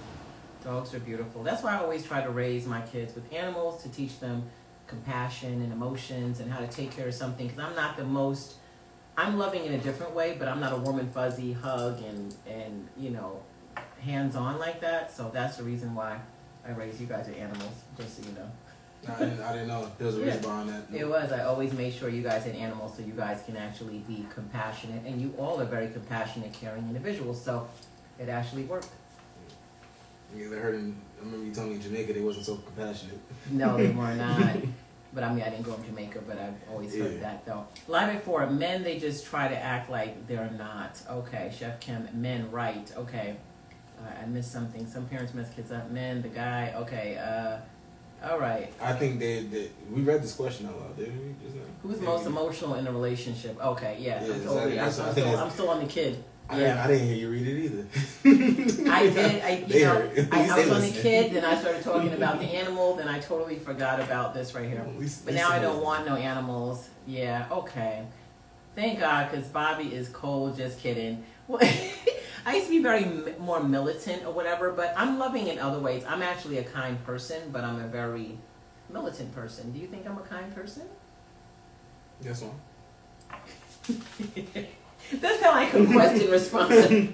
Dogs 0.65 0.93
are 0.93 0.99
beautiful. 0.99 1.45
That's 1.45 1.63
why 1.63 1.77
I 1.77 1.79
always 1.79 2.05
try 2.05 2.21
to 2.21 2.31
raise 2.31 2.67
my 2.67 2.81
kids 2.81 3.15
with 3.15 3.33
animals 3.33 3.83
to 3.85 3.89
teach 3.89 4.19
them 4.19 4.43
compassion 4.89 5.63
and 5.63 5.73
emotions 5.73 6.41
and 6.41 6.51
how 6.51 6.59
to 6.59 6.67
take 6.67 6.91
care 6.91 7.07
of 7.07 7.15
something. 7.15 7.47
Because 7.47 7.65
I'm 7.65 7.77
not 7.77 7.97
the 7.97 8.05
most, 8.05 8.57
I'm 9.17 9.39
loving 9.39 9.65
in 9.65 9.75
a 9.75 9.79
different 9.79 10.13
way, 10.13 10.35
but 10.37 10.49
I'm 10.49 10.59
not 10.59 10.73
a 10.73 10.77
warm 10.77 10.99
and 10.99 11.11
fuzzy 11.15 11.53
hug 11.53 12.03
and, 12.03 12.35
and 12.47 12.89
you 12.99 13.11
know, 13.11 13.41
hands 14.01 14.35
on 14.35 14.59
like 14.59 14.81
that. 14.81 15.17
So 15.17 15.31
that's 15.33 15.57
the 15.57 15.63
reason 15.63 15.95
why 15.95 16.19
I 16.67 16.73
raise 16.73 17.01
you 17.01 17.07
guys 17.07 17.29
with 17.29 17.39
animals, 17.39 17.73
just 17.97 18.17
so 18.17 18.29
you 18.29 18.35
know. 18.35 18.51
I 19.09 19.19
didn't, 19.19 19.41
I 19.41 19.53
didn't 19.53 19.69
know 19.69 19.91
there 19.99 20.07
was 20.07 20.19
a 20.19 20.21
reason 20.21 20.43
behind 20.43 20.69
that. 20.69 20.83
It 20.95 21.09
was. 21.09 21.33
I 21.33 21.45
always 21.45 21.73
made 21.73 21.93
sure 21.95 22.09
you 22.11 22.23
guys 22.23 22.45
had 22.45 22.55
animals 22.55 22.97
so 22.97 23.03
you 23.03 23.13
guys 23.13 23.43
can 23.47 23.57
actually 23.57 23.99
be 24.01 24.27
compassionate. 24.33 25.05
And 25.07 25.21
you 25.21 25.35
all 25.39 25.61
are 25.61 25.65
very 25.65 25.89
compassionate, 25.89 26.53
caring 26.53 26.83
individuals. 26.85 27.43
So 27.43 27.67
it 28.19 28.29
actually 28.29 28.65
worked. 28.65 28.89
Yeah, 30.37 30.49
they 30.49 30.57
heard 30.57 30.75
in, 30.77 30.95
I 31.21 31.25
remember 31.25 31.47
you 31.47 31.53
telling 31.53 31.71
me 31.71 31.77
in 31.77 31.83
Jamaica 31.83 32.13
they 32.13 32.21
wasn't 32.21 32.47
so 32.47 32.57
compassionate. 32.57 33.19
No, 33.51 33.77
they 33.77 33.89
were 33.91 34.15
not. 34.15 34.57
But 35.13 35.25
I 35.25 35.33
mean, 35.35 35.43
I 35.43 35.51
didn't 35.51 35.65
go 35.65 35.75
to 35.75 35.83
Jamaica, 35.83 36.21
but 36.27 36.39
I've 36.39 36.55
always 36.71 36.97
heard 36.97 37.15
Yeah. 37.15 37.21
that 37.21 37.47
though. 37.47 37.67
Live 37.89 38.15
at 38.15 38.23
four, 38.23 38.47
men, 38.49 38.85
they 38.85 38.99
just 38.99 39.27
try 39.27 39.49
to 39.49 39.57
act 39.57 39.91
like 39.91 40.29
they're 40.29 40.51
not. 40.57 41.01
Okay, 41.11 41.53
Chef 41.57 41.81
Kim, 41.81 42.07
men, 42.15 42.49
right. 42.53 42.93
Okay. 42.97 43.37
Uh, 43.99 44.23
I 44.23 44.27
missed 44.27 44.53
something. 44.53 44.87
Some 44.87 45.07
parents 45.07 45.35
mess 45.35 45.53
kids 45.53 45.73
up. 45.73 45.91
Men, 45.91 46.23
the 46.23 46.29
guy, 46.29 46.73
okay. 46.77 47.19
Uh, 47.19 47.59
all 48.23 48.39
right. 48.39 48.73
I 48.81 48.93
think 48.95 49.19
they, 49.19 49.43
they 49.45 49.71
we 49.91 50.03
read 50.03 50.23
this 50.23 50.35
question 50.35 50.67
out 50.67 50.79
loud, 50.81 50.97
didn't 50.97 51.19
we? 51.19 51.35
Just 51.45 51.57
now? 51.57 51.63
Who's 51.83 51.99
Yeah, 52.01 52.05
most 52.07 52.21
we- 52.25 52.33
emotional 52.33 52.75
in 52.75 52.87
a 52.87 52.93
relationship? 52.93 53.59
Okay, 53.65 53.97
yeah. 54.01 54.25
Yeah, 54.25 54.35
I'm, 54.35 54.45
totally, 54.45 54.73
exactly. 54.73 54.73
I'm, 54.73 54.77
That's- 54.77 54.99
I'm 55.01 55.13
still, 55.13 55.37
I'm 55.39 55.51
still 55.51 55.71
on 55.71 55.81
the 55.81 55.87
kid. 55.87 56.25
I, 56.49 56.55
didn't, 56.59 56.77
Yeah. 56.77 56.85
I 56.85 56.87
didn't 56.89 57.07
hear 57.07 57.17
you 57.17 57.31
read 57.31 57.47
it 57.47 57.65
either. 57.65 57.87
I 58.91 59.07
did. 59.07 59.43
I, 59.43 59.65
you 59.69 59.85
know, 59.85 59.95
heard 59.95 60.19
it. 60.19 60.19
At 60.19 60.35
I, 60.35 60.43
I 60.43 60.57
they 60.57 60.69
was 60.69 60.73
on 60.73 60.81
the 60.93 61.01
kid, 61.01 61.33
then 61.33 61.45
I 61.45 61.55
started 61.61 61.83
talking 61.85 62.13
about 62.13 62.41
the 62.41 62.47
animal, 62.47 62.97
then 62.97 63.07
I 63.09 63.21
totally 63.21 63.57
forgot 63.57 64.01
about 64.01 64.35
this 64.35 64.53
right 64.55 64.69
here. 64.69 64.81
At 64.81 65.25
But 65.25 65.35
now 65.35 65.49
I 65.49 65.61
don't 65.61 65.77
they 65.79 65.85
want 65.85 66.07
no 66.07 66.17
animals. 66.17 66.89
Yeah, 67.07 67.47
okay. 67.53 68.05
Thank 68.75 68.99
God, 69.01 69.31
because 69.31 69.47
Bobby 69.47 69.95
is 69.95 70.09
cold. 70.09 70.57
Just 70.57 70.81
kidding. 70.81 71.25
I 72.47 72.55
used 72.55 72.67
to 72.67 72.71
be 72.73 72.83
very 72.83 73.05
more 73.39 73.63
militant 73.63 74.25
or 74.25 74.33
whatever, 74.33 74.73
but 74.73 74.95
I'm 74.97 75.19
loving 75.19 75.49
in 75.49 75.59
other 75.59 75.79
ways. 75.79 76.05
I'm 76.07 76.23
actually 76.23 76.59
a 76.59 76.65
kind 76.65 77.03
person, 77.05 77.51
but 77.53 77.65
I'm 77.65 77.81
a 77.81 77.87
very 77.87 78.39
militant 78.89 79.35
person. 79.35 79.73
Do 79.73 79.79
you 79.79 79.87
think 79.87 80.07
I'm 80.07 80.19
a 80.19 80.23
kind 80.23 80.55
person? 80.55 80.85
Yes, 82.23 82.43
ma'am. 82.43 83.97
That 85.13 85.41
sound 85.41 85.57
like 85.57 85.75
a 85.75 85.93
question 85.93 86.31
response. 86.39 86.71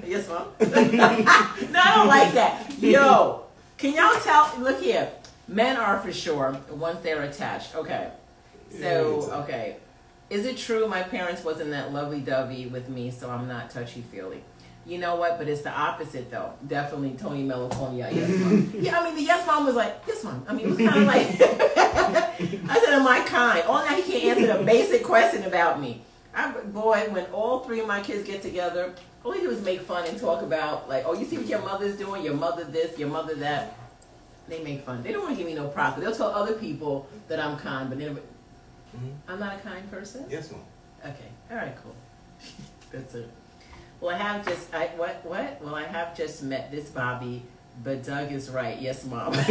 yes, 0.06 0.28
ma'am. 0.28 0.46
no, 0.60 1.80
I 1.80 1.92
don't 1.94 2.08
like 2.08 2.32
that. 2.34 2.70
Yo, 2.78 3.44
can 3.78 3.94
y'all 3.94 4.20
tell? 4.20 4.52
Look 4.58 4.82
here. 4.82 5.10
Men 5.48 5.76
are 5.76 6.00
for 6.00 6.12
sure 6.12 6.58
once 6.70 7.00
they're 7.00 7.22
attached. 7.22 7.74
Okay. 7.74 8.10
So, 8.78 9.30
okay. 9.44 9.76
Is 10.28 10.44
it 10.44 10.58
true 10.58 10.88
my 10.88 11.04
parents 11.04 11.44
wasn't 11.44 11.70
that 11.70 11.92
lovey 11.92 12.20
dovey 12.20 12.66
with 12.66 12.88
me, 12.88 13.10
so 13.10 13.30
I'm 13.30 13.46
not 13.48 13.70
touchy 13.70 14.02
feely? 14.02 14.42
You 14.86 14.98
know 14.98 15.16
what? 15.16 15.36
But 15.36 15.48
it's 15.48 15.62
the 15.62 15.70
opposite, 15.72 16.30
though. 16.30 16.52
Definitely 16.66 17.16
Tony 17.18 17.42
Mello 17.42 17.68
calling 17.68 17.96
me 17.96 18.02
out, 18.02 18.14
yes, 18.14 18.30
mom. 18.38 18.72
yeah, 18.78 19.00
I 19.00 19.04
mean, 19.04 19.16
the 19.16 19.22
yes, 19.22 19.44
mom 19.44 19.66
was 19.66 19.74
like, 19.74 20.00
yes, 20.06 20.22
mom. 20.22 20.44
I 20.48 20.54
mean, 20.54 20.66
it 20.66 20.68
was 20.68 20.78
kind 20.78 21.00
of 21.00 21.06
like, 21.06 21.26
I 22.70 22.80
said, 22.84 22.94
am 22.94 23.06
I 23.06 23.20
kind? 23.26 23.64
All 23.64 23.84
now 23.84 23.94
he 23.96 24.02
can't 24.02 24.24
answer 24.38 24.58
the 24.58 24.64
basic 24.64 25.02
question 25.02 25.42
about 25.42 25.80
me. 25.80 26.02
I, 26.32 26.52
boy, 26.52 27.08
when 27.10 27.24
all 27.32 27.60
three 27.60 27.80
of 27.80 27.88
my 27.88 28.00
kids 28.00 28.24
get 28.24 28.42
together, 28.42 28.94
all 29.24 29.32
they 29.32 29.40
do 29.40 29.50
is 29.50 29.60
make 29.64 29.80
fun 29.80 30.06
and 30.06 30.20
talk 30.20 30.42
about, 30.42 30.88
like, 30.88 31.02
oh, 31.04 31.14
you 31.14 31.24
see 31.24 31.36
what 31.38 31.46
your 31.46 31.62
mother's 31.62 31.96
doing? 31.96 32.22
Your 32.22 32.34
mother 32.34 32.62
this, 32.62 32.96
your 32.96 33.08
mother 33.08 33.34
that. 33.36 33.76
They 34.48 34.62
make 34.62 34.82
fun. 34.84 35.02
They 35.02 35.10
don't 35.12 35.22
want 35.24 35.34
to 35.34 35.42
give 35.42 35.46
me 35.50 35.54
no 35.56 35.66
profit. 35.66 36.04
They'll 36.04 36.14
tell 36.14 36.28
other 36.30 36.54
people 36.54 37.08
that 37.26 37.40
I'm 37.40 37.58
kind, 37.58 37.88
but 37.88 37.98
then 37.98 38.14
Mhm. 38.96 39.12
I'm 39.26 39.40
not 39.40 39.56
a 39.56 39.58
kind 39.58 39.90
person. 39.90 40.24
Yes, 40.30 40.52
mom. 40.52 40.60
Okay. 41.04 41.28
All 41.50 41.56
right. 41.56 41.74
Cool. 41.82 41.94
That's 42.92 43.14
it. 43.16 43.28
Well, 44.00 44.14
I 44.14 44.18
have 44.18 44.46
just 44.46 44.74
I 44.74 44.86
what 44.96 45.24
what? 45.24 45.60
Well, 45.62 45.74
I 45.74 45.84
have 45.84 46.16
just 46.16 46.42
met 46.42 46.70
this 46.70 46.90
Bobby, 46.90 47.42
but 47.82 48.04
Doug 48.04 48.30
is 48.32 48.50
right. 48.50 48.80
Yes, 48.80 49.04
mom. 49.04 49.32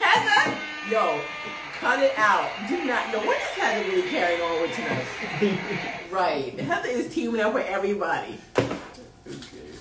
Heather, 0.00 0.56
yo, 0.90 1.20
cut 1.78 2.00
it 2.02 2.18
out. 2.18 2.50
Do 2.68 2.84
not. 2.84 3.12
Yo, 3.12 3.18
what 3.24 3.36
is 3.36 3.48
Heather 3.56 3.88
really 3.88 4.08
carrying 4.10 4.40
on 4.42 4.62
with 4.62 4.74
tonight? 4.74 5.06
right. 6.10 6.58
Heather 6.58 6.88
is 6.88 7.14
teaming 7.14 7.40
up 7.40 7.54
with 7.54 7.66
everybody. 7.66 8.38
Okay. 8.58 9.78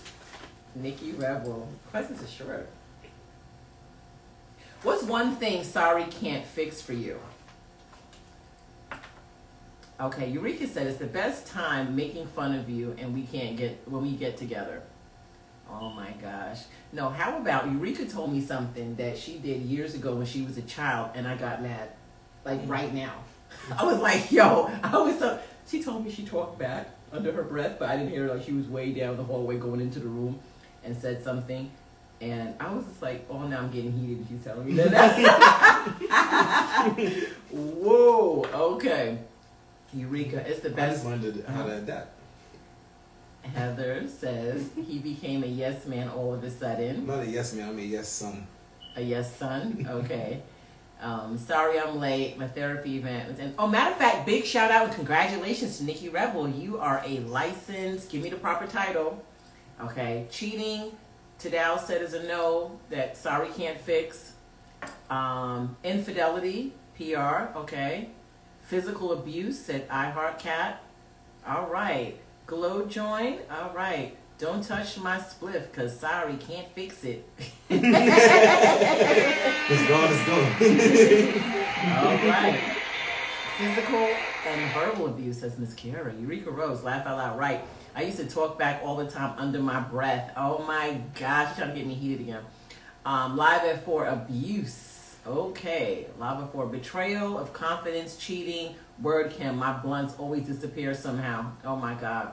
Nikki 0.75 1.13
Rebel. 1.13 1.67
Questions 1.89 2.21
are 2.23 2.27
short. 2.27 2.69
What's 4.83 5.03
one 5.03 5.35
thing 5.35 5.63
sorry 5.63 6.05
can't 6.05 6.45
fix 6.45 6.81
for 6.81 6.93
you? 6.93 7.19
Okay, 10.01 10.29
Eureka 10.29 10.65
said 10.65 10.87
it's 10.87 10.97
the 10.97 11.05
best 11.05 11.45
time 11.45 11.95
making 11.95 12.25
fun 12.25 12.55
of 12.55 12.67
you 12.67 12.95
and 12.97 13.13
we 13.13 13.21
can't 13.21 13.55
get 13.55 13.83
when 13.85 14.01
we 14.01 14.13
get 14.13 14.35
together. 14.35 14.81
Oh 15.69 15.91
my 15.91 16.09
gosh. 16.19 16.61
No, 16.91 17.09
how 17.09 17.37
about 17.37 17.71
Eureka 17.71 18.05
told 18.05 18.33
me 18.33 18.41
something 18.41 18.95
that 18.95 19.15
she 19.15 19.37
did 19.37 19.61
years 19.61 19.93
ago 19.93 20.15
when 20.15 20.25
she 20.25 20.41
was 20.41 20.57
a 20.57 20.63
child 20.63 21.11
and 21.13 21.27
I 21.27 21.37
got 21.37 21.61
mad. 21.61 21.89
Like 22.43 22.65
mm. 22.65 22.69
right 22.69 22.91
now. 22.91 23.13
I 23.77 23.83
was 23.83 23.99
like, 23.99 24.31
yo, 24.31 24.71
I 24.83 24.97
was 24.97 25.19
so 25.19 25.39
she 25.67 25.83
told 25.83 26.03
me 26.03 26.11
she 26.11 26.25
talked 26.25 26.57
back 26.57 26.89
under 27.11 27.31
her 27.31 27.43
breath, 27.43 27.75
but 27.77 27.89
I 27.89 27.95
didn't 27.95 28.09
hear 28.09 28.27
her 28.27 28.33
like 28.33 28.43
she 28.43 28.53
was 28.53 28.65
way 28.67 28.91
down 28.93 29.17
the 29.17 29.23
hallway 29.23 29.59
going 29.59 29.81
into 29.81 29.99
the 29.99 30.07
room 30.07 30.39
and 30.83 30.97
said 30.97 31.23
something. 31.23 31.69
And 32.21 32.55
I 32.59 32.73
was 32.73 32.85
just 32.85 33.03
like, 33.03 33.27
oh, 33.29 33.47
now 33.47 33.59
I'm 33.59 33.69
getting 33.69 33.91
heated. 33.91 34.25
She's 34.29 34.43
telling 34.43 34.65
me 34.65 34.73
that. 34.73 35.17
Whoa. 37.51 38.45
Okay. 38.51 39.19
Eureka, 39.93 40.43
it's 40.47 40.61
the 40.61 40.69
best. 40.69 41.05
I 41.05 41.11
just 41.11 41.23
learned 41.23 41.45
how 41.47 41.63
to 41.65 41.77
adapt. 41.77 42.11
Heather 43.43 44.07
says 44.07 44.69
he 44.75 44.99
became 44.99 45.43
a 45.43 45.47
yes 45.47 45.85
man 45.85 46.09
all 46.09 46.33
of 46.33 46.43
a 46.43 46.51
sudden. 46.51 47.07
not 47.07 47.19
a 47.23 47.27
yes 47.27 47.53
man. 47.53 47.69
I'm 47.69 47.79
a 47.79 47.81
yes 47.81 48.07
son. 48.07 48.47
A 48.95 49.01
yes 49.01 49.35
son. 49.35 49.87
Okay. 49.89 50.41
Um, 51.01 51.35
sorry 51.39 51.79
I'm 51.79 51.99
late. 51.99 52.37
My 52.37 52.47
therapy 52.47 52.97
event 52.97 53.27
was 53.27 53.39
in. 53.39 53.55
Oh, 53.57 53.65
matter 53.65 53.89
of 53.89 53.97
fact, 53.97 54.23
big 54.27 54.45
shout 54.45 54.69
out 54.69 54.85
and 54.85 54.93
congratulations 54.93 55.79
to 55.79 55.83
Nikki 55.83 56.09
Rebel. 56.09 56.47
You 56.47 56.77
are 56.77 57.01
a 57.03 57.21
licensed. 57.21 58.11
Give 58.11 58.21
me 58.21 58.29
the 58.29 58.35
proper 58.35 58.67
title. 58.67 59.19
Okay. 59.81 60.27
Cheating. 60.29 60.91
Tadao 61.39 61.79
said 61.79 62.03
is 62.03 62.13
a 62.13 62.21
no. 62.27 62.79
That 62.91 63.17
sorry 63.17 63.49
can't 63.49 63.81
fix. 63.81 64.33
Um, 65.09 65.75
infidelity. 65.83 66.73
PR. 66.97 67.57
Okay. 67.57 68.09
Physical 68.71 69.11
abuse. 69.11 69.59
Said 69.59 69.85
I 69.89 70.11
heart 70.11 70.39
cat. 70.39 70.81
All 71.45 71.67
right. 71.67 72.17
Glow 72.45 72.85
join. 72.85 73.39
All 73.51 73.73
right. 73.75 74.15
Don't 74.37 74.63
touch 74.63 74.97
my 74.97 75.17
spliff, 75.17 75.73
cause 75.73 75.99
sorry 75.99 76.37
can't 76.37 76.69
fix 76.73 77.03
it. 77.03 77.27
It's 77.69 77.81
gone. 79.89 80.07
It's 80.09 80.25
gone. 80.25 80.47
All 81.97 82.15
right. 82.29 82.59
Physical 83.57 84.07
and 84.47 84.73
verbal 84.73 85.07
abuse, 85.07 85.41
says 85.41 85.59
Miss 85.59 85.73
Kara. 85.73 86.13
Eureka 86.13 86.49
Rose, 86.49 86.81
laugh 86.81 87.05
out 87.05 87.17
loud. 87.17 87.37
Right. 87.37 87.59
I 87.93 88.03
used 88.03 88.19
to 88.19 88.25
talk 88.25 88.57
back 88.57 88.79
all 88.85 88.95
the 88.95 89.11
time 89.11 89.37
under 89.37 89.59
my 89.59 89.81
breath. 89.81 90.31
Oh 90.37 90.63
my 90.65 91.01
gosh, 91.19 91.57
trying 91.57 91.71
to 91.71 91.75
get 91.75 91.85
me 91.85 91.93
heated 91.93 92.21
again. 92.21 92.43
Um, 93.05 93.35
live 93.35 93.65
at 93.65 93.83
four, 93.83 94.05
abuse. 94.05 94.90
Okay. 95.25 96.07
Live 96.17 96.41
at 96.41 96.51
four, 96.51 96.65
betrayal 96.65 97.37
of 97.37 97.53
confidence, 97.53 98.17
cheating. 98.17 98.73
Word 99.01 99.31
Kim, 99.31 99.57
my 99.57 99.73
blunts 99.73 100.15
always 100.17 100.47
disappear 100.47 100.95
somehow. 100.95 101.51
Oh 101.63 101.75
my 101.75 101.93
God. 101.93 102.31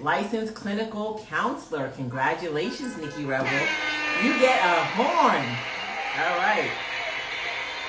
Licensed 0.00 0.54
clinical 0.54 1.22
counselor. 1.28 1.90
Congratulations, 1.90 2.96
Nikki 2.96 3.24
Rebel. 3.24 3.50
You 4.22 4.38
get 4.38 4.64
a 4.64 4.84
horn. 4.94 5.44
All 6.18 6.38
right. 6.38 6.70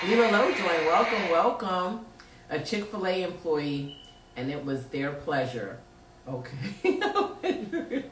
Lila 0.06 0.30
Lojoy, 0.32 0.86
welcome, 0.86 1.30
welcome. 1.30 2.06
A 2.50 2.60
Chick 2.60 2.92
fil 2.92 3.08
A 3.08 3.24
employee, 3.24 3.98
and 4.36 4.52
it 4.52 4.64
was 4.64 4.86
their 4.88 5.14
pleasure. 5.14 5.80
Okay. 6.28 6.58
Where'd 6.84 8.12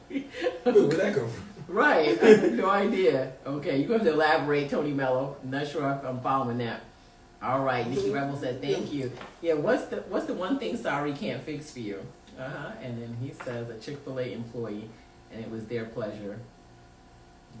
that 0.90 1.14
come 1.14 1.28
from? 1.28 1.45
Right. 1.68 2.22
I 2.22 2.26
have 2.26 2.52
no 2.52 2.70
idea. 2.70 3.32
Okay, 3.46 3.78
you 3.82 3.92
have 3.92 4.02
to 4.02 4.12
elaborate, 4.12 4.70
Tony 4.70 4.92
Mello. 4.92 5.36
I'm 5.42 5.50
not 5.50 5.66
sure 5.66 5.90
if 5.90 6.04
I'm 6.04 6.20
following 6.20 6.58
that. 6.58 6.82
All 7.42 7.62
right, 7.62 7.86
Nikki 7.88 8.10
Rebel 8.10 8.36
said 8.36 8.62
thank 8.62 8.92
you. 8.92 9.12
Yeah, 9.42 9.54
what's 9.54 9.84
the 9.86 9.96
what's 10.08 10.26
the 10.26 10.34
one 10.34 10.58
thing 10.58 10.76
sorry 10.76 11.12
can't 11.12 11.42
fix 11.42 11.70
for 11.70 11.80
you? 11.80 12.00
Uh 12.38 12.48
huh. 12.48 12.72
And 12.82 13.00
then 13.00 13.16
he 13.20 13.32
says 13.44 13.68
a 13.68 13.78
Chick 13.78 13.98
fil 14.04 14.18
A 14.18 14.32
employee, 14.32 14.88
and 15.32 15.44
it 15.44 15.50
was 15.50 15.66
their 15.66 15.84
pleasure. 15.84 16.38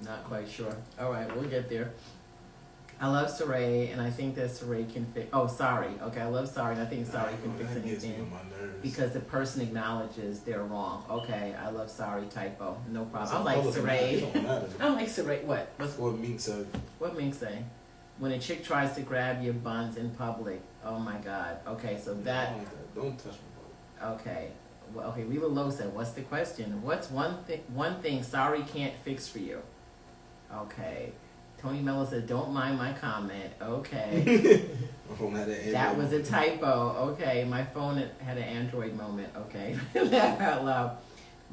Not 0.02 0.24
quite 0.24 0.48
sure. 0.48 0.74
All 0.98 1.12
right, 1.12 1.34
we'll 1.36 1.48
get 1.48 1.68
there. 1.68 1.92
I 2.98 3.08
love 3.08 3.28
Saray, 3.28 3.92
and 3.92 4.00
I 4.00 4.08
think 4.08 4.34
that 4.36 4.48
Saray 4.50 4.90
can 4.90 5.04
fix. 5.12 5.28
Oh, 5.32 5.46
sorry. 5.46 5.90
Okay, 6.00 6.20
I 6.22 6.26
love 6.28 6.48
sorry, 6.48 6.72
and 6.74 6.82
I 6.82 6.86
think 6.86 7.06
sorry 7.06 7.34
can 7.42 7.52
fix 7.58 7.74
That 7.74 7.84
gets 7.84 8.02
me 8.04 8.08
anything 8.14 8.22
on 8.22 8.30
my 8.30 8.56
nerves. 8.58 8.78
because 8.80 9.12
the 9.12 9.20
person 9.20 9.60
acknowledges 9.60 10.40
they're 10.40 10.62
wrong. 10.62 11.04
Okay, 11.10 11.54
I 11.60 11.68
love 11.68 11.90
sorry 11.90 12.26
typo. 12.26 12.78
No 12.88 13.04
problem. 13.04 13.36
I 13.36 13.42
like 13.42 13.56
colors 13.60 13.76
matter. 13.82 13.96
It 14.06 14.22
Saray. 14.22 14.32
don't 14.32 14.44
matter. 14.44 14.68
I 14.80 14.88
like 14.88 15.08
Saray. 15.08 15.44
What? 15.44 15.68
What's 15.76 15.98
What 15.98 16.18
Meek 16.18 16.40
said. 16.40 16.66
what 16.98 17.16
Mink 17.16 17.34
say? 17.34 17.64
When 18.18 18.32
a 18.32 18.38
chick 18.38 18.64
tries 18.64 18.94
to 18.94 19.02
grab 19.02 19.42
your 19.42 19.52
buns 19.52 19.98
in 19.98 20.08
public. 20.12 20.62
Oh 20.82 20.98
my 20.98 21.18
God. 21.18 21.58
Okay, 21.66 22.00
so 22.02 22.14
that. 22.14 22.54
don't 22.94 23.18
touch 23.18 23.34
my 24.00 24.08
Okay. 24.12 24.52
Well, 24.94 25.08
okay. 25.10 25.24
Lila 25.24 25.48
Lowe 25.48 25.68
said, 25.68 25.92
"What's 25.92 26.12
the 26.12 26.22
question? 26.22 26.80
What's 26.82 27.10
one 27.10 27.44
thing? 27.44 27.60
One 27.74 28.00
thing 28.00 28.22
sorry 28.22 28.62
can't 28.62 28.94
fix 29.04 29.28
for 29.28 29.40
you." 29.40 29.60
Okay. 30.54 31.12
Tony 31.60 31.80
Mello 31.80 32.06
said, 32.06 32.26
"Don't 32.26 32.52
mind 32.52 32.78
my 32.78 32.92
comment." 32.92 33.52
Okay. 33.60 34.64
My 35.08 35.14
phone 35.16 35.34
had 35.36 35.48
that. 35.48 35.70
That 35.70 35.96
was 35.96 36.12
a 36.12 36.20
typo. 36.20 37.12
Okay, 37.12 37.44
my 37.44 37.62
phone 37.64 37.96
had 38.18 38.36
an 38.38 38.42
Android 38.42 38.94
moment. 38.96 39.32
Okay, 39.36 39.76
laugh 39.94 40.40
out 40.40 40.64
loud. 40.64 40.96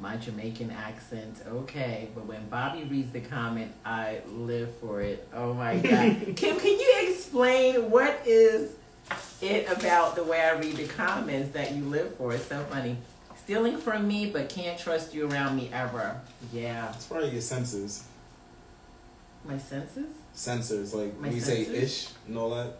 My 0.00 0.16
Jamaican 0.16 0.72
accent. 0.72 1.38
Okay, 1.46 2.08
but 2.16 2.26
when 2.26 2.48
Bobby 2.48 2.82
reads 2.82 3.12
the 3.12 3.20
comment, 3.20 3.70
I 3.84 4.22
live 4.26 4.74
for 4.80 5.00
it. 5.02 5.28
Oh 5.32 5.54
my 5.54 5.76
God, 5.78 6.34
Kim, 6.34 6.58
can 6.58 6.78
you 6.80 6.94
explain 7.08 7.90
what 7.92 8.20
is 8.26 8.72
it 9.40 9.70
about 9.70 10.16
the 10.16 10.24
way 10.24 10.40
I 10.40 10.54
read 10.58 10.76
the 10.76 10.88
comments 10.88 11.52
that 11.52 11.72
you 11.76 11.84
live 11.84 12.16
for? 12.16 12.32
It's 12.34 12.46
so 12.46 12.60
funny. 12.64 12.96
Stealing 13.44 13.78
from 13.78 14.08
me, 14.08 14.30
but 14.30 14.48
can't 14.48 14.76
trust 14.78 15.14
you 15.14 15.30
around 15.30 15.54
me 15.54 15.70
ever. 15.72 16.20
Yeah, 16.52 16.92
It's 16.92 17.06
probably 17.06 17.30
your 17.30 17.40
senses. 17.40 18.04
My 19.44 19.58
senses. 19.58 20.06
Sensors, 20.34 20.94
like 20.94 21.14
My 21.18 21.28
when 21.28 21.34
you 21.36 21.40
say 21.40 21.64
sensors? 21.64 21.82
ish 21.82 22.08
and 22.26 22.38
all 22.38 22.50
that. 22.50 22.76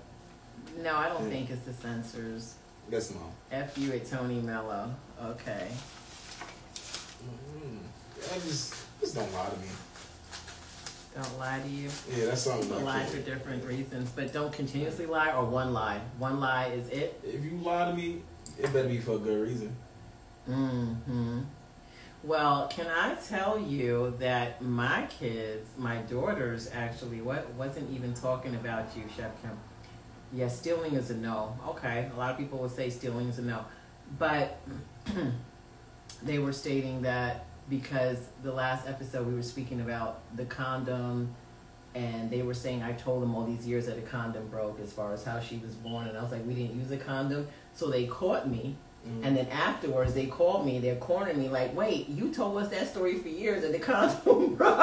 No, 0.83 0.95
I 0.97 1.09
don't 1.09 1.25
Yeah. 1.25 1.31
think 1.31 1.51
it's 1.51 1.63
the 1.67 1.73
censors. 1.73 2.55
Guess 2.91 3.13
no. 3.13 3.33
F 3.51 3.79
you 3.79 3.93
at 3.93 4.07
Tony 4.11 4.41
Mello. 4.41 4.95
Okay. 5.23 5.69
Mm, 7.25 7.79
I 8.33 8.35
just, 8.41 8.75
just 9.01 9.15
don't 9.15 9.33
lie 9.33 9.49
to 9.49 9.57
me. 9.59 9.67
Don't 11.15 11.39
lie 11.39 11.61
to 11.61 11.69
you. 11.69 11.89
Yeah, 12.11 12.27
that's 12.27 12.43
something. 12.43 12.69
People 12.69 12.83
lie 12.85 13.05
for 13.07 13.19
different 13.19 13.65
reasons, 13.65 14.11
but 14.11 14.33
don't 14.33 14.53
continuously 14.53 15.07
lie 15.07 15.33
or 15.33 15.45
one 15.45 15.73
lie. 15.73 16.01
One 16.19 16.41
lie 16.41 16.67
is 16.69 16.89
it. 16.89 17.21
If 17.25 17.45
you 17.45 17.53
lie 17.63 17.91
to 17.91 17.97
me, 17.97 18.23
it 18.59 18.73
better 18.73 18.89
be 18.89 18.99
for 18.99 19.13
a 19.13 19.19
good 19.19 19.41
reason. 19.49 19.77
Mm 20.49 20.95
hmm 21.05 21.41
Well, 22.27 22.69
can 22.69 22.87
I 22.87 23.17
tell 23.17 23.61
you 23.61 24.15
that 24.19 24.63
my 24.63 25.07
kids, 25.11 25.69
my 25.77 25.99
daughters, 25.99 26.71
actually, 26.73 27.21
what 27.21 27.51
wasn't 27.53 27.91
even 27.91 28.15
talking 28.15 28.55
about 28.55 28.97
you, 28.97 29.03
Chef 29.15 29.31
Kim. 29.43 29.51
Yeah, 30.33 30.49
stealing 30.49 30.95
is 30.95 31.11
a 31.11 31.17
no. 31.17 31.55
Okay, 31.69 32.11
a 32.15 32.19
lot 32.19 32.31
of 32.31 32.39
people 32.39 32.61
would 32.61 32.71
say 32.71 32.89
stealing 32.89 33.29
is 33.29 33.39
a 33.39 33.43
no, 33.43 33.67
but 34.19 34.59
they 36.23 36.39
were 36.39 36.55
stating 36.55 37.03
that 37.03 37.45
because 37.69 38.17
the 38.43 38.53
last 38.53 38.89
episode 38.89 39.27
we 39.27 39.35
were 39.35 39.43
speaking 39.43 39.83
about 39.83 40.23
the 40.35 40.47
condom, 40.47 41.35
and 41.95 42.31
they 42.31 42.41
were 42.41 42.55
saying 42.55 42.83
I 42.83 42.93
told 42.93 43.23
them 43.23 43.35
all 43.35 43.45
these 43.45 43.67
years 43.67 43.85
that 43.85 43.99
a 43.99 44.03
condom 44.03 44.49
broke 44.49 44.81
as 44.81 44.95
far 44.95 45.13
as 45.13 45.25
how 45.25 45.41
she 45.41 45.59
was 45.59 45.75
born, 45.75 46.09
and 46.09 46.17
I 46.17 46.23
was 46.23 46.33
like, 46.33 46.47
we 46.47 46.55
didn't 46.55 46.75
use 46.75 46.91
a 46.91 46.97
condom, 46.97 47.49
so 47.75 47.91
they 47.91 48.07
caught 48.07 48.49
me. 48.49 48.79
And 49.23 49.37
then 49.37 49.47
afterwards, 49.49 50.15
they 50.15 50.27
called 50.27 50.65
me. 50.65 50.79
They're 50.79 50.97
cornering 50.97 51.39
me 51.39 51.49
like, 51.49 51.77
"Wait, 51.77 52.09
you 52.09 52.33
told 52.33 52.57
us 52.59 52.71
that 52.71 52.89
story 52.89 53.19
for 53.19 53.29
years, 53.29 53.63
and 53.63 53.75
the 53.75 53.79
condom 53.79 54.55
broke." 54.57 54.79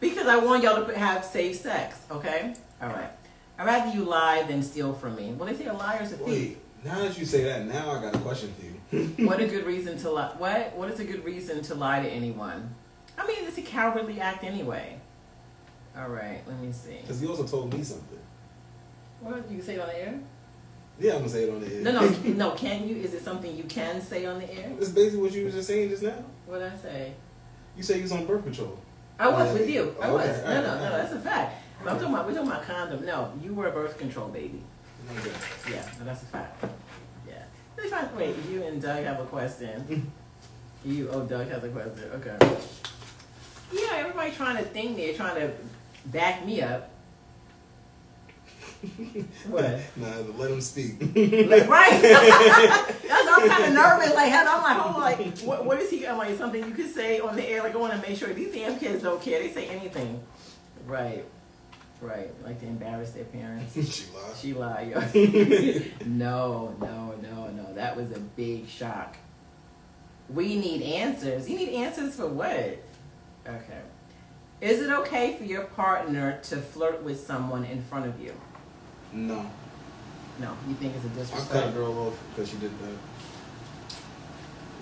because 0.00 0.26
I 0.26 0.36
want 0.42 0.62
y'all 0.62 0.86
to 0.86 0.98
have 0.98 1.24
safe 1.24 1.56
sex. 1.56 1.98
Okay, 2.10 2.54
all 2.80 2.88
right. 2.88 3.10
I'd 3.58 3.66
rather 3.66 3.92
you 3.94 4.04
lie 4.04 4.44
than 4.44 4.62
steal 4.62 4.94
from 4.94 5.16
me. 5.16 5.32
Well, 5.32 5.48
they 5.48 5.54
say 5.54 5.66
a 5.66 5.74
liar's 5.74 6.12
a 6.12 6.16
thief, 6.16 6.26
Wait, 6.26 6.58
now 6.84 7.00
that 7.00 7.18
you 7.18 7.26
say 7.26 7.42
that, 7.44 7.66
now 7.66 7.90
I 7.90 8.00
got 8.00 8.14
a 8.14 8.18
question 8.18 8.54
for 8.54 8.96
you. 8.96 9.26
what 9.26 9.40
a 9.40 9.46
good 9.46 9.66
reason 9.66 9.98
to 9.98 10.10
lie. 10.10 10.32
What? 10.38 10.74
What 10.76 10.90
is 10.90 11.00
a 11.00 11.04
good 11.04 11.24
reason 11.24 11.62
to 11.62 11.74
lie 11.74 12.00
to 12.00 12.08
anyone? 12.08 12.74
I 13.18 13.26
mean, 13.26 13.38
it's 13.40 13.58
a 13.58 13.62
cowardly 13.62 14.20
act 14.20 14.44
anyway. 14.44 14.98
All 15.96 16.08
right, 16.08 16.40
let 16.46 16.58
me 16.60 16.70
see. 16.70 16.98
Because 17.00 17.20
you 17.20 17.28
also 17.28 17.44
told 17.44 17.74
me 17.74 17.82
something. 17.82 18.18
What 19.20 19.48
did 19.48 19.56
you 19.56 19.60
say 19.60 19.78
on 19.80 19.88
the 19.88 19.98
air? 20.00 20.20
Yeah, 21.00 21.12
I'm 21.12 21.18
gonna 21.18 21.28
say 21.30 21.44
it 21.44 21.50
on 21.54 21.60
the 21.60 21.72
air. 21.72 21.80
No, 21.82 21.92
no, 21.92 22.08
no. 22.24 22.50
Can 22.52 22.88
you? 22.88 22.96
Is 22.96 23.14
it 23.14 23.22
something 23.22 23.56
you 23.56 23.64
can 23.64 24.00
say 24.00 24.26
on 24.26 24.38
the 24.40 24.52
air? 24.52 24.72
It's 24.78 24.88
basically 24.90 25.20
what 25.20 25.32
you 25.32 25.44
was 25.44 25.54
just 25.54 25.68
saying 25.68 25.90
just 25.90 26.02
now. 26.02 26.24
What 26.46 26.62
I 26.62 26.76
say? 26.76 27.12
You 27.76 27.82
say 27.82 27.96
you 27.96 28.02
was 28.02 28.12
on 28.12 28.26
birth 28.26 28.42
control. 28.42 28.78
I 29.18 29.28
was 29.28 29.52
with 29.52 29.62
uh, 29.62 29.72
you. 29.72 29.96
I 30.00 30.10
was. 30.10 30.26
No, 30.44 30.54
no, 30.62 30.74
no. 30.74 30.90
That's 30.90 31.12
a 31.12 31.20
fact. 31.20 31.62
But 31.82 31.92
I'm 31.92 31.98
talking 31.98 32.14
about. 32.14 32.26
We're 32.26 32.34
talking 32.34 32.48
about 32.50 32.64
condom. 32.64 33.04
No, 33.06 33.32
you 33.42 33.54
were 33.54 33.68
a 33.68 33.70
birth 33.72 33.98
control 33.98 34.28
baby. 34.28 34.62
Okay. 35.18 35.30
Yeah, 35.70 35.88
no, 35.98 36.04
that's 36.04 36.22
a 36.22 36.26
fact. 36.26 36.64
Yeah. 37.26 37.42
Let 37.76 37.84
me 37.84 37.90
find- 37.90 38.16
Wait, 38.16 38.34
you 38.50 38.62
and 38.64 38.82
Doug 38.82 39.04
have 39.04 39.20
a 39.20 39.24
question. 39.24 40.10
you. 40.84 41.08
Oh, 41.10 41.22
Doug 41.22 41.48
has 41.48 41.62
a 41.64 41.68
question. 41.68 42.10
Okay. 42.14 42.36
Yeah, 43.72 43.96
everybody 43.96 44.32
trying 44.32 44.56
to 44.56 44.64
think 44.64 44.96
they're 44.96 45.14
trying 45.14 45.36
to 45.36 45.52
back 46.06 46.44
me 46.44 46.60
up. 46.62 46.90
What? 49.48 49.80
Nah, 49.96 50.06
let 50.36 50.50
him 50.50 50.60
speak. 50.60 51.00
Like, 51.00 51.68
right? 51.68 52.00
That's 52.02 53.28
I'm 53.28 53.48
kind 53.48 53.64
of 53.64 53.72
nervous. 53.72 54.14
Like, 54.14 54.32
I'm 54.32 54.62
like, 54.62 54.86
oh, 54.86 54.98
like, 54.98 55.38
what, 55.38 55.64
what 55.64 55.80
is 55.80 55.90
he? 55.90 56.06
I'm 56.06 56.18
like, 56.18 56.36
something 56.38 56.64
you 56.64 56.72
could 56.72 56.92
say 56.92 57.20
on 57.20 57.36
the 57.36 57.44
air. 57.44 57.62
Like, 57.62 57.74
I 57.74 57.78
want 57.78 57.94
to 57.94 58.08
make 58.08 58.16
sure 58.16 58.32
these 58.32 58.54
damn 58.54 58.78
kids 58.78 59.02
don't 59.02 59.20
care. 59.20 59.40
They 59.40 59.50
say 59.50 59.66
anything. 59.68 60.22
Right. 60.86 61.24
Right. 62.00 62.30
Like 62.44 62.60
to 62.60 62.66
embarrass 62.66 63.10
their 63.10 63.24
parents. 63.24 63.74
she 63.74 64.06
lied. 64.12 64.36
She 64.40 64.54
lied. 64.54 64.88
yo. 64.88 66.06
no, 66.06 66.76
no, 66.80 67.14
no, 67.20 67.50
no. 67.50 67.74
That 67.74 67.96
was 67.96 68.12
a 68.12 68.20
big 68.20 68.68
shock. 68.68 69.16
We 70.28 70.56
need 70.56 70.82
answers. 70.82 71.48
You 71.48 71.56
need 71.56 71.70
answers 71.70 72.14
for 72.14 72.28
what? 72.28 72.78
Okay. 73.46 73.80
Is 74.60 74.82
it 74.82 74.90
okay 74.90 75.36
for 75.36 75.44
your 75.44 75.64
partner 75.64 76.38
to 76.44 76.56
flirt 76.56 77.02
with 77.02 77.24
someone 77.24 77.64
in 77.64 77.82
front 77.82 78.06
of 78.06 78.20
you? 78.20 78.34
No, 79.12 79.46
No. 80.40 80.56
You 80.68 80.74
think 80.74 80.94
it's 80.96 81.04
a 81.04 81.08
disrespect? 81.08 81.50
I 81.50 81.60
cut 81.60 81.68
a 81.70 81.72
girl 81.72 81.98
off 82.08 82.18
because 82.30 82.50
she 82.50 82.56
did 82.58 82.70
that. 82.78 82.88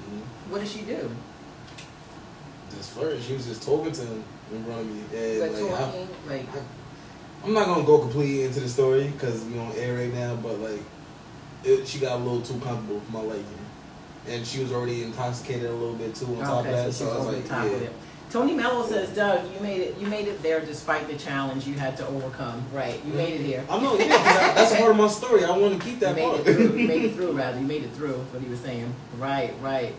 Mhm. 0.07 0.51
What 0.51 0.61
did 0.61 0.69
she 0.69 0.83
do? 0.83 1.11
Just 2.77 2.91
flirt. 2.91 3.21
She 3.23 3.35
was 3.35 3.47
just 3.47 3.63
talking 3.63 3.93
to 3.93 4.01
him 4.03 4.25
in 4.53 4.65
front 4.65 4.81
of 4.81 4.87
me, 4.87 5.03
and 5.17 5.41
Like 5.41 5.53
like, 5.53 5.81
I, 5.81 6.07
like 6.29 6.49
I, 7.45 7.47
am 7.47 7.55
not 7.55 7.67
gonna 7.67 7.85
go 7.85 7.99
completely 8.01 8.45
into 8.45 8.61
the 8.61 8.69
story 8.69 9.09
because 9.09 9.45
we 9.45 9.59
on 9.59 9.73
air 9.77 9.95
right 9.97 10.13
now, 10.13 10.37
but 10.37 10.59
like, 10.61 10.83
it, 11.65 11.87
she 11.87 11.99
got 12.01 12.21
a 12.21 12.23
little 12.23 12.43
too 12.43 12.59
comfortable 12.61 13.01
for 13.01 13.13
my 13.13 13.21
liking, 13.21 13.45
and 14.29 14.47
she 14.47 14.63
was 14.63 14.73
already 14.73 15.05
intoxicated 15.05 15.71
a 15.71 15.73
little 15.73 15.95
bit 15.95 16.15
too 16.15 16.27
on 16.27 16.43
top 16.43 16.67
of 16.67 16.73
that. 16.73 16.93
so 16.93 17.07
So, 17.07 17.13
I 17.13 17.19
was 17.19 17.27
like, 17.27 17.49
yeah. 17.49 17.89
With 18.41 18.47
it. 18.49 18.53
Tony 18.53 18.63
Mello 18.63 18.87
says, 18.87 19.09
Doug, 19.15 19.53
you 19.53 19.61
made 19.61 19.81
it. 19.81 19.99
You 19.99 20.07
made 20.07 20.29
it 20.29 20.43
there 20.43 20.61
despite 20.61 21.07
the 21.09 21.17
challenge 21.17 21.67
you 21.67 21.75
had 21.75 21.97
to 21.99 22.07
overcome. 22.07 22.63
Right, 22.73 23.01
you 23.05 23.13
made 23.15 23.35
it 23.41 23.45
here. 23.45 23.65
I 23.69 23.81
know, 23.81 23.97
yeah, 23.99 24.17
'cause 24.17 24.27
I, 24.37 24.55
that's 24.55 24.77
part 24.77 24.91
of 24.91 24.97
my 24.97 25.09
story. 25.09 25.45
I 25.45 25.57
want 25.57 25.75
to 25.75 25.85
keep 25.85 25.95
You 25.95 26.01
that 26.01 26.17
made 26.17 26.25
part. 26.25 26.41
it 26.47 26.55
through. 26.55 26.77
You 26.77 26.89
made 26.89 27.05
it 27.05 27.15
through, 27.17 27.33
rather. 27.33 27.59
You 27.61 27.67
made 27.67 27.83
it 27.85 27.93
through. 27.93 28.15
What 28.15 28.43
he 28.43 28.49
was 28.49 28.61
saying. 28.61 28.93
Right, 29.19 29.55
right. 29.61 29.95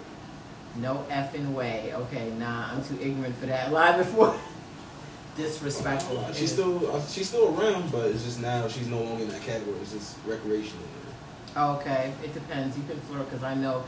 No 0.75 1.05
effing 1.09 1.53
way. 1.53 1.91
Okay, 1.93 2.29
nah, 2.37 2.71
I'm 2.71 2.83
too 2.83 2.97
ignorant 3.01 3.35
for 3.37 3.47
that. 3.47 3.71
Live 3.71 3.97
before. 3.97 4.35
Disrespectful. 5.37 6.25
she's 6.33 6.51
still 6.51 6.91
uh, 6.95 7.01
she's 7.05 7.29
still 7.29 7.49
around, 7.59 7.91
but 7.91 8.05
it's 8.07 8.23
just 8.23 8.41
now 8.41 8.67
she's 8.67 8.87
no 8.87 8.99
longer 9.01 9.21
in 9.23 9.29
that 9.29 9.41
category. 9.41 9.77
It's 9.81 9.93
just 9.93 10.17
recreational. 10.25 10.83
Okay, 11.55 12.11
it 12.23 12.33
depends. 12.33 12.75
You 12.77 12.83
can 12.89 12.99
flirt 13.01 13.29
because 13.29 13.43
I 13.43 13.53
know, 13.53 13.83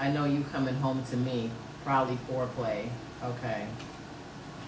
I 0.00 0.10
know 0.10 0.24
you 0.24 0.44
coming 0.52 0.74
home 0.76 1.04
to 1.10 1.16
me. 1.16 1.50
Probably 1.84 2.18
foreplay. 2.30 2.88
Okay. 3.24 3.66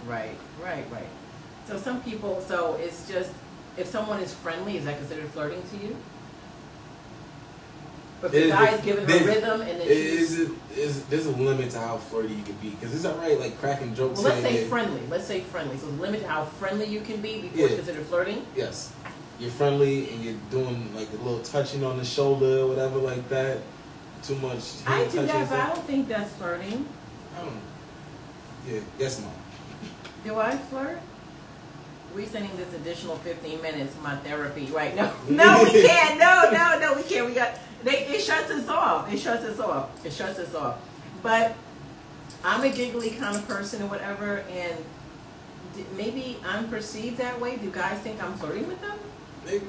Right, 0.06 0.36
right, 0.62 0.84
right. 0.90 1.08
So 1.66 1.76
some 1.76 2.02
people. 2.02 2.40
So 2.46 2.74
it's 2.80 3.08
just 3.08 3.30
if 3.76 3.86
someone 3.86 4.20
is 4.20 4.34
friendly, 4.34 4.76
is 4.76 4.84
that 4.86 4.98
considered 4.98 5.28
flirting 5.30 5.62
to 5.70 5.76
you? 5.86 5.96
But 8.20 8.32
the 8.32 8.46
It- 8.46 8.50
guy 8.50 8.68
is 8.74 8.80
giving 8.84 9.08
her 9.08 9.24
rhythm 9.26 9.60
and 9.62 9.80
then 9.80 9.86
she's. 9.86 10.32
Is 10.32 10.40
it 10.40 10.50
is 10.76 11.04
there's 11.06 11.26
a 11.26 11.30
limit 11.30 11.70
to 11.70 11.78
how 11.80 11.96
flirty 11.96 12.34
you 12.34 12.42
can 12.42 12.54
be 12.56 12.70
because 12.70 12.94
it's 12.94 13.04
alright 13.06 13.38
like 13.40 13.58
cracking 13.60 13.94
jokes. 13.94 14.16
Well, 14.20 14.24
let's 14.24 14.36
and 14.38 14.46
say 14.46 14.56
there. 14.60 14.68
friendly. 14.68 15.02
Let's 15.08 15.24
say 15.26 15.40
friendly. 15.40 15.78
So 15.78 15.86
limit 15.86 16.20
to 16.22 16.28
how 16.28 16.44
friendly 16.44 16.86
you 16.86 17.00
can 17.00 17.20
be 17.20 17.40
before 17.42 17.60
it's 17.60 17.70
Yeah. 17.70 17.76
considered 17.76 18.06
flirting. 18.06 18.44
Yes, 18.54 18.90
you're 19.38 19.50
friendly 19.50 20.10
and 20.10 20.22
you're 20.22 20.34
doing 20.50 20.94
like 20.94 21.08
a 21.18 21.22
little 21.22 21.40
touching 21.40 21.82
on 21.84 21.96
the 21.98 22.04
shoulder 22.04 22.60
or 22.60 22.66
whatever 22.66 22.98
like 22.98 23.28
that. 23.30 23.58
Too 24.22 24.34
much. 24.36 24.64
I 24.86 25.04
do 25.06 25.24
that, 25.24 25.48
but 25.48 25.58
I 25.60 25.66
don't 25.68 25.86
think 25.86 26.08
that's 26.08 26.30
flirting. 26.34 26.84
I 27.34 27.40
don't 27.40 27.54
know. 27.54 27.60
Yeah. 28.68 28.80
Yes, 28.98 29.20
ma'am. 29.20 29.30
Do 30.24 30.38
I 30.38 30.56
flirt? 30.56 30.98
We're 32.14 32.26
sending 32.26 32.54
this 32.56 32.72
additional 32.74 33.16
15 33.16 33.62
minutes 33.62 33.94
my 34.02 34.16
therapy 34.16 34.66
right 34.66 34.94
now. 34.96 35.12
No, 35.28 35.62
we 35.64 35.70
can't. 35.86 36.18
No, 36.18 36.50
no, 36.52 36.78
no, 36.80 36.94
we 36.96 37.02
can't. 37.04 37.26
We 37.26 37.34
got 37.34 37.52
they 37.84 38.06
it 38.06 38.20
shuts 38.20 38.50
us 38.50 38.68
off. 38.68 39.10
It 39.12 39.18
shuts 39.18 39.44
us 39.44 39.58
off. 39.60 40.04
It 40.04 40.12
shuts 40.12 40.38
us 40.38 40.54
off. 40.54 40.78
But 41.22 41.54
I'm 42.44 42.62
a 42.62 42.70
giggly 42.70 43.10
kind 43.10 43.36
of 43.36 43.46
person 43.46 43.82
or 43.82 43.86
whatever, 43.86 44.44
and 44.50 44.76
maybe 45.96 46.38
I'm 46.44 46.68
perceived 46.68 47.16
that 47.18 47.40
way. 47.40 47.56
Do 47.56 47.70
guys 47.70 47.98
think 48.00 48.22
I'm 48.22 48.34
flirting 48.34 48.66
with 48.66 48.80
them? 48.80 48.98
Maybe. 49.46 49.66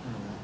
I 0.00 0.12
don't 0.12 0.24
know. 0.24 0.36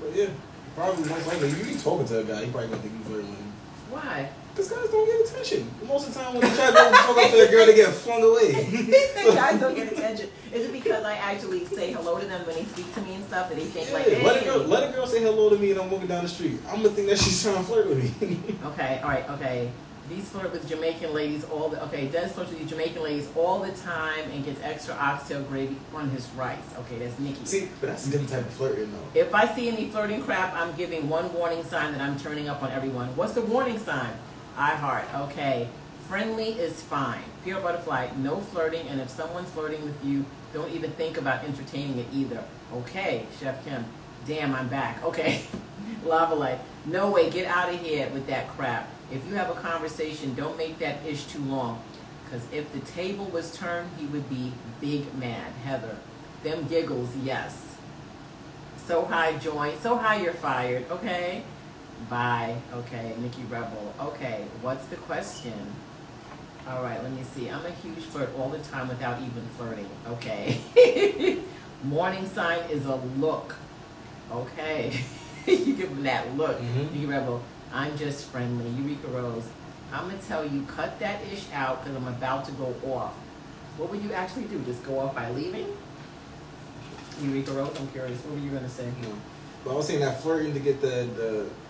But 0.00 0.16
yeah, 0.16 0.28
probably 0.76 1.08
most 1.08 1.26
likely. 1.26 1.48
If 1.48 1.58
you 1.58 1.74
be 1.74 1.80
talking 1.80 2.06
to 2.06 2.20
a 2.20 2.24
guy, 2.24 2.44
he 2.44 2.50
probably 2.50 2.68
gonna 2.70 2.82
think 2.82 2.94
you 2.94 3.04
flirting 3.04 3.30
with 3.30 3.38
him. 3.38 3.52
Why? 3.90 4.30
Because 4.58 4.72
guys 4.72 4.90
don't 4.90 5.06
get 5.06 5.30
attention. 5.30 5.70
Most 5.86 6.08
of 6.08 6.14
the 6.14 6.20
time 6.20 6.34
when 6.34 6.42
they 6.42 6.56
try 6.56 6.66
to 6.66 6.72
go 6.72 6.90
talk 6.90 7.16
up 7.16 7.30
to 7.30 7.46
a 7.46 7.48
girl, 7.48 7.66
they 7.66 7.76
get 7.76 7.94
flung 7.94 8.24
away. 8.24 8.64
These 8.70 9.14
guys 9.14 9.60
don't 9.60 9.76
get 9.76 9.92
attention. 9.92 10.30
Is 10.52 10.64
it 10.66 10.72
because 10.72 11.04
I 11.04 11.12
actually 11.14 11.64
say 11.66 11.92
hello 11.92 12.18
to 12.18 12.26
them 12.26 12.44
when 12.44 12.56
they 12.56 12.64
speak 12.64 12.92
to 12.94 13.00
me 13.02 13.14
and 13.14 13.24
stuff 13.26 13.52
and 13.52 13.60
they 13.60 13.66
think 13.66 13.92
like, 13.92 14.08
Yeah, 14.08 14.26
let 14.26 14.42
a 14.42 14.44
girl 14.44 14.58
let 14.58 14.90
a 14.90 14.92
girl 14.92 15.06
say 15.06 15.22
hello 15.22 15.48
to 15.50 15.56
me 15.56 15.70
and 15.70 15.80
I'm 15.80 15.88
walking 15.88 16.08
down 16.08 16.24
the 16.24 16.28
street. 16.28 16.58
I'm 16.70 16.82
gonna 16.82 16.88
think 16.88 17.06
that 17.08 17.18
she's 17.18 17.40
trying 17.40 17.58
to 17.58 17.62
flirt 17.62 17.88
with 17.88 18.20
me. 18.20 18.40
Okay, 18.64 19.00
all 19.00 19.10
right, 19.10 19.30
okay. 19.30 19.70
These 20.08 20.28
flirt 20.28 20.50
with 20.50 20.68
Jamaican 20.68 21.14
ladies 21.14 21.44
all 21.44 21.68
the 21.68 21.80
okay. 21.84 22.08
Does 22.08 22.32
flirt 22.32 22.48
with 22.48 22.68
Jamaican 22.68 23.00
ladies 23.00 23.28
all 23.36 23.60
the 23.60 23.70
time 23.72 24.28
and 24.32 24.44
gets 24.44 24.60
extra 24.62 24.94
oxtail 24.94 25.42
gravy 25.42 25.76
on 25.94 26.10
his 26.10 26.26
rice. 26.30 26.58
Okay, 26.80 26.98
that's 26.98 27.16
Nikki. 27.20 27.44
See, 27.44 27.68
but 27.80 27.90
that's 27.90 28.08
a 28.08 28.10
different 28.10 28.30
type 28.30 28.40
of 28.40 28.52
flirting 28.54 28.90
though. 28.90 29.20
If 29.20 29.32
I 29.32 29.54
see 29.54 29.68
any 29.68 29.88
flirting 29.90 30.24
crap, 30.24 30.52
I'm 30.54 30.74
giving 30.74 31.08
one 31.08 31.32
warning 31.32 31.62
sign 31.62 31.92
that 31.92 32.00
I'm 32.00 32.18
turning 32.18 32.48
up 32.48 32.60
on 32.60 32.72
everyone. 32.72 33.14
What's 33.14 33.34
the 33.34 33.42
warning 33.42 33.78
sign? 33.78 34.10
I 34.58 34.74
heart. 34.74 35.04
Okay. 35.14 35.68
Friendly 36.08 36.48
is 36.48 36.82
fine. 36.82 37.22
Pure 37.44 37.60
butterfly, 37.60 38.08
no 38.16 38.40
flirting, 38.40 38.88
and 38.88 39.00
if 39.00 39.08
someone's 39.08 39.48
flirting 39.50 39.84
with 39.84 40.04
you, 40.04 40.24
don't 40.52 40.72
even 40.72 40.90
think 40.92 41.16
about 41.16 41.44
entertaining 41.44 41.98
it 41.98 42.06
either. 42.12 42.42
Okay, 42.74 43.26
Chef 43.38 43.64
Kim. 43.64 43.84
Damn, 44.26 44.54
I'm 44.54 44.68
back. 44.68 45.04
Okay. 45.04 45.42
Lava 46.04 46.34
light. 46.34 46.58
No 46.86 47.10
way, 47.10 47.30
get 47.30 47.46
out 47.46 47.72
of 47.72 47.80
here 47.80 48.08
with 48.10 48.26
that 48.26 48.48
crap. 48.48 48.88
If 49.12 49.26
you 49.28 49.34
have 49.34 49.50
a 49.50 49.60
conversation, 49.60 50.34
don't 50.34 50.56
make 50.58 50.78
that 50.78 51.06
ish 51.06 51.24
too 51.26 51.42
long. 51.42 51.82
Because 52.24 52.42
if 52.52 52.72
the 52.72 52.80
table 52.80 53.26
was 53.26 53.56
turned, 53.56 53.90
he 53.96 54.06
would 54.06 54.28
be 54.28 54.52
big 54.80 55.14
mad. 55.14 55.52
Heather. 55.64 55.96
Them 56.42 56.66
giggles, 56.66 57.14
yes. 57.22 57.76
So 58.86 59.04
high 59.04 59.36
joint. 59.38 59.80
So 59.82 59.96
high 59.96 60.20
you're 60.22 60.32
fired. 60.32 60.90
Okay. 60.90 61.42
Bye. 62.08 62.56
Okay. 62.72 63.14
Nikki 63.20 63.42
Rebel. 63.44 63.94
Okay. 64.00 64.44
What's 64.62 64.86
the 64.86 64.96
question? 64.96 65.54
All 66.68 66.82
right. 66.82 67.02
Let 67.02 67.12
me 67.12 67.22
see. 67.34 67.48
I'm 67.50 67.64
a 67.66 67.70
huge 67.70 68.04
flirt 68.04 68.30
all 68.38 68.48
the 68.48 68.58
time 68.58 68.88
without 68.88 69.18
even 69.20 69.46
flirting. 69.56 69.88
Okay. 70.08 70.58
Morning 71.84 72.26
sign 72.28 72.58
is 72.70 72.86
a 72.86 72.96
look. 73.18 73.54
Okay. 74.32 75.00
you 75.46 75.74
give 75.74 75.88
him 75.90 76.02
that 76.04 76.36
look. 76.36 76.58
Mhm. 76.60 76.98
You 77.00 77.08
rebel. 77.10 77.42
I'm 77.72 77.96
just 77.96 78.26
friendly. 78.26 78.68
Eureka 78.70 79.08
Rose. 79.08 79.44
I'm 79.92 80.08
gonna 80.08 80.18
tell 80.20 80.44
you, 80.46 80.62
cut 80.62 80.98
that 81.00 81.22
ish 81.32 81.46
out 81.52 81.82
because 81.82 81.96
I'm 81.96 82.08
about 82.08 82.44
to 82.46 82.52
go 82.52 82.74
off. 82.92 83.14
What 83.78 83.90
would 83.90 84.02
you 84.02 84.12
actually 84.12 84.44
do? 84.44 84.58
Just 84.64 84.84
go 84.84 84.98
off 84.98 85.14
by 85.14 85.30
leaving? 85.30 85.66
Eureka 87.22 87.52
Rose, 87.52 87.74
I'm 87.78 87.88
curious. 87.88 88.18
What 88.24 88.34
were 88.34 88.40
you 88.40 88.50
gonna 88.50 88.68
say? 88.68 88.86
No. 89.02 89.08
But 89.64 89.72
I 89.72 89.74
was 89.74 89.86
saying 89.86 90.00
that 90.00 90.22
flirting 90.22 90.54
to 90.54 90.60
get 90.60 90.80
the, 90.80 91.08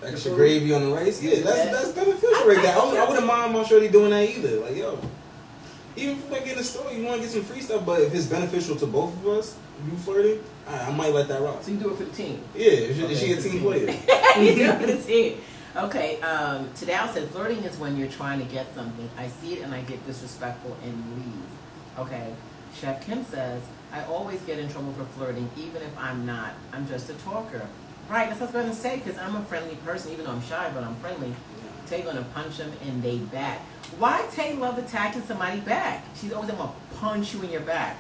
the 0.01 0.07
extra 0.07 0.33
gravy 0.33 0.73
on 0.75 0.83
the 0.89 0.95
rice, 0.95 1.23
yeah, 1.23 1.41
that's 1.43 1.57
Yeah. 1.57 1.73
that's 1.73 1.89
beneficial 1.93 2.47
right 2.47 2.61
there. 2.63 2.77
I, 2.77 2.85
wouldn't- 2.85 2.99
I 2.99 3.09
wouldn't 3.09 3.27
mind 3.27 3.53
my 3.55 3.65
shorty 3.65 3.89
doing 3.89 4.11
that 4.11 4.29
either. 4.29 4.61
Like 4.61 4.77
yo, 4.77 4.99
even 5.97 6.17
if 6.19 6.31
like 6.31 6.47
in 6.47 6.57
the 6.57 6.65
store 6.65 6.93
you 6.93 7.05
want 7.05 7.17
to 7.17 7.23
get 7.23 7.31
some 7.33 7.43
free 7.43 7.61
stuff, 7.61 7.85
but 7.87 8.01
if 8.03 8.15
it's 8.15 8.27
beneficial 8.27 8.77
to 8.77 8.87
both 8.87 9.15
of 9.15 9.27
us, 9.29 9.57
you 9.91 9.97
flirting, 9.99 10.43
I, 10.69 10.81
I 10.85 10.91
might 10.93 11.13
let 11.15 11.29
that 11.29 11.41
rock. 11.41 11.63
So 11.63 11.71
you 11.73 11.79
do 11.79 11.91
it 11.91 11.97
for 11.97 12.05
the 12.05 12.11
team. 12.13 12.43
Yeah, 12.55 12.67
if 12.71 12.97
she, 12.97 13.03
if 13.05 13.19
she 13.19 13.33
a 13.33 13.41
team 13.41 13.61
player. 13.63 13.81
you 14.39 14.55
do 14.55 14.65
it 14.71 14.81
for 14.81 14.87
the 14.87 14.99
team. 15.03 15.41
Okay, 15.77 16.21
um, 16.23 16.69
Tadao 16.71 17.13
said 17.13 17.29
flirting 17.31 17.59
is 17.59 17.77
when 17.79 17.97
you're 17.97 18.09
trying 18.09 18.39
to 18.41 18.47
get 18.53 18.75
something. 18.75 19.09
I 19.17 19.29
see 19.29 19.55
it 19.55 19.63
and 19.63 19.73
I 19.75 19.81
get 19.83 20.05
disrespectful 20.07 20.77
and 20.83 20.95
leave. 21.17 22.07
Okay, 22.07 22.33
Chef 22.75 23.05
Kim 23.05 23.25
says, 23.25 23.63
I 23.93 24.05
always 24.05 24.41
get 24.43 24.59
in 24.59 24.69
trouble 24.69 24.93
for 24.93 25.05
flirting, 25.05 25.51
even 25.57 25.83
if 25.83 25.99
I'm 25.99 26.27
not. 26.27 26.53
I'm 26.73 26.87
just 26.89 27.09
a 27.11 27.15
talker. 27.15 27.67
Right, 28.09 28.29
that's 28.29 28.41
what 28.41 28.55
I 28.55 28.59
was 28.59 28.63
going 28.65 28.69
to 28.69 28.75
say, 28.75 28.97
because 28.97 29.19
I'm 29.19 29.37
a 29.37 29.45
friendly 29.45 29.77
person, 29.77 30.13
even 30.13 30.25
though 30.25 30.33
I'm 30.33 30.43
shy, 30.43 30.71
but 30.75 30.83
I'm 30.83 30.97
friendly. 30.97 31.35
Tay 31.89 32.03
gonna 32.03 32.27
punch 32.35 32.59
him 32.59 32.71
in 32.87 33.01
they 33.01 33.17
back. 33.17 33.61
Why 33.99 34.27
Tay 34.33 34.55
love 34.57 34.77
attacking 34.79 35.23
somebody 35.23 35.61
back? 35.61 36.05
She's 36.21 36.33
always 36.33 36.51
gonna 36.51 36.71
punch 36.97 37.33
you 37.33 37.43
in 37.43 37.51
your 37.51 37.63
back. 37.63 37.97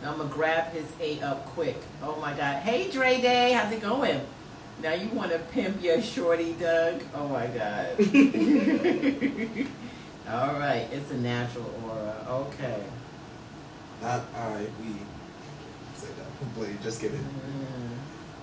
Now 0.00 0.12
I'm 0.12 0.18
gonna 0.18 0.30
grab 0.30 0.72
his 0.72 0.86
A 1.00 1.20
up 1.22 1.44
quick. 1.46 1.76
Oh 2.02 2.16
my 2.20 2.32
god. 2.34 2.62
Hey 2.62 2.88
Dre 2.90 3.20
Day, 3.20 3.52
how's 3.52 3.72
it 3.72 3.82
going? 3.82 4.20
Now 4.80 4.92
you 4.92 5.08
wanna 5.08 5.40
pimp 5.50 5.82
your 5.82 6.00
shorty, 6.00 6.52
Doug? 6.52 7.02
Oh 7.14 7.26
my 7.28 7.48
god. 7.48 7.98
All 10.30 10.58
right, 10.58 10.88
it's 10.92 11.10
a 11.10 11.16
natural 11.16 11.72
aura. 11.84 12.26
Okay. 12.30 12.82
Not 14.02 14.22
I. 14.36 14.66
We 14.80 14.94
Just 16.82 17.00
kidding. 17.00 17.18
Mm. 17.18 17.22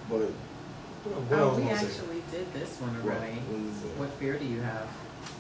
But 0.10 0.20
what 0.20 1.40
Oh, 1.40 1.50
else 1.50 1.58
we 1.60 1.70
actually 1.70 2.24
did 2.32 2.54
this 2.54 2.80
one 2.80 2.94
What? 3.04 3.16
already. 3.18 3.34
What 3.36 3.60
is 3.72 3.84
it? 3.84 4.00
What 4.00 4.10
fear 4.12 4.38
do 4.40 4.46
you 4.46 4.62
have? 4.62 4.88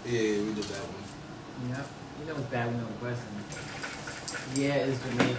Yeah, 0.05 0.41
we 0.43 0.53
did 0.53 0.63
that 0.63 0.83
one. 0.83 1.69
Yep. 1.69 1.87
You 2.19 2.25
know 2.27 2.35
it's 2.39 2.49
bad 2.51 2.71
we 2.71 2.77
know 2.77 2.87
the 2.87 2.93
question. 2.99 3.27
Yeah, 4.55 4.73
it's 4.87 4.99
Jamaican. 5.03 5.37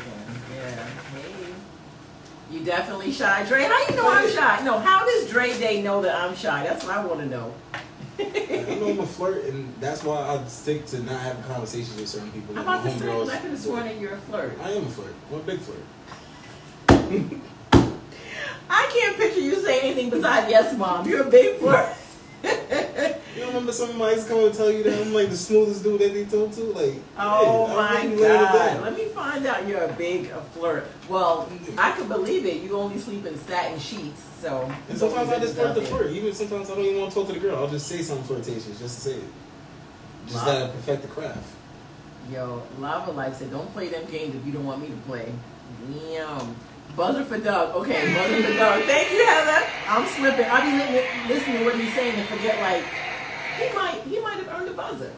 Yeah. 0.54 0.86
Hey. 0.86 1.54
You 2.50 2.60
definitely 2.64 3.12
shy. 3.12 3.44
Dre, 3.46 3.64
how 3.64 3.86
you 3.88 3.96
know 3.96 4.08
I'm 4.10 4.28
shy? 4.30 4.64
No, 4.64 4.78
how 4.78 5.04
does 5.04 5.28
Dre 5.30 5.56
Day 5.58 5.82
know 5.82 6.02
that 6.02 6.14
I'm 6.14 6.34
shy? 6.36 6.64
That's 6.64 6.84
what 6.84 6.94
I 6.96 7.04
want 7.04 7.20
to 7.20 7.26
know. 7.26 7.52
I 8.18 8.76
know 8.80 8.90
I'm 8.90 9.00
a 9.00 9.06
flirt, 9.06 9.44
and 9.46 9.74
that's 9.80 10.04
why 10.04 10.18
I 10.20 10.44
stick 10.46 10.86
to 10.86 11.00
not 11.02 11.20
having 11.20 11.42
conversations 11.44 11.96
with 11.98 12.08
certain 12.08 12.30
people. 12.32 12.56
I'm 12.58 12.64
Like 12.64 12.80
about 12.80 12.92
to 12.92 12.98
say, 12.98 13.06
homegirls. 13.06 13.30
I 13.30 13.36
could 13.38 13.50
have 13.50 13.58
sworn 13.60 13.84
that 13.84 13.98
you're 13.98 14.12
a 14.12 14.18
flirt. 14.18 14.58
I 14.62 14.70
am 14.70 14.84
a 14.86 14.88
flirt. 14.90 15.14
I'm 15.32 15.40
a 15.40 15.42
big 15.42 15.58
flirt. 15.60 15.78
I 18.70 18.86
can't 18.92 19.16
picture 19.16 19.40
you 19.40 19.56
saying 19.56 19.84
anything 19.84 20.10
besides 20.10 20.50
yes, 20.50 20.76
mom. 20.76 21.06
You're 21.08 21.22
a 21.26 21.30
big 21.30 21.58
flirt. 21.58 21.94
You 22.44 23.40
don't 23.40 23.48
remember 23.48 23.72
somebody 23.72 24.22
come 24.24 24.44
and 24.44 24.54
tell 24.54 24.70
you 24.70 24.82
that 24.84 25.00
I'm 25.00 25.12
like 25.12 25.28
the 25.28 25.36
smoothest 25.36 25.82
dude 25.82 26.00
that 26.00 26.12
they 26.14 26.24
talk 26.24 26.52
to? 26.52 26.62
Like, 26.64 26.94
Oh 27.18 27.66
yeah, 27.68 27.74
my 27.74 27.88
I'm 27.88 28.10
really 28.10 28.22
laying 28.22 28.34
it 28.34 28.38
god. 28.44 28.82
Let 28.82 28.96
me 28.96 29.04
find 29.06 29.46
out 29.46 29.66
you're 29.66 29.82
a 29.82 29.92
big 29.94 30.26
a 30.30 30.40
flirt. 30.40 30.86
Well, 31.08 31.48
I 31.76 31.92
can 31.92 32.06
believe 32.08 32.46
it. 32.46 32.62
You 32.62 32.76
only 32.76 32.98
sleep 32.98 33.26
in 33.26 33.36
satin 33.38 33.78
sheets, 33.78 34.22
so. 34.40 34.70
And 34.88 34.98
sometimes 34.98 35.30
I 35.30 35.38
just 35.40 35.56
flirt 35.56 35.74
the 35.74 35.82
flirt. 35.82 36.10
Even 36.12 36.32
sometimes 36.32 36.70
I 36.70 36.74
don't 36.76 36.84
even 36.84 37.00
want 37.00 37.12
to 37.12 37.18
talk 37.18 37.26
to 37.28 37.32
the 37.34 37.40
girl. 37.40 37.56
I'll 37.56 37.70
just 37.70 37.86
say 37.88 38.02
something 38.02 38.24
flirtatious 38.26 38.78
just 38.78 38.96
to 38.96 39.00
say 39.10 39.14
it. 39.16 39.24
Just 40.26 40.36
Wow. 40.46 40.52
gotta 40.52 40.72
perfect 40.72 41.02
the 41.02 41.08
craft. 41.08 41.46
Yo, 42.30 42.62
Lava 42.78 43.10
Life 43.10 43.36
said, 43.36 43.50
don't 43.50 43.70
play 43.72 43.88
them 43.88 44.04
games 44.10 44.34
if 44.34 44.46
you 44.46 44.52
don't 44.52 44.64
want 44.64 44.80
me 44.80 44.88
to 44.88 44.96
play. 45.08 45.32
Damn. 46.10 46.54
Buzzer 46.96 47.24
for 47.24 47.38
Doug. 47.38 47.74
Okay, 47.76 48.14
buzzer 48.14 48.42
for 48.42 48.56
Doug. 48.56 48.82
Thank 48.84 49.10
you, 49.12 49.26
Heather. 49.26 49.66
I'm 49.88 50.06
slipping. 50.08 50.46
I'll 50.48 50.62
be 50.62 50.92
li- 50.92 51.34
listening 51.34 51.58
to 51.58 51.64
what 51.64 51.74
he's 51.74 51.92
saying 51.94 52.14
and 52.18 52.28
forget, 52.28 52.60
like, 52.60 52.84
he 53.58 53.74
might 53.74 54.00
he 54.02 54.20
might 54.20 54.36
have 54.38 54.48
earned 54.60 54.68
a 54.68 54.72
buzzer. 54.74 55.12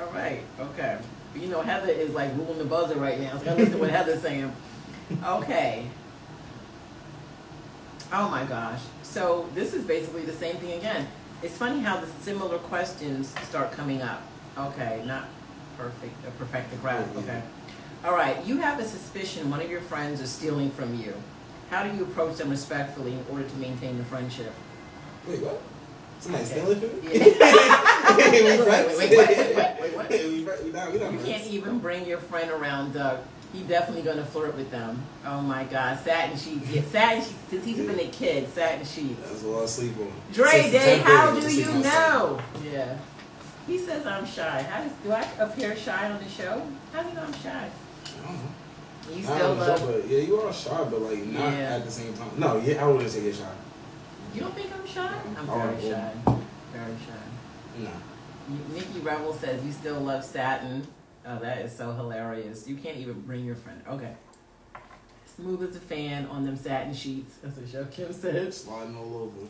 All 0.00 0.12
right, 0.12 0.42
okay. 0.58 0.98
You 1.36 1.48
know, 1.48 1.62
Heather 1.62 1.92
is 1.92 2.10
like 2.14 2.34
ruling 2.36 2.58
the 2.58 2.64
buzzer 2.64 2.96
right 2.96 3.20
now, 3.20 3.38
so 3.38 3.50
I 3.50 3.54
listen 3.54 3.72
to 3.72 3.78
what 3.78 3.90
Heather's 3.90 4.22
saying. 4.22 4.52
Okay. 5.24 5.86
Oh 8.12 8.28
my 8.28 8.44
gosh. 8.44 8.80
So 9.02 9.48
this 9.54 9.74
is 9.74 9.84
basically 9.84 10.22
the 10.22 10.32
same 10.32 10.56
thing 10.56 10.78
again. 10.78 11.08
It's 11.42 11.56
funny 11.56 11.80
how 11.80 11.98
the 12.00 12.06
similar 12.22 12.58
questions 12.58 13.34
start 13.48 13.72
coming 13.72 14.02
up. 14.02 14.22
Okay, 14.56 15.02
not 15.04 15.24
perfect, 15.76 16.14
uh, 16.26 16.30
perfect 16.38 16.80
graph. 16.80 17.16
Okay. 17.16 17.42
All 18.04 18.12
right. 18.12 18.44
You 18.44 18.58
have 18.58 18.78
a 18.80 18.84
suspicion 18.84 19.50
one 19.50 19.62
of 19.62 19.70
your 19.70 19.80
friends 19.80 20.20
is 20.20 20.30
stealing 20.30 20.70
from 20.70 21.00
you. 21.00 21.14
How 21.70 21.82
do 21.84 21.96
you 21.96 22.02
approach 22.02 22.36
them 22.36 22.50
respectfully 22.50 23.12
in 23.12 23.24
order 23.30 23.48
to 23.48 23.56
maintain 23.56 23.96
the 23.96 24.04
friendship? 24.04 24.52
Wait, 25.26 25.40
what? 25.40 25.60
Somebody 26.20 26.44
Okay. 26.44 26.52
stealing 26.52 26.80
from 26.80 27.00
me? 27.00 27.14
Yeah. 27.14 27.24
wait, 28.16 28.44
wait, 28.44 28.60
wait, 28.60 28.98
wait, 28.98 29.10
wait, 29.10 29.80
wait, 29.80 29.96
what? 29.96 30.10
we, 30.10 30.44
we 30.64 30.70
not, 30.70 30.92
we 30.92 30.98
not 30.98 31.12
You 31.12 31.18
can't 31.24 31.46
even 31.46 31.78
bring 31.78 32.06
your 32.06 32.18
friend 32.18 32.50
around 32.50 32.92
Doug. 32.92 33.20
He 33.54 33.62
definitely 33.62 34.02
gonna 34.02 34.24
flirt 34.24 34.54
with 34.56 34.70
them. 34.70 35.00
Oh 35.24 35.40
my 35.40 35.64
God, 35.64 35.98
satin 36.00 36.36
sheets. 36.36 36.68
Yeah, 36.68 36.82
satin 36.90 37.22
sheets. 37.22 37.34
Since 37.48 37.64
he's 37.64 37.76
been 37.78 38.00
a 38.00 38.08
kid, 38.08 38.52
satin 38.52 38.84
sheets. 38.84 39.20
That's 39.20 39.42
what 39.42 39.62
I 39.62 39.66
sleep 39.66 39.96
on. 39.98 40.12
Dre 40.32 40.70
Day, 40.70 40.98
how 40.98 41.38
do 41.38 41.54
you 41.54 41.72
know? 41.74 42.40
Yeah. 42.64 42.98
He 43.66 43.78
says 43.78 44.04
I'm 44.06 44.26
shy. 44.26 44.62
How 44.62 44.82
does 44.82 44.92
do 45.04 45.12
I 45.12 45.22
appear 45.38 45.74
shy 45.76 46.10
on 46.10 46.22
the 46.22 46.28
show? 46.28 46.66
How 46.92 47.02
do 47.02 47.08
you 47.08 47.14
know 47.14 47.22
I'm 47.22 47.32
shy? 47.34 47.70
I 48.24 48.26
don't 48.26 48.36
know. 48.36 49.14
You 49.16 49.22
still 49.22 49.54
love. 49.54 49.78
show, 49.78 49.86
but 49.86 50.08
yeah, 50.08 50.18
you 50.20 50.40
are 50.40 50.52
shy, 50.52 50.84
but 50.90 51.00
like 51.02 51.18
not 51.26 51.52
Yeah. 51.52 51.76
at 51.76 51.84
the 51.84 51.90
same 51.90 52.14
time. 52.14 52.30
No, 52.38 52.56
yeah, 52.58 52.82
I 52.84 52.88
wouldn't 52.88 53.10
say 53.10 53.22
you're 53.24 53.34
shy. 53.34 53.44
You 54.34 54.40
don't 54.40 54.54
think 54.54 54.70
I'm 54.74 54.86
shy? 54.86 55.14
I'm 55.38 55.50
Oh, 55.50 55.58
very 55.58 55.88
yeah. 55.90 56.10
shy. 56.24 56.34
Very 56.72 56.94
shy. 57.06 57.82
Nah. 57.84 57.90
You- 58.48 58.74
Nikki 58.74 59.00
Rebel 59.00 59.32
says 59.34 59.64
you 59.64 59.72
still 59.72 60.00
love 60.00 60.24
satin. 60.24 60.86
Oh, 61.26 61.38
that 61.38 61.58
is 61.58 61.74
so 61.76 61.92
hilarious. 61.92 62.66
You 62.66 62.76
can't 62.76 62.96
even 62.96 63.20
bring 63.22 63.44
your 63.44 63.54
friend. 63.56 63.80
Okay. 63.88 64.12
Smooth 65.36 65.62
as 65.68 65.76
a 65.76 65.80
fan 65.80 66.26
on 66.26 66.44
them 66.44 66.56
satin 66.56 66.94
sheets. 66.94 67.34
That's 67.42 67.56
what 67.56 67.68
Chef 67.68 67.90
Kim 67.90 68.12
said. 68.12 68.52
Sliding 68.54 68.96
all 68.96 69.16
over. 69.16 69.46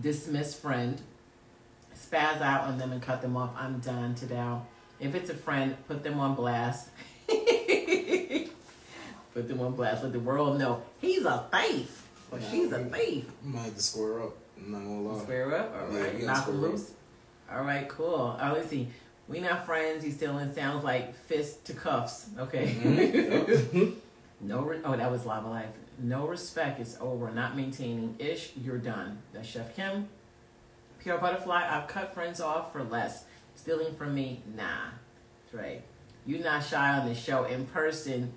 Dismiss 0.00 0.54
friend. 0.58 1.00
Spaz 1.96 2.40
out 2.40 2.62
on 2.64 2.78
them 2.78 2.92
and 2.92 3.02
cut 3.02 3.22
them 3.22 3.36
off. 3.36 3.50
I'm 3.56 3.78
done 3.80 4.14
today. 4.14 4.56
If 5.00 5.14
it's 5.14 5.30
a 5.30 5.34
friend, 5.34 5.76
put 5.86 6.02
them 6.02 6.18
on 6.20 6.34
blast. 6.34 6.88
put 9.38 9.48
them 9.48 9.60
on 9.60 9.72
blast. 9.74 10.02
Let 10.02 10.12
the 10.12 10.20
world 10.20 10.58
know 10.58 10.82
he's 11.00 11.24
a 11.24 11.44
thief. 11.52 12.06
Or 12.32 12.40
she's 12.50 12.72
a 12.72 12.84
thief. 12.84 13.24
You 13.44 13.50
might 13.52 13.60
have 13.62 13.76
to 13.76 13.82
square 13.82 14.22
up. 14.22 14.34
I'm 14.58 14.72
not 14.72 14.78
gonna 14.80 15.00
lie. 15.02 15.22
Square 15.22 15.54
up, 15.54 15.74
all 15.74 15.94
Yeah, 15.94 16.02
right. 16.02 16.14
we 16.14 16.20
gotta 16.22 16.26
Knock 16.26 16.48
up. 16.48 16.54
loose. 16.54 16.90
All 17.50 17.62
right, 17.62 17.88
cool. 17.88 18.36
Oh, 18.40 18.52
let's 18.54 18.68
see. 18.68 18.88
We 19.28 19.40
not 19.40 19.64
friends. 19.64 20.04
Still 20.14 20.38
in 20.38 20.52
sounds 20.54 20.84
like 20.84 21.14
fist 21.14 21.64
to 21.66 21.72
cuffs. 21.74 22.26
Okay. 22.38 22.66
Mhm. 22.66 23.94
no. 24.40 24.62
Re- 24.62 24.80
oh, 24.84 24.96
that 24.96 25.10
was 25.10 25.24
lava 25.24 25.48
life. 25.48 25.66
No 25.98 26.26
respect. 26.26 26.80
It's 26.80 26.96
over. 27.00 27.30
Not 27.30 27.56
maintaining. 27.56 28.16
Ish. 28.18 28.52
You're 28.56 28.78
done. 28.78 29.18
That's 29.32 29.46
Chef 29.48 29.74
Kim. 29.76 30.08
Pure 30.98 31.18
butterfly. 31.18 31.66
I've 31.70 31.88
cut 31.88 32.12
friends 32.14 32.40
off 32.40 32.72
for 32.72 32.82
less. 32.82 33.24
Stealing 33.54 33.94
from 33.94 34.14
me. 34.14 34.42
Nah. 34.56 34.64
That's 35.44 35.62
right. 35.62 35.82
You 36.26 36.38
not 36.40 36.62
shy 36.64 36.98
on 36.98 37.06
the 37.08 37.14
show 37.14 37.44
in 37.44 37.64
person. 37.66 38.32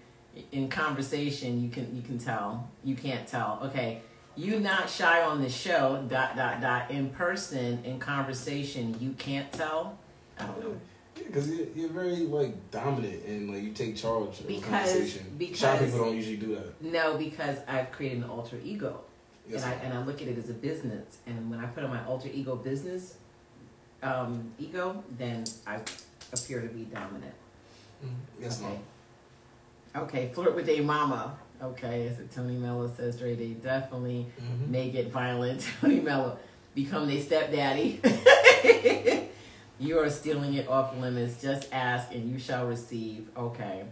In 0.51 0.69
conversation, 0.69 1.61
you 1.61 1.69
can 1.69 1.95
you 1.95 2.01
can 2.01 2.17
tell. 2.17 2.69
You 2.83 2.95
can't 2.95 3.27
tell. 3.27 3.59
Okay 3.63 4.01
you 4.37 4.61
not 4.61 4.89
shy 4.89 5.21
on 5.21 5.41
the 5.41 5.49
show 5.49 6.01
dot 6.07 6.37
dot 6.37 6.61
dot 6.61 6.89
in 6.89 7.09
person 7.09 7.83
in 7.83 7.99
conversation 7.99 8.95
you 8.97 9.11
can't 9.17 9.51
tell 9.51 9.97
i 10.39 10.45
don't 10.45 10.63
know 10.63 10.79
Yeah, 11.17 11.23
because 11.27 11.49
you're, 11.49 11.67
you're 11.75 11.89
very 11.89 12.15
like 12.27 12.71
dominant 12.71 13.25
and 13.25 13.51
like 13.53 13.61
you 13.61 13.73
take 13.73 13.97
charge 13.97 14.39
of 14.39 14.47
the 14.47 14.55
Because- 14.55 14.69
conversation. 14.93 15.53
Shy 15.53 15.77
people 15.79 16.05
don't 16.05 16.15
usually 16.15 16.37
do 16.37 16.55
that. 16.55 16.81
no 16.81 17.17
because 17.17 17.57
i've 17.67 17.91
created 17.91 18.19
an 18.19 18.29
alter 18.29 18.57
ego 18.63 19.01
Yes, 19.49 19.63
and 19.65 19.73
i 19.73 19.75
and 19.83 19.93
i 19.95 20.01
look 20.05 20.21
at 20.21 20.29
it 20.29 20.37
as 20.37 20.49
a 20.49 20.53
business 20.53 21.17
and 21.27 21.51
when 21.51 21.59
i 21.59 21.65
put 21.65 21.83
on 21.83 21.89
my 21.89 22.03
alter 22.05 22.29
ego 22.33 22.55
business 22.55 23.15
um 24.01 24.49
ego 24.57 25.03
then 25.17 25.43
i 25.67 25.75
appear 26.31 26.61
to 26.61 26.69
be 26.69 26.85
dominant 26.85 27.33
Mhm. 28.01 28.09
yes, 28.39 28.61
okay 28.61 28.71
no. 28.71 28.79
Okay 29.95 30.31
flirt 30.33 30.55
with 30.55 30.67
a 30.69 30.79
mama 30.81 31.37
okay 31.61 32.07
as 32.07 32.17
tony 32.35 32.55
mello 32.55 32.91
says 32.95 33.21
Ray, 33.21 33.35
they 33.35 33.49
definitely 33.49 34.25
Mhm. 34.41 34.67
may 34.69 34.89
get 34.89 35.11
violent. 35.11 35.61
Tony 35.81 35.99
Mello 35.99 36.37
become 36.73 37.07
their 37.07 37.21
stepdaddy. 37.21 37.99
you 39.79 39.99
are 39.99 40.09
stealing 40.09 40.53
it 40.55 40.67
off 40.67 40.95
limits. 40.97 41.41
Just 41.41 41.67
ask 41.73 42.11
and 42.13 42.29
you 42.31 42.39
shall 42.39 42.65
receive. 42.65 43.27
Okay. 43.37 43.83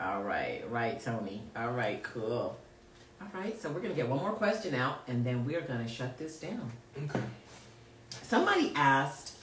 All 0.00 0.22
right. 0.22 0.64
Right, 0.70 1.02
Tony. 1.02 1.42
All 1.56 1.72
right, 1.72 2.02
cool. 2.02 2.56
All 3.20 3.28
right, 3.34 3.60
so 3.60 3.70
we're 3.70 3.80
gonna 3.80 3.94
get 3.94 4.08
one 4.08 4.18
more 4.20 4.32
question 4.32 4.74
out, 4.74 5.00
and 5.08 5.24
then 5.24 5.44
we're 5.44 5.60
gonna 5.62 5.88
shut 5.88 6.18
this 6.18 6.38
down. 6.38 6.70
Okay. 7.04 7.20
Somebody 8.22 8.72
asked 8.74 9.34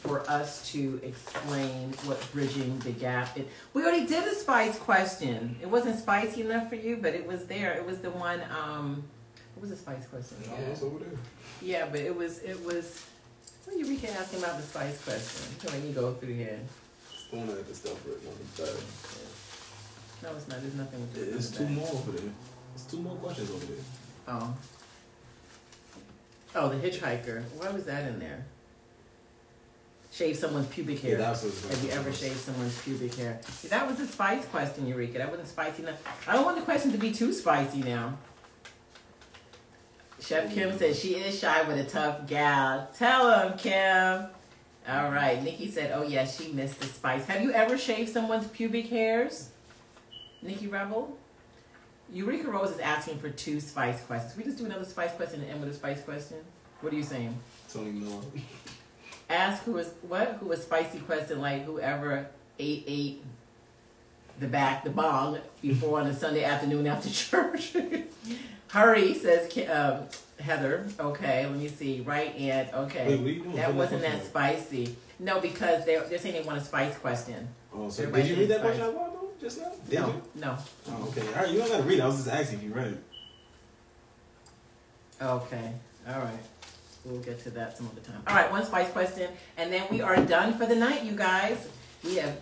for 0.00 0.28
us 0.30 0.70
to 0.70 1.00
explain 1.02 1.92
what 2.04 2.24
bridging 2.32 2.78
the 2.80 2.92
gap 2.92 3.36
is. 3.36 3.46
We 3.74 3.82
already 3.82 4.06
did 4.06 4.24
a 4.24 4.34
spice 4.34 4.78
question. 4.78 5.56
It 5.60 5.68
wasn't 5.68 5.98
spicy 5.98 6.42
enough 6.42 6.68
for 6.68 6.76
you, 6.76 6.96
but 6.96 7.14
it 7.14 7.26
was 7.26 7.46
there. 7.46 7.72
It 7.72 7.84
was 7.84 7.98
the 7.98 8.10
one. 8.10 8.40
Um, 8.50 9.02
what 9.54 9.62
was 9.62 9.70
the 9.70 9.76
spice 9.76 10.06
question? 10.06 10.36
Oh, 10.48 10.70
it's 10.70 10.80
there. 10.80 11.18
Yeah, 11.60 11.88
but 11.90 12.00
it 12.00 12.14
was 12.14 12.38
it 12.40 12.64
was. 12.64 13.04
What 13.64 13.76
are 13.76 13.78
Eureka 13.80 14.10
asking 14.12 14.38
about 14.38 14.56
the 14.56 14.62
spice 14.62 15.02
question? 15.02 15.58
So 15.58 15.72
let 15.72 15.82
me 15.82 15.92
go 15.92 16.14
through 16.14 16.34
here. 16.34 16.60
Going 17.30 17.48
at 17.50 17.66
the 17.66 17.74
stuff 17.74 18.00
right 18.06 18.16
on 18.16 18.38
the 18.38 18.62
third. 18.62 18.80
No, 20.22 20.36
it's 20.36 20.48
not. 20.48 20.60
There's 20.62 20.74
nothing. 20.74 21.00
with 21.00 21.14
There's 21.14 21.60
in 21.60 21.66
two 21.66 21.74
more 21.74 21.88
over 21.88 22.12
there. 22.12 22.30
There's 22.74 22.86
two 22.86 23.00
more 23.00 23.16
questions 23.16 23.50
over 23.50 23.66
there. 23.66 23.84
Oh. 24.28 24.56
Oh, 26.54 26.68
the 26.68 26.76
hitchhiker. 26.76 27.42
Why 27.56 27.70
was 27.70 27.84
that 27.84 28.08
in 28.08 28.18
there? 28.20 28.46
Shave 30.18 30.36
someone's 30.36 30.66
pubic 30.66 30.98
hair. 30.98 31.16
Yeah, 31.16 31.28
Have 31.28 31.84
you 31.84 31.90
ever 31.90 32.12
shaved 32.12 32.38
someone's 32.38 32.76
pubic 32.82 33.14
hair? 33.14 33.38
See, 33.50 33.68
that 33.68 33.86
was 33.86 34.00
a 34.00 34.06
spice 34.08 34.44
question, 34.46 34.88
Eureka. 34.88 35.18
That 35.18 35.30
wasn't 35.30 35.46
spicy 35.46 35.84
enough. 35.84 36.02
I 36.26 36.32
don't 36.32 36.44
want 36.44 36.56
the 36.56 36.64
question 36.64 36.90
to 36.90 36.98
be 36.98 37.12
too 37.12 37.32
spicy 37.32 37.82
now. 37.82 38.18
Chef 40.20 40.52
Kim 40.52 40.76
says 40.76 40.98
she 40.98 41.14
is 41.14 41.38
shy 41.38 41.62
with 41.68 41.78
a 41.78 41.88
tough 41.88 42.26
gal. 42.26 42.90
Tell 42.98 43.48
him, 43.48 43.56
Kim. 43.56 44.26
All 44.88 45.12
right. 45.12 45.40
Nikki 45.40 45.70
said, 45.70 45.92
oh, 45.94 46.02
yeah, 46.02 46.26
she 46.26 46.50
missed 46.50 46.80
the 46.80 46.86
spice. 46.86 47.24
Have 47.26 47.40
you 47.40 47.52
ever 47.52 47.78
shaved 47.78 48.10
someone's 48.10 48.48
pubic 48.48 48.88
hairs? 48.88 49.50
Nikki 50.42 50.66
Rebel? 50.66 51.16
Eureka 52.12 52.50
Rose 52.50 52.72
is 52.72 52.80
asking 52.80 53.20
for 53.20 53.30
two 53.30 53.60
spice 53.60 54.02
questions. 54.02 54.36
We 54.36 54.42
just 54.42 54.58
do 54.58 54.64
another 54.66 54.84
spice 54.84 55.12
question 55.12 55.42
and 55.42 55.50
end 55.50 55.60
with 55.60 55.70
a 55.70 55.74
spice 55.74 56.02
question? 56.02 56.38
What 56.80 56.92
are 56.92 56.96
you 56.96 57.04
saying? 57.04 57.38
Tony 57.72 57.92
Mello. 57.92 58.20
Ask 59.28 59.64
who 59.64 59.72
was 59.72 59.92
what? 60.02 60.38
Who 60.40 60.46
was 60.46 60.62
spicy 60.62 60.98
question 61.00 61.40
like 61.40 61.64
whoever 61.64 62.28
ate 62.58 62.84
ate 62.86 63.24
the 64.40 64.46
back 64.46 64.84
the 64.84 64.90
bong 64.90 65.38
before 65.60 66.00
on 66.00 66.06
a 66.06 66.14
Sunday 66.14 66.44
afternoon 66.44 66.86
after 66.86 67.10
church. 67.10 67.74
Hurry 68.68 69.14
says 69.14 69.56
um, 69.68 70.04
Heather. 70.40 70.86
Okay, 70.98 71.46
let 71.46 71.56
me 71.56 71.68
see. 71.68 72.00
Right 72.00 72.34
and 72.36 72.72
okay. 72.72 73.08
Wait, 73.08 73.20
what 73.20 73.26
are 73.26 73.30
you 73.30 73.42
doing? 73.42 73.56
that 73.56 73.74
wasn't 73.74 74.02
that 74.02 74.24
spicy. 74.24 74.96
No, 75.18 75.40
because 75.40 75.84
they're 75.84 76.04
they're 76.04 76.18
saying 76.18 76.34
they 76.40 76.46
want 76.46 76.58
a 76.58 76.64
spice 76.64 76.96
question. 76.98 77.48
Oh, 77.74 77.88
so 77.90 78.02
Everybody 78.04 78.28
did 78.28 78.30
you 78.30 78.42
read 78.42 78.50
that 78.50 78.60
question 78.60 78.82
out? 78.82 79.40
Just 79.40 79.60
now? 79.60 79.72
Did 79.88 80.00
no, 80.00 80.06
you? 80.08 80.22
no. 80.36 80.58
Oh, 80.88 81.08
okay. 81.08 81.26
All 81.28 81.42
right, 81.42 81.50
you 81.50 81.58
don't 81.58 81.68
gotta 81.68 81.82
read. 81.82 82.00
I 82.00 82.06
was 82.06 82.16
just 82.16 82.28
asking 82.28 82.58
if 82.58 82.64
you 82.64 82.72
read 82.72 82.88
it. 82.88 83.02
Okay, 85.20 85.72
all 86.08 86.20
right. 86.20 86.38
We'll 87.04 87.20
get 87.20 87.42
to 87.44 87.50
that 87.50 87.76
some 87.76 87.88
other 87.90 88.00
time. 88.00 88.22
All 88.26 88.34
right, 88.34 88.50
one 88.50 88.64
spice 88.64 88.90
question, 88.90 89.30
and 89.56 89.72
then 89.72 89.84
we 89.90 90.00
are 90.00 90.16
done 90.16 90.58
for 90.58 90.66
the 90.66 90.74
night, 90.76 91.04
you 91.04 91.12
guys. 91.12 91.68
We 92.04 92.16
have, 92.16 92.36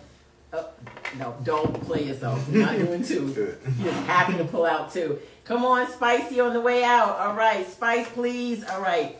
oh, 0.53 0.69
no, 1.17 1.35
don't 1.43 1.73
play 1.85 2.03
yourself. 2.03 2.47
We're 2.49 2.65
not 2.65 2.75
doing 2.77 3.03
two. 3.03 3.33
Good. 3.33 3.59
You're 3.79 3.93
happy 3.93 4.37
to 4.37 4.43
pull 4.45 4.65
out 4.65 4.91
two. 4.91 5.19
Come 5.45 5.63
on, 5.63 5.89
spicy 5.91 6.39
on 6.39 6.53
the 6.53 6.59
way 6.59 6.83
out. 6.83 7.17
All 7.17 7.35
right, 7.35 7.65
spice, 7.69 8.09
please. 8.09 8.63
All 8.65 8.81
right. 8.81 9.17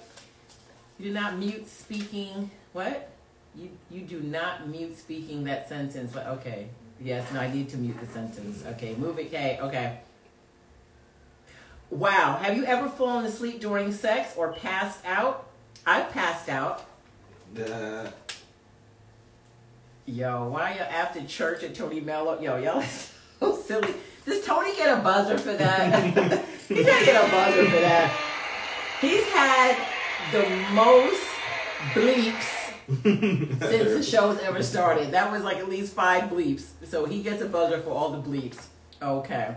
You 0.99 1.05
do 1.09 1.13
not 1.13 1.37
mute 1.37 1.69
speaking. 1.69 2.49
What? 2.73 3.09
You 3.55 3.69
you 3.89 4.01
do 4.01 4.19
not 4.19 4.67
mute 4.67 4.97
speaking 4.97 5.43
that 5.45 5.69
sentence. 5.69 6.11
But 6.13 6.27
okay. 6.27 6.67
Yes. 6.99 7.31
No, 7.31 7.39
I 7.39 7.51
need 7.53 7.69
to 7.69 7.77
mute 7.77 7.99
the 7.99 8.07
sentence. 8.07 8.63
Okay. 8.65 8.95
Move 8.95 9.19
it. 9.19 9.27
Okay. 9.27 9.59
Okay. 9.61 9.99
Wow. 11.89 12.39
Have 12.41 12.55
you 12.57 12.65
ever 12.65 12.89
fallen 12.89 13.25
asleep 13.25 13.59
during 13.59 13.91
sex 13.91 14.33
or 14.35 14.53
passed 14.53 14.99
out? 15.05 15.47
I've 15.85 16.09
passed 16.11 16.49
out. 16.49 16.85
Uh, 17.57 18.07
Yo, 20.05 20.47
why 20.47 20.71
are 20.71 20.75
y'all 20.75 20.83
after 20.83 21.21
church 21.25 21.63
at 21.63 21.75
Tony 21.75 21.99
Mello? 21.99 22.39
Yo, 22.39 22.57
y'all 22.57 22.81
so 23.39 23.55
silly. 23.57 23.93
Does 24.25 24.45
Tony 24.45 24.73
get 24.75 24.97
a 24.97 25.01
buzzer 25.01 25.37
for 25.37 25.53
that? 25.53 26.45
He's 26.67 26.85
gonna 26.85 27.05
get 27.05 27.27
a 27.27 27.29
buzzer 27.29 27.65
for 27.65 27.79
that. 27.81 28.19
He's 29.01 29.23
had 29.25 29.77
the 30.31 30.73
most 30.73 31.21
bleeps 31.93 32.53
since 33.59 33.61
the 33.93 34.03
show's 34.03 34.39
ever 34.39 34.63
started. 34.63 35.11
That 35.11 35.29
was 35.29 35.43
like 35.43 35.57
at 35.57 35.67
least 35.69 35.93
five 35.93 36.29
bleeps. 36.29 36.63
So 36.85 37.05
he 37.05 37.21
gets 37.21 37.41
a 37.41 37.47
buzzer 37.47 37.79
for 37.79 37.91
all 37.91 38.09
the 38.11 38.21
bleeps. 38.29 38.65
Okay. 39.01 39.55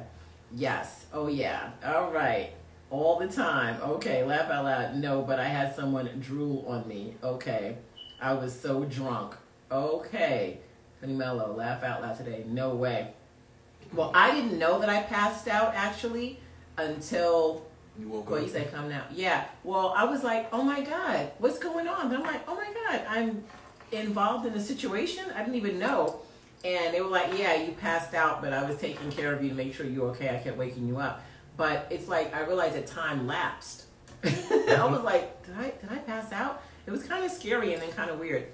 Yes. 0.55 1.07
Oh 1.13 1.29
yeah. 1.29 1.71
All 1.85 2.11
right. 2.11 2.53
All 2.91 3.19
the 3.19 3.29
time. 3.29 3.81
Okay. 3.83 4.25
Laugh 4.25 4.51
out 4.51 4.65
loud. 4.65 4.97
No, 4.97 5.23
but 5.23 5.39
I 5.39 5.49
had 5.49 5.75
someone 5.75 6.09
drool 6.21 6.65
on 6.67 6.87
me. 6.89 7.15
Okay. 7.23 7.77
I 8.21 8.33
was 8.35 8.59
so 8.59 8.85
drunk. 8.85 9.35
Okay. 9.71 10.59
Tony 11.01 11.15
Mello, 11.15 11.55
laugh 11.55 11.83
out 11.83 12.03
loud 12.03 12.17
today. 12.17 12.45
No 12.47 12.75
way. 12.75 13.13
Well, 13.93 14.13
I 14.15 14.33
didn't 14.33 14.59
know 14.59 14.79
that 14.81 14.89
I 14.89 15.03
passed 15.03 15.49
out 15.49 15.75
actually 15.75 16.39
until 16.77 17.65
you 17.99 18.09
woke 18.09 18.31
well, 18.31 18.39
up. 18.39 18.47
you 18.47 18.53
said 18.53 18.73
come 18.73 18.89
now. 18.89 19.05
Yeah. 19.13 19.45
Well, 19.65 19.95
I 19.97 20.05
was 20.05 20.23
like, 20.23 20.49
oh 20.53 20.63
my 20.63 20.81
God, 20.83 21.31
what's 21.39 21.59
going 21.59 21.89
on? 21.89 22.07
And 22.07 22.17
I'm 22.17 22.23
like, 22.23 22.43
oh 22.47 22.55
my 22.55 22.73
God, 22.73 23.03
I'm 23.09 23.45
involved 23.93 24.47
in 24.47 24.55
a 24.55 24.61
situation 24.61 25.25
I 25.35 25.41
didn't 25.41 25.57
even 25.57 25.79
know. 25.79 26.21
And 26.65 26.95
they 26.95 27.01
were 27.01 27.09
like, 27.09 27.39
yeah, 27.39 27.55
you 27.55 27.73
passed 27.73 28.15
out, 28.15 28.43
but 28.43 28.53
I 28.53 28.69
was 28.69 28.77
taking 28.77 29.11
care 29.11 29.33
of 29.33 29.43
you 29.43 29.49
to 29.49 29.55
make 29.55 29.75
sure 29.75 29.87
you're 29.87 30.09
okay. 30.11 30.29
I 30.29 30.39
kept 30.43 30.59
waking 30.59 30.87
you 30.87 30.99
up. 30.99 31.23
But 31.57 31.87
it's 31.91 32.09
like 32.09 32.35
I 32.35 32.41
realized 32.43 32.75
that 32.75 32.87
time 32.87 33.27
lapsed. 33.27 33.85
I 34.25 34.87
was 34.91 35.03
like, 35.03 35.45
did 35.47 35.57
I 35.57 35.73
did 35.81 35.91
I 35.91 35.99
pass 35.99 36.33
out? 36.33 36.63
It 36.87 36.91
was 36.91 37.05
kind 37.05 37.25
of 37.25 37.31
scary 37.31 37.73
and 37.73 37.83
then 37.83 37.93
kind 37.93 38.11
of 38.11 38.19
weird 38.19 38.47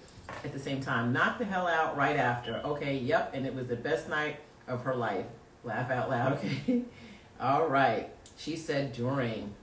at 0.44 0.52
the 0.52 0.59
same 0.59 0.80
time. 0.80 1.12
Knocked 1.12 1.38
the 1.38 1.44
hell 1.44 1.66
out 1.66 1.96
right 1.96 2.16
after. 2.16 2.57
Okay, 2.64 2.98
yep, 2.98 3.30
and 3.34 3.46
it 3.46 3.54
was 3.54 3.66
the 3.66 3.76
best 3.76 4.09
night 4.09 4.38
of 4.68 4.82
her 4.82 4.94
life. 4.94 5.26
Laugh 5.64 5.90
out 5.90 6.11
loud, 6.11 6.32
okay? 6.44 6.82
All 7.40 7.66
right. 7.66 8.11
She 8.36 8.57
said 8.57 8.92
during. 8.92 9.54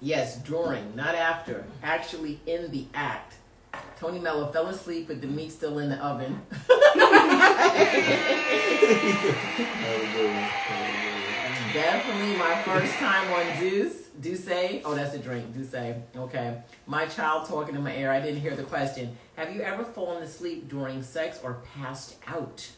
Yes, 0.00 0.38
during, 0.38 0.94
not 0.94 1.14
after. 1.14 1.64
Actually, 1.82 2.40
in 2.46 2.70
the 2.70 2.86
act. 2.94 3.34
Tony 3.98 4.20
Mello 4.20 4.52
fell 4.52 4.68
asleep 4.68 5.08
with 5.08 5.20
the 5.20 5.26
meat 5.26 5.50
still 5.50 5.80
in 5.80 5.88
the 5.88 5.96
oven. 5.96 6.40
That 6.50 6.64
was 9.92 10.04
a 10.04 10.12
good 10.12 10.30
one. 10.30 10.36
That 10.36 10.78
was 10.78 10.88
a 10.88 11.02
good 11.02 11.74
Definitely 11.74 12.36
my 12.36 12.62
first 12.62 12.94
time 12.94 13.32
on 13.32 13.60
Deuce. 13.60 14.06
Douce. 14.20 14.82
Oh, 14.84 14.94
that's 14.94 15.14
a 15.14 15.18
drink. 15.18 15.52
Douce. 15.52 15.96
Okay. 16.16 16.62
My 16.86 17.06
child 17.06 17.48
talking 17.48 17.74
in 17.74 17.82
my 17.82 17.94
ear. 17.96 18.12
I 18.12 18.20
didn't 18.20 18.40
hear 18.40 18.54
the 18.54 18.62
question. 18.62 19.16
Have 19.34 19.52
you 19.54 19.62
ever 19.62 19.84
fallen 19.84 20.22
asleep 20.22 20.68
during 20.68 21.02
sex 21.02 21.40
or 21.42 21.58
passed 21.74 22.18
out 22.28 22.70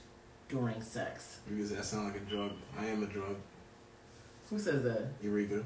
during 0.48 0.80
sex? 0.80 1.40
Because 1.48 1.70
that 1.70 1.84
sounds 1.84 2.14
like 2.14 2.22
a 2.22 2.24
drug. 2.24 2.52
I 2.78 2.86
am 2.86 3.02
a 3.02 3.06
drug. 3.06 3.36
Who 4.48 4.58
says 4.58 4.82
that? 4.84 5.08
Eureka. 5.22 5.64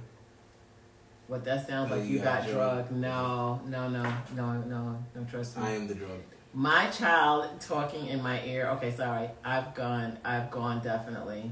What 1.27 1.45
that 1.45 1.67
sounds 1.67 1.91
Like 1.91 2.05
you 2.05 2.19
got 2.19 2.47
drug. 2.47 2.91
No, 2.91 3.61
no, 3.67 3.89
no, 3.89 4.15
no, 4.37 4.53
no. 4.63 5.05
Don't 5.15 5.29
trust 5.29 5.57
me. 5.57 5.65
I 5.65 5.71
am 5.71 5.87
the 5.89 5.95
drug. 5.95 6.21
My 6.53 6.89
child 6.89 7.61
talking 7.61 8.07
in 8.07 8.23
my 8.23 8.45
ear. 8.45 8.69
Okay, 8.77 8.93
sorry. 8.93 9.31
I've 9.45 9.75
gone. 9.75 10.19
I've 10.25 10.51
gone 10.51 10.83
definitely. 10.83 11.51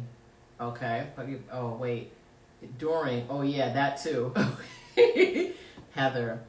Okay. 0.60 1.06
Oh 1.50 1.74
wait. 1.74 2.12
During. 2.78 3.26
Oh 3.30 3.42
yeah, 3.42 3.72
that 3.72 4.02
too. 4.02 4.34
Heather, 5.92 6.40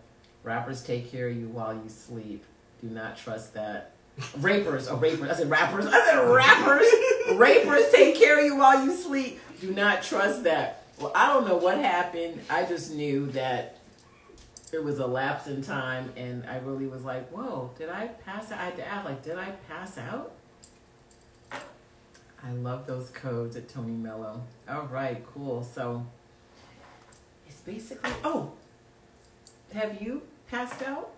rappers 0.43 0.84
take 0.84 1.09
care 1.09 1.30
of 1.30 1.38
you 1.38 1.47
while 1.47 1.74
you 1.74 1.89
sleep. 1.89 2.43
Do 2.82 2.89
not 2.89 3.17
trust 3.17 3.53
that. 3.53 3.91
Rapers. 4.38 4.88
Oh, 4.88 4.97
rapers. 4.97 5.30
I 5.30 5.34
said 5.34 5.49
rappers. 5.49 5.86
I 5.88 6.05
said 6.05 6.19
rappers. 6.19 6.86
rapers 7.39 7.89
take 7.91 8.15
care 8.15 8.39
of 8.39 8.45
you 8.45 8.57
while 8.57 8.86
you 8.86 8.93
sleep. 8.95 9.39
Do 9.59 9.74
not 9.74 10.03
trust 10.03 10.43
that. 10.43 10.83
Well, 11.04 11.12
I 11.14 11.34
don't 11.34 11.45
know 11.45 11.58
what 11.58 11.80
happened. 11.80 12.39
I 12.49 12.64
just 12.64 12.93
knew 12.93 13.30
that 13.32 13.78
it 14.72 14.82
was 14.82 14.99
a 14.99 15.06
lapse 15.06 15.47
in 15.47 15.62
time 15.62 16.14
and 16.16 16.45
I 16.45 16.60
really 16.60 16.88
was 16.88 17.04
like, 17.04 17.28
whoa, 17.30 17.72
did 17.78 17.89
I 17.89 18.08
pass 18.08 18.54
out? 18.54 18.60
I 18.62 18.66
had 18.66 18.78
to 18.78 18.88
ask, 18.88 19.04
like, 19.04 19.22
did 19.22 19.38
I 19.38 19.51
pass 19.68 19.97
out? 19.97 20.32
I 21.51 22.51
love 22.54 22.88
those 22.88 23.10
codes 23.10 23.58
at 23.58 23.68
Tony 23.68 23.91
Mello. 23.91 24.43
All 24.70 24.84
right, 24.84 25.22
cool. 25.34 25.64
So 25.64 26.06
it's 27.47 27.60
basically, 27.60 28.12
oh, 28.24 28.54
have 29.74 30.01
you 30.01 30.22
passed 30.49 30.84
out? 30.84 31.12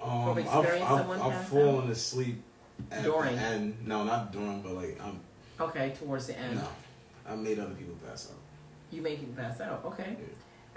Um, 0.00 0.38
I've, 0.38 0.48
I've, 0.48 1.10
I've 1.20 1.48
fallen 1.48 1.90
asleep 1.90 2.40
at 2.90 3.02
During. 3.02 3.36
the 3.36 3.42
end. 3.42 3.76
No, 3.84 4.04
not 4.04 4.32
during, 4.32 4.62
but 4.62 4.72
like 4.72 4.98
I'm. 5.02 5.20
Okay, 5.60 5.92
towards 5.98 6.28
the 6.28 6.38
end. 6.38 6.56
No, 6.56 6.68
I 7.28 7.34
made 7.34 7.58
other 7.58 7.74
people 7.74 7.94
pass 8.06 8.30
out. 8.30 8.38
You 8.90 9.02
make 9.02 9.20
people 9.20 9.34
pass 9.34 9.60
out. 9.60 9.82
Okay. 9.84 10.16
Yeah. 10.18 10.26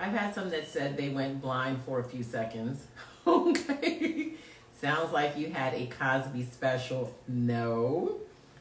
I've 0.06 0.14
had 0.14 0.34
some 0.34 0.49
that 0.49 0.68
said 0.68 0.97
they 0.97 1.10
went 1.10 1.41
blind 1.41 1.82
for 1.86 1.99
a 1.99 2.04
few 2.04 2.24
seconds. 2.24 2.86
okay. 3.28 4.34
Sounds 4.80 5.14
like 5.14 5.38
you 5.38 5.52
had 5.52 5.74
a 5.76 5.86
Cosby 5.88 6.43
special. 6.52 7.16
No. 7.28 8.18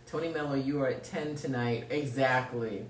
Tony 0.06 0.28
Mello, 0.28 0.54
you 0.54 0.82
are 0.82 0.88
at 0.88 1.04
10 1.04 1.36
tonight. 1.36 1.86
Exactly. 1.90 2.84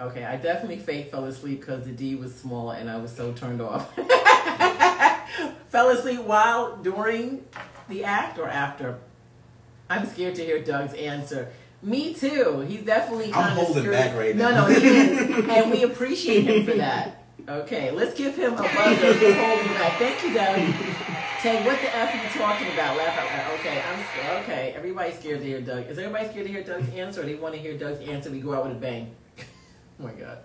Okay, 0.00 0.24
I 0.24 0.36
definitely 0.36 0.78
fake 0.78 1.10
fell 1.10 1.24
asleep 1.24 1.60
because 1.60 1.84
the 1.84 1.90
D 1.90 2.14
was 2.14 2.32
small 2.32 2.70
and 2.70 2.88
I 2.88 2.98
was 2.98 3.10
so 3.10 3.32
turned 3.32 3.60
off. 3.60 3.92
fell 5.70 5.88
asleep 5.88 6.20
while 6.20 6.76
during 6.76 7.44
the 7.88 8.04
act 8.04 8.38
or 8.38 8.46
after. 8.46 8.98
I'm 9.90 10.06
scared 10.06 10.36
to 10.36 10.44
hear 10.44 10.62
Doug's 10.62 10.94
answer. 10.94 11.50
Me 11.82 12.12
too. 12.12 12.60
He's 12.68 12.82
definitely 12.82 13.26
I'm 13.26 13.32
kind 13.32 13.58
of 13.58 13.66
holding 13.66 13.82
screwed. 13.84 13.96
back 13.96 14.16
right 14.16 14.34
no, 14.34 14.50
now. 14.50 14.66
No, 14.66 14.74
he 14.74 14.86
is, 14.86 15.48
and 15.48 15.70
we 15.70 15.84
appreciate 15.84 16.44
him 16.44 16.64
for 16.66 16.74
that. 16.74 17.22
Okay, 17.48 17.92
let's 17.92 18.14
give 18.14 18.36
him 18.36 18.54
a 18.54 18.56
buzzer 18.56 19.14
for 19.14 19.32
holding 19.32 19.66
back. 19.74 19.98
Thank 19.98 20.22
you, 20.22 20.34
Doug. 20.34 20.56
Tay, 21.40 21.64
what 21.64 21.80
the 21.80 21.96
f 21.96 22.12
are 22.12 22.22
you 22.22 22.28
talking 22.30 22.66
about? 22.72 22.96
Laugh 22.96 23.16
out 23.16 23.26
loud. 23.26 23.60
Okay, 23.60 23.80
I'm 23.80 24.04
scared. 24.12 24.42
Okay, 24.42 24.74
everybody's 24.76 25.18
scared 25.18 25.38
to 25.38 25.46
hear 25.46 25.60
Doug. 25.60 25.86
Is 25.86 25.96
everybody 25.98 26.28
scared 26.28 26.46
to 26.46 26.52
hear 26.52 26.64
Doug's 26.64 26.88
answer? 26.90 27.22
Or 27.22 27.24
they 27.24 27.36
want 27.36 27.54
to 27.54 27.60
hear 27.60 27.78
Doug's 27.78 28.00
answer? 28.00 28.30
We 28.30 28.40
go 28.40 28.54
out 28.54 28.64
with 28.66 28.76
a 28.76 28.80
bang. 28.80 29.14
oh 29.38 29.44
my 30.02 30.12
god, 30.12 30.38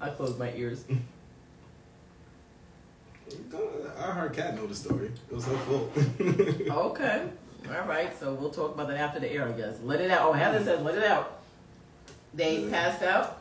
I 0.00 0.10
closed 0.10 0.38
my 0.38 0.52
ears. 0.54 0.84
I 3.96 4.10
heard 4.10 4.32
Cat 4.34 4.56
know 4.56 4.66
the 4.66 4.74
story. 4.74 5.12
It 5.30 5.34
was 5.34 5.46
her 5.46 5.56
fault. 5.56 5.92
Okay, 6.20 7.28
all 7.68 7.86
right. 7.88 8.18
So 8.18 8.32
we'll 8.34 8.50
talk 8.50 8.74
about 8.74 8.88
that 8.88 8.96
after 8.98 9.20
the 9.20 9.30
air, 9.32 9.48
I 9.48 9.52
guess. 9.52 9.76
Let 9.82 10.00
it 10.00 10.10
out. 10.10 10.28
Oh, 10.28 10.32
Heather 10.32 10.62
says, 10.62 10.80
let 10.82 10.96
it 10.96 11.04
out. 11.04 11.40
They 12.34 12.60
Yeah. 12.64 12.70
passed 12.70 13.02
out. 13.02 13.40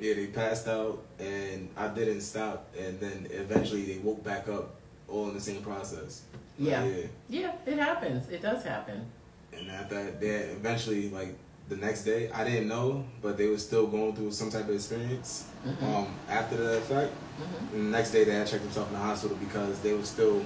yeah, 0.00 0.14
they 0.14 0.26
passed 0.26 0.66
out, 0.68 1.02
and 1.20 1.68
I 1.76 1.86
didn't 1.88 2.20
stop, 2.22 2.66
and 2.78 2.98
then 3.00 3.28
eventually 3.30 3.84
they 3.84 3.98
woke 4.00 4.22
back 4.24 4.48
up, 4.48 4.74
all 5.08 5.28
in 5.28 5.34
the 5.34 5.40
same 5.40 5.62
process. 5.62 6.22
Yeah. 6.58 6.84
yeah. 6.84 7.06
Yeah, 7.28 7.52
it 7.64 7.78
happens. 7.78 8.28
It 8.28 8.42
does 8.42 8.64
happen. 8.64 9.06
And 9.52 9.70
after 9.70 9.94
that, 9.94 10.20
they 10.20 10.28
eventually 10.28 11.08
like 11.10 11.36
the 11.68 11.76
next 11.76 12.02
day, 12.04 12.28
I 12.32 12.44
didn't 12.44 12.68
know, 12.68 13.04
but 13.22 13.38
they 13.38 13.46
were 13.48 13.56
still 13.58 13.86
going 13.86 14.14
through 14.16 14.32
some 14.32 14.50
type 14.50 14.68
of 14.68 14.74
experience. 14.74 15.44
Mhm. 15.66 15.82
Um, 15.82 16.06
after 16.28 16.56
the 16.56 16.78
effect, 16.78 17.12
hmm 17.38 17.74
and 17.76 17.86
the 17.86 17.90
next 17.96 18.10
day 18.10 18.24
they 18.24 18.34
had 18.34 18.46
checked 18.46 18.62
themselves 18.64 18.88
in 18.90 18.94
the 18.98 19.00
hospital 19.02 19.36
because 19.38 19.78
they 19.80 19.92
were 19.94 20.04
still 20.04 20.42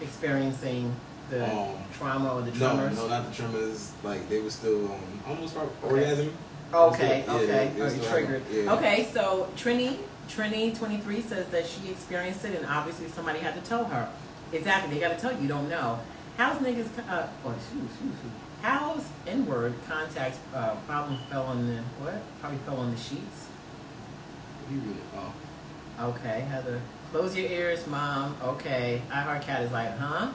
Experiencing 0.00 0.94
the 1.30 1.44
Um, 1.44 1.74
trauma 1.96 2.34
or 2.34 2.42
the 2.42 2.50
tremors. 2.52 2.96
no, 2.96 3.02
no, 3.02 3.08
not 3.08 3.28
the 3.30 3.34
tremors. 3.34 3.92
Like 4.02 4.28
they 4.28 4.40
were 4.40 4.50
still 4.50 4.86
um, 4.86 5.00
almost 5.26 5.56
Okay. 5.56 5.68
orgasm. 5.82 6.32
Okay, 6.74 7.24
Yeah, 7.26 7.34
okay. 7.34 7.46
they- 7.46 7.72
they 7.74 7.80
Oh, 7.82 7.88
you 7.88 8.02
triggered. 8.02 8.42
have- 8.42 8.52
yeah. 8.52 8.72
Okay, 8.74 9.08
so 9.12 9.48
Trini, 9.56 9.98
Trini 10.28 10.76
twenty 10.76 10.98
three 10.98 11.20
says 11.22 11.46
that 11.50 11.64
she 11.66 11.90
experienced 11.90 12.44
it, 12.44 12.56
and 12.56 12.66
obviously 12.66 13.08
somebody 13.08 13.38
had 13.38 13.54
to 13.54 13.60
tell 13.68 13.84
her. 13.84 14.08
Exactly, 14.52 14.94
they 14.94 15.00
got 15.00 15.14
to 15.16 15.20
tell 15.20 15.32
you. 15.32 15.42
You 15.42 15.48
don't 15.48 15.68
know. 15.68 15.98
How's 16.36 16.56
niggas? 16.58 16.88
Uh, 17.08 17.26
oh, 17.44 17.50
shoot, 17.70 17.80
shoot, 17.98 18.12
shoot. 18.22 18.30
How's 18.62 19.04
inward 19.26 19.74
contacts 19.88 20.38
uh, 20.54 20.74
problem 20.88 21.18
fell 21.30 21.44
on 21.44 21.66
the 21.66 21.82
what? 22.02 22.20
Probably 22.40 22.58
fell 22.66 22.76
on 22.78 22.90
the 22.90 22.96
sheets. 23.00 23.46
You 24.70 24.78
really- 24.80 24.96
oh. 25.16 26.08
Okay, 26.10 26.40
Heather. 26.50 26.80
Close 27.12 27.36
your 27.36 27.48
ears, 27.48 27.86
mom. 27.86 28.36
Okay. 28.42 29.00
I 29.10 29.20
heart 29.22 29.42
cat 29.42 29.62
is 29.62 29.70
like, 29.72 29.96
huh? 29.98 30.28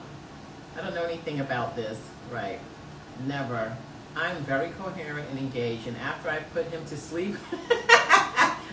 I 0.76 0.80
don't 0.80 0.94
know 0.94 1.04
anything 1.04 1.40
about 1.40 1.76
this. 1.76 1.98
Right. 2.30 2.58
Never. 3.26 3.76
I'm 4.14 4.36
very 4.44 4.70
coherent 4.70 5.28
and 5.30 5.38
engaged, 5.38 5.86
and 5.86 5.96
after 5.96 6.28
I 6.28 6.40
put 6.40 6.66
him 6.66 6.84
to 6.86 6.96
sleep, 6.96 7.36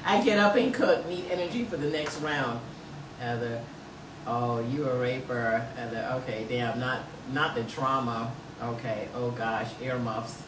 I 0.05 0.21
get 0.23 0.37
up 0.37 0.55
and 0.55 0.73
cook, 0.73 1.07
need 1.07 1.25
energy 1.31 1.63
for 1.63 1.77
the 1.77 1.89
next 1.89 2.19
round. 2.19 2.59
Heather. 3.19 3.61
Oh, 4.27 4.59
you 4.59 4.89
a 4.89 4.99
raper. 4.99 5.65
Heather. 5.75 6.21
Okay, 6.21 6.45
damn, 6.49 6.79
not 6.79 7.03
not 7.31 7.55
the 7.55 7.63
trauma. 7.63 8.31
Okay. 8.61 9.07
Oh 9.15 9.31
gosh, 9.31 9.69
earmuffs. 9.81 10.41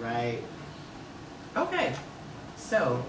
Right. 0.00 0.40
Okay. 1.56 1.94
So 2.56 3.04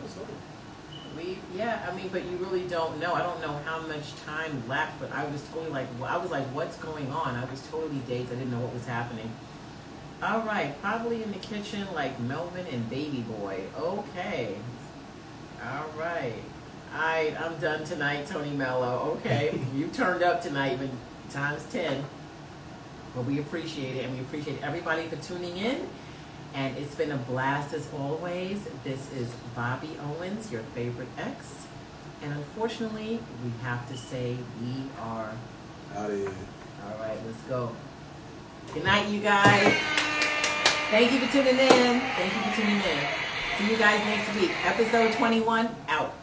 we, 1.17 1.37
yeah, 1.55 1.87
I 1.89 1.95
mean, 1.95 2.09
but 2.11 2.25
you 2.25 2.37
really 2.37 2.67
don't 2.67 2.99
know. 2.99 3.13
I 3.13 3.21
don't 3.21 3.41
know 3.41 3.59
how 3.65 3.79
much 3.81 4.15
time 4.25 4.63
left, 4.67 4.99
but 4.99 5.11
I 5.11 5.25
was 5.25 5.41
totally 5.49 5.71
like, 5.71 5.87
I 6.03 6.17
was 6.17 6.31
like, 6.31 6.45
what's 6.47 6.77
going 6.77 7.11
on? 7.11 7.35
I 7.35 7.45
was 7.45 7.61
totally 7.67 7.99
dazed. 8.07 8.31
I 8.31 8.35
didn't 8.35 8.51
know 8.51 8.59
what 8.59 8.73
was 8.73 8.85
happening. 8.85 9.29
All 10.23 10.41
right, 10.41 10.79
probably 10.81 11.23
in 11.23 11.31
the 11.31 11.39
kitchen 11.39 11.85
like 11.93 12.19
Melvin 12.21 12.65
and 12.67 12.89
Baby 12.89 13.21
Boy. 13.21 13.63
Okay. 13.77 14.55
All 15.63 15.85
right. 15.97 16.41
I, 16.93 17.35
I'm 17.39 17.57
done 17.57 17.83
tonight, 17.83 18.27
Tony 18.27 18.51
Mello. 18.51 19.17
Okay, 19.17 19.59
you 19.75 19.87
turned 19.87 20.23
up 20.23 20.41
tonight, 20.41 20.79
but 20.79 20.89
times 21.31 21.65
ten. 21.71 22.03
But 23.13 23.25
we 23.25 23.39
appreciate 23.39 23.97
it, 23.97 24.05
and 24.05 24.13
we 24.13 24.21
appreciate 24.21 24.61
everybody 24.63 25.07
for 25.07 25.17
tuning 25.17 25.57
in. 25.57 25.87
And 26.55 26.77
it's 26.77 26.95
been 26.95 27.11
a 27.11 27.17
blast 27.17 27.73
as 27.73 27.85
always. 27.93 28.65
This 28.85 29.11
is 29.11 29.29
Bobby 29.53 29.89
Owens, 30.05 30.49
your 30.49 30.61
favorite 30.73 31.09
ex. 31.17 31.67
And 32.23 32.31
unfortunately, 32.31 33.19
we 33.43 33.51
have 33.61 33.85
to 33.89 33.97
say 33.97 34.37
we 34.61 34.89
are. 35.01 35.31
Out 35.95 36.09
of 36.09 36.17
here. 36.17 36.29
All 36.29 36.97
right, 36.97 37.17
let's 37.25 37.41
go. 37.49 37.75
Good 38.73 38.85
night, 38.85 39.09
you 39.09 39.19
guys. 39.19 39.73
Thank 40.89 41.11
you 41.11 41.19
for 41.19 41.31
tuning 41.31 41.59
in. 41.59 41.99
Thank 41.99 42.33
you 42.33 42.41
for 42.41 42.61
tuning 42.61 42.77
in. 42.77 43.07
See 43.57 43.71
you 43.71 43.77
guys 43.77 43.99
next 44.05 44.33
week. 44.39 44.51
Episode 44.65 45.11
21 45.13 45.75
out. 45.89 46.13